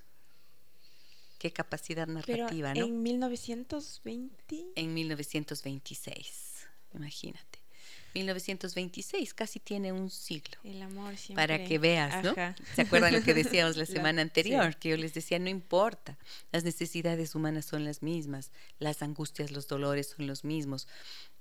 Qué 1.38 1.52
capacidad 1.52 2.08
narrativa, 2.08 2.74
¿no? 2.74 2.86
En 2.86 3.04
1920. 3.04 4.66
En 4.76 4.94
1926, 4.94 6.68
imagínate. 6.94 7.55
1926, 8.16 9.34
casi 9.34 9.60
tiene 9.60 9.92
un 9.92 10.10
siglo. 10.10 10.58
El 10.64 10.82
amor 10.82 11.18
siempre. 11.18 11.44
Para 11.44 11.64
que 11.66 11.78
veas, 11.78 12.24
¿no? 12.24 12.34
¿Se 12.76 12.82
acuerdan 12.82 13.14
lo 13.14 13.22
que 13.22 13.34
decíamos 13.44 13.76
la 13.76 13.86
semana 13.86 14.22
anterior? 14.22 14.78
Que 14.78 14.90
yo 14.90 14.98
les 14.98 15.14
decía, 15.14 15.38
no 15.38 15.50
importa, 15.50 16.18
las 16.52 16.64
necesidades 16.64 17.36
humanas 17.36 17.66
son 17.66 17.84
las 17.84 18.02
mismas, 18.02 18.52
las 18.80 19.02
angustias, 19.02 19.52
los 19.52 19.68
dolores 19.68 20.14
son 20.16 20.28
los 20.28 20.46
mismos, 20.46 20.88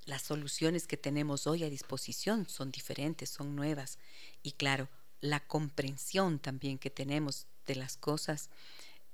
las 0.05 0.23
soluciones 0.23 0.87
que 0.87 0.97
tenemos 0.97 1.47
hoy 1.47 1.63
a 1.63 1.71
disposición 1.71 2.49
son 2.49 2.73
diferentes, 2.73 3.31
son 3.31 3.55
nuevas. 3.55 3.99
Y 4.43 4.53
claro, 4.53 4.89
la 5.21 5.41
comprensión 5.41 6.41
también 6.41 6.79
que 6.79 6.91
tenemos 6.91 7.47
de 7.67 7.77
las 7.77 7.97
cosas 7.97 8.51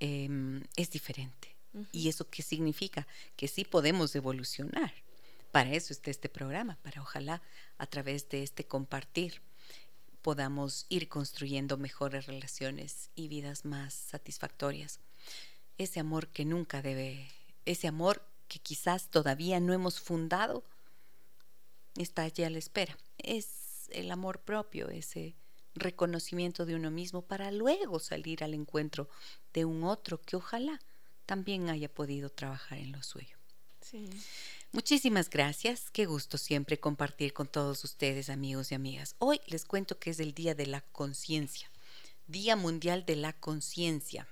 eh, 0.00 0.28
es 0.76 0.90
diferente. 0.90 1.54
¿Y 1.92 2.08
eso 2.08 2.28
qué 2.28 2.42
significa? 2.42 3.06
Que 3.36 3.46
sí 3.46 3.64
podemos 3.64 4.16
evolucionar 4.16 4.92
para 5.52 5.72
eso 5.72 5.92
está 5.92 6.10
este 6.10 6.28
programa, 6.28 6.78
para 6.82 7.02
ojalá 7.02 7.42
a 7.78 7.86
través 7.86 8.28
de 8.28 8.42
este 8.42 8.64
compartir 8.64 9.42
podamos 10.22 10.86
ir 10.88 11.08
construyendo 11.08 11.76
mejores 11.76 12.26
relaciones 12.26 13.10
y 13.14 13.28
vidas 13.28 13.64
más 13.64 13.94
satisfactorias. 13.94 15.00
Ese 15.78 16.00
amor 16.00 16.28
que 16.28 16.44
nunca 16.44 16.82
debe, 16.82 17.28
ese 17.64 17.88
amor 17.88 18.22
que 18.48 18.58
quizás 18.58 19.08
todavía 19.08 19.60
no 19.60 19.72
hemos 19.72 20.00
fundado, 20.00 20.62
está 21.96 22.22
allí 22.22 22.44
a 22.44 22.50
la 22.50 22.58
espera. 22.58 22.96
Es 23.18 23.88
el 23.92 24.10
amor 24.10 24.40
propio, 24.40 24.88
ese 24.88 25.36
reconocimiento 25.74 26.66
de 26.66 26.74
uno 26.74 26.90
mismo 26.90 27.22
para 27.22 27.50
luego 27.50 27.98
salir 27.98 28.44
al 28.44 28.54
encuentro 28.54 29.08
de 29.52 29.64
un 29.64 29.84
otro 29.84 30.20
que 30.20 30.36
ojalá 30.36 30.80
también 31.26 31.70
haya 31.70 31.92
podido 31.92 32.28
trabajar 32.28 32.78
en 32.78 32.92
lo 32.92 33.02
suyo. 33.02 33.39
Muchísimas 34.72 35.30
gracias, 35.30 35.90
qué 35.90 36.06
gusto 36.06 36.38
siempre 36.38 36.78
compartir 36.78 37.32
con 37.32 37.48
todos 37.48 37.82
ustedes 37.82 38.30
amigos 38.30 38.70
y 38.70 38.74
amigas. 38.74 39.16
Hoy 39.18 39.40
les 39.46 39.64
cuento 39.64 39.98
que 39.98 40.10
es 40.10 40.20
el 40.20 40.32
Día 40.32 40.54
de 40.54 40.66
la 40.66 40.80
Conciencia, 40.80 41.70
Día 42.28 42.54
Mundial 42.54 43.04
de 43.04 43.16
la 43.16 43.32
Conciencia. 43.32 44.28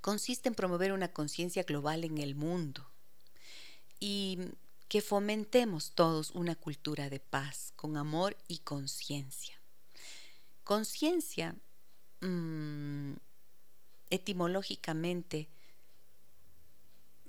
Consiste 0.00 0.48
en 0.48 0.54
promover 0.54 0.92
una 0.92 1.12
conciencia 1.12 1.64
global 1.64 2.04
en 2.04 2.18
el 2.18 2.34
mundo 2.34 2.88
y 4.00 4.38
que 4.88 5.02
fomentemos 5.02 5.92
todos 5.94 6.30
una 6.30 6.54
cultura 6.54 7.10
de 7.10 7.20
paz, 7.20 7.72
con 7.76 7.96
amor 7.96 8.36
y 8.48 8.58
conciencia. 8.58 9.60
Conciencia, 10.64 11.56
mmm, 12.20 13.12
etimológicamente, 14.08 15.48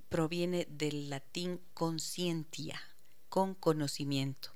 proviene 0.09 0.67
del 0.69 1.09
latín 1.09 1.61
conscientia, 1.73 2.81
con 3.29 3.53
conocimiento. 3.53 4.51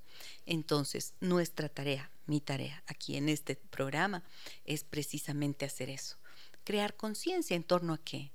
Entonces, 0.46 1.14
nuestra 1.20 1.70
tarea, 1.70 2.12
mi 2.26 2.42
tarea 2.42 2.84
aquí 2.88 3.16
en 3.16 3.30
este 3.30 3.56
programa 3.56 4.24
es 4.66 4.84
precisamente 4.84 5.66
hacer 5.66 5.90
eso. 5.90 6.18
Crear 6.64 6.96
conciencia 6.96 7.56
en 7.56 7.64
torno 7.64 7.94
a 7.94 8.04
qué? 8.04 8.32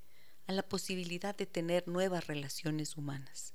A 0.46 0.52
la 0.52 0.62
posibilidad 0.62 1.36
de 1.36 1.46
tener 1.46 1.88
nuevas 1.88 2.26
relaciones 2.26 2.96
humanas. 2.96 3.52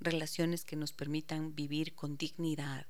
Relaciones 0.00 0.64
que 0.64 0.76
nos 0.76 0.92
permitan 0.92 1.54
vivir 1.54 1.94
con 1.94 2.16
dignidad, 2.16 2.86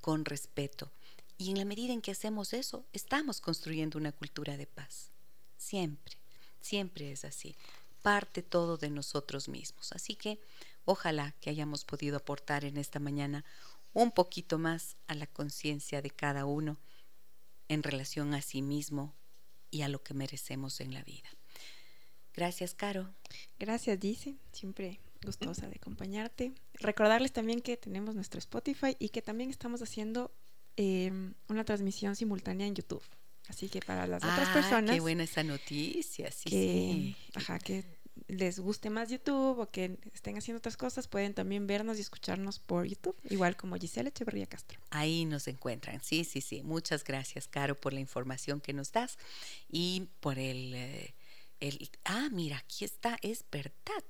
con 0.00 0.24
respeto. 0.24 0.90
Y 1.38 1.50
en 1.50 1.58
la 1.58 1.64
medida 1.64 1.92
en 1.92 2.02
que 2.02 2.10
hacemos 2.10 2.52
eso, 2.52 2.84
estamos 2.92 3.40
construyendo 3.40 3.98
una 3.98 4.12
cultura 4.12 4.56
de 4.56 4.66
paz. 4.66 5.10
Siempre, 5.56 6.16
siempre 6.60 7.12
es 7.12 7.24
así 7.24 7.56
parte 8.02 8.42
todo 8.42 8.76
de 8.76 8.90
nosotros 8.90 9.48
mismos. 9.48 9.92
Así 9.92 10.14
que 10.14 10.40
ojalá 10.84 11.34
que 11.40 11.50
hayamos 11.50 11.84
podido 11.84 12.16
aportar 12.16 12.64
en 12.64 12.76
esta 12.76 12.98
mañana 12.98 13.44
un 13.92 14.12
poquito 14.12 14.58
más 14.58 14.96
a 15.06 15.14
la 15.14 15.26
conciencia 15.26 16.02
de 16.02 16.10
cada 16.10 16.44
uno 16.44 16.78
en 17.68 17.82
relación 17.82 18.34
a 18.34 18.42
sí 18.42 18.62
mismo 18.62 19.14
y 19.70 19.82
a 19.82 19.88
lo 19.88 20.02
que 20.02 20.14
merecemos 20.14 20.80
en 20.80 20.94
la 20.94 21.02
vida. 21.02 21.28
Gracias, 22.34 22.74
Caro. 22.74 23.12
Gracias, 23.58 23.98
Dice. 23.98 24.36
Siempre 24.52 25.00
gustosa 25.24 25.68
de 25.68 25.76
acompañarte. 25.76 26.52
Recordarles 26.74 27.32
también 27.32 27.60
que 27.60 27.76
tenemos 27.76 28.14
nuestro 28.14 28.38
Spotify 28.38 28.96
y 28.98 29.10
que 29.10 29.22
también 29.22 29.50
estamos 29.50 29.82
haciendo 29.82 30.32
em, 30.76 31.34
una 31.48 31.64
transmisión 31.64 32.16
simultánea 32.16 32.66
en 32.66 32.74
YouTube. 32.74 33.02
Así 33.50 33.68
que 33.68 33.80
para 33.80 34.06
las 34.06 34.22
otras 34.22 34.48
Ah, 34.48 34.54
personas 34.54 34.94
Qué 34.94 35.00
buena 35.00 35.24
esa 35.24 35.42
noticia, 35.42 36.30
sí, 36.30 36.48
que, 36.48 36.50
sí. 36.50 37.16
ajá, 37.34 37.58
que 37.58 37.84
les 38.28 38.60
guste 38.60 38.90
más 38.90 39.10
YouTube 39.10 39.58
o 39.58 39.70
que 39.70 39.98
estén 40.14 40.38
haciendo 40.38 40.58
otras 40.58 40.76
cosas, 40.76 41.08
pueden 41.08 41.34
también 41.34 41.66
vernos 41.66 41.98
y 41.98 42.00
escucharnos 42.00 42.60
por 42.60 42.86
YouTube, 42.86 43.16
igual 43.28 43.56
como 43.56 43.76
Giselle 43.76 44.08
Echeverría 44.10 44.46
Castro. 44.46 44.80
Ahí 44.90 45.24
nos 45.24 45.48
encuentran. 45.48 46.00
Sí, 46.02 46.24
sí, 46.24 46.40
sí. 46.40 46.62
Muchas 46.62 47.02
gracias, 47.02 47.48
Caro, 47.48 47.74
por 47.74 47.92
la 47.92 48.00
información 48.00 48.60
que 48.60 48.72
nos 48.72 48.92
das 48.92 49.18
y 49.68 50.08
por 50.20 50.38
el... 50.38 50.72
eh, 50.74 51.14
el 51.58 51.90
ah, 52.04 52.28
mira, 52.30 52.58
aquí 52.58 52.84
está, 52.84 53.18
es 53.20 53.44
verdad. 53.50 54.04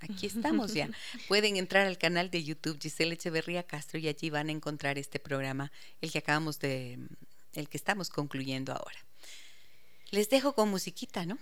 Aquí 0.00 0.26
estamos 0.26 0.74
ya. 0.74 0.90
Pueden 1.28 1.56
entrar 1.56 1.86
al 1.86 1.96
canal 1.96 2.30
de 2.30 2.44
YouTube 2.44 2.78
Giselle 2.80 3.14
Echeverría 3.14 3.62
Castro 3.62 3.98
y 3.98 4.08
allí 4.08 4.30
van 4.30 4.48
a 4.48 4.52
encontrar 4.52 4.98
este 4.98 5.18
programa, 5.18 5.72
el 6.00 6.10
que 6.12 6.18
acabamos 6.18 6.58
de, 6.58 6.98
el 7.54 7.68
que 7.68 7.76
estamos 7.76 8.10
concluyendo 8.10 8.72
ahora. 8.72 8.98
Les 10.10 10.28
dejo 10.28 10.54
con 10.54 10.68
musiquita, 10.68 11.24
¿no? 11.24 11.38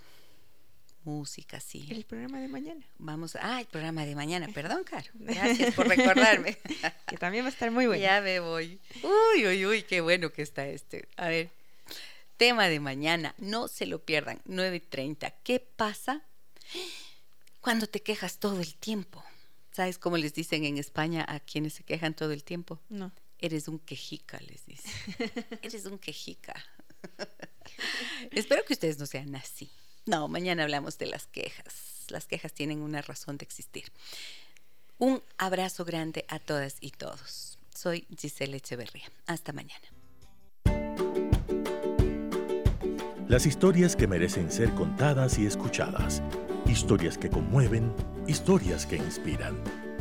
Música, 1.05 1.61
sí. 1.61 1.89
El 1.91 2.05
programa 2.05 2.41
de 2.41 2.49
mañana, 2.49 2.87
Vamos, 2.99 3.37
ah, 3.41 3.61
el 3.61 3.67
programa 3.67 4.05
de 4.05 4.15
mañana, 4.15 4.49
perdón, 4.55 4.85
Caro. 4.85 5.09
Gracias 5.15 5.75
por 5.75 5.89
recordarme. 5.89 6.59
que 7.09 7.17
también 7.17 7.45
va 7.45 7.49
a 7.49 7.53
estar 7.53 7.71
muy 7.71 7.87
bueno. 7.87 8.03
Ya 8.03 8.21
me 8.21 8.39
voy. 8.39 8.79
Uy, 9.03 9.47
uy, 9.47 9.67
uy, 9.67 9.83
qué 9.83 10.03
bueno 10.03 10.31
que 10.31 10.43
está 10.43 10.67
este. 10.67 11.09
A 11.17 11.29
ver, 11.29 11.51
tema 12.37 12.69
de 12.69 12.81
mañana, 12.81 13.35
no 13.39 13.67
se 13.69 13.87
lo 13.87 14.05
pierdan, 14.05 14.41
9.30. 14.47 15.35
¿Qué 15.43 15.61
pasa 15.61 16.23
cuando 17.61 17.87
te 17.87 18.03
quejas 18.03 18.39
todo 18.39 18.61
el 18.61 18.75
tiempo? 18.75 19.25
¿Sabes 19.73 19.99
cómo 19.99 20.19
les 20.19 20.35
dicen 20.35 20.65
en 20.65 20.77
España 20.77 21.25
a 21.27 21.41
quienes 21.41 21.75
se 21.75 21.83
quejan 21.83 22.15
todo 22.15 22.33
el 22.33 22.45
tiempo? 22.45 22.79
No. 22.89 23.13
Eres 23.41 23.69
un 23.69 23.79
quejica, 23.79 24.39
les 24.41 24.67
dicen. 24.67 24.93
Eres 25.63 25.87
un 25.87 25.99
quejica. 25.99 26.55
Espero 28.33 28.65
que 28.65 28.75
ustedes 28.75 28.99
no 28.99 29.07
sean 29.07 29.35
así. 29.35 29.71
No, 30.07 30.29
mañana 30.29 30.65
hablamos 30.65 30.99
de 30.99 31.07
las 31.07 31.27
quejas. 31.27 32.07
Las 32.09 32.27
quejas 32.27 32.53
tienen 32.53 32.83
una 32.83 33.01
razón 33.01 33.39
de 33.39 33.45
existir. 33.45 33.85
Un 34.99 35.23
abrazo 35.39 35.85
grande 35.85 36.27
a 36.29 36.39
todas 36.39 36.77
y 36.81 36.91
todos. 36.91 37.59
Soy 37.75 38.07
Giselle 38.19 38.57
Echeverría. 38.57 39.11
Hasta 39.27 39.53
mañana. 39.53 39.89
Las 43.27 43.47
historias 43.47 43.97
que 43.97 44.07
merecen 44.07 44.51
ser 44.51 44.71
contadas 44.75 45.39
y 45.39 45.47
escuchadas. 45.47 46.21
Historias 46.67 47.17
que 47.17 47.31
conmueven, 47.31 47.95
historias 48.27 48.85
que 48.85 48.97
inspiran. 48.97 49.90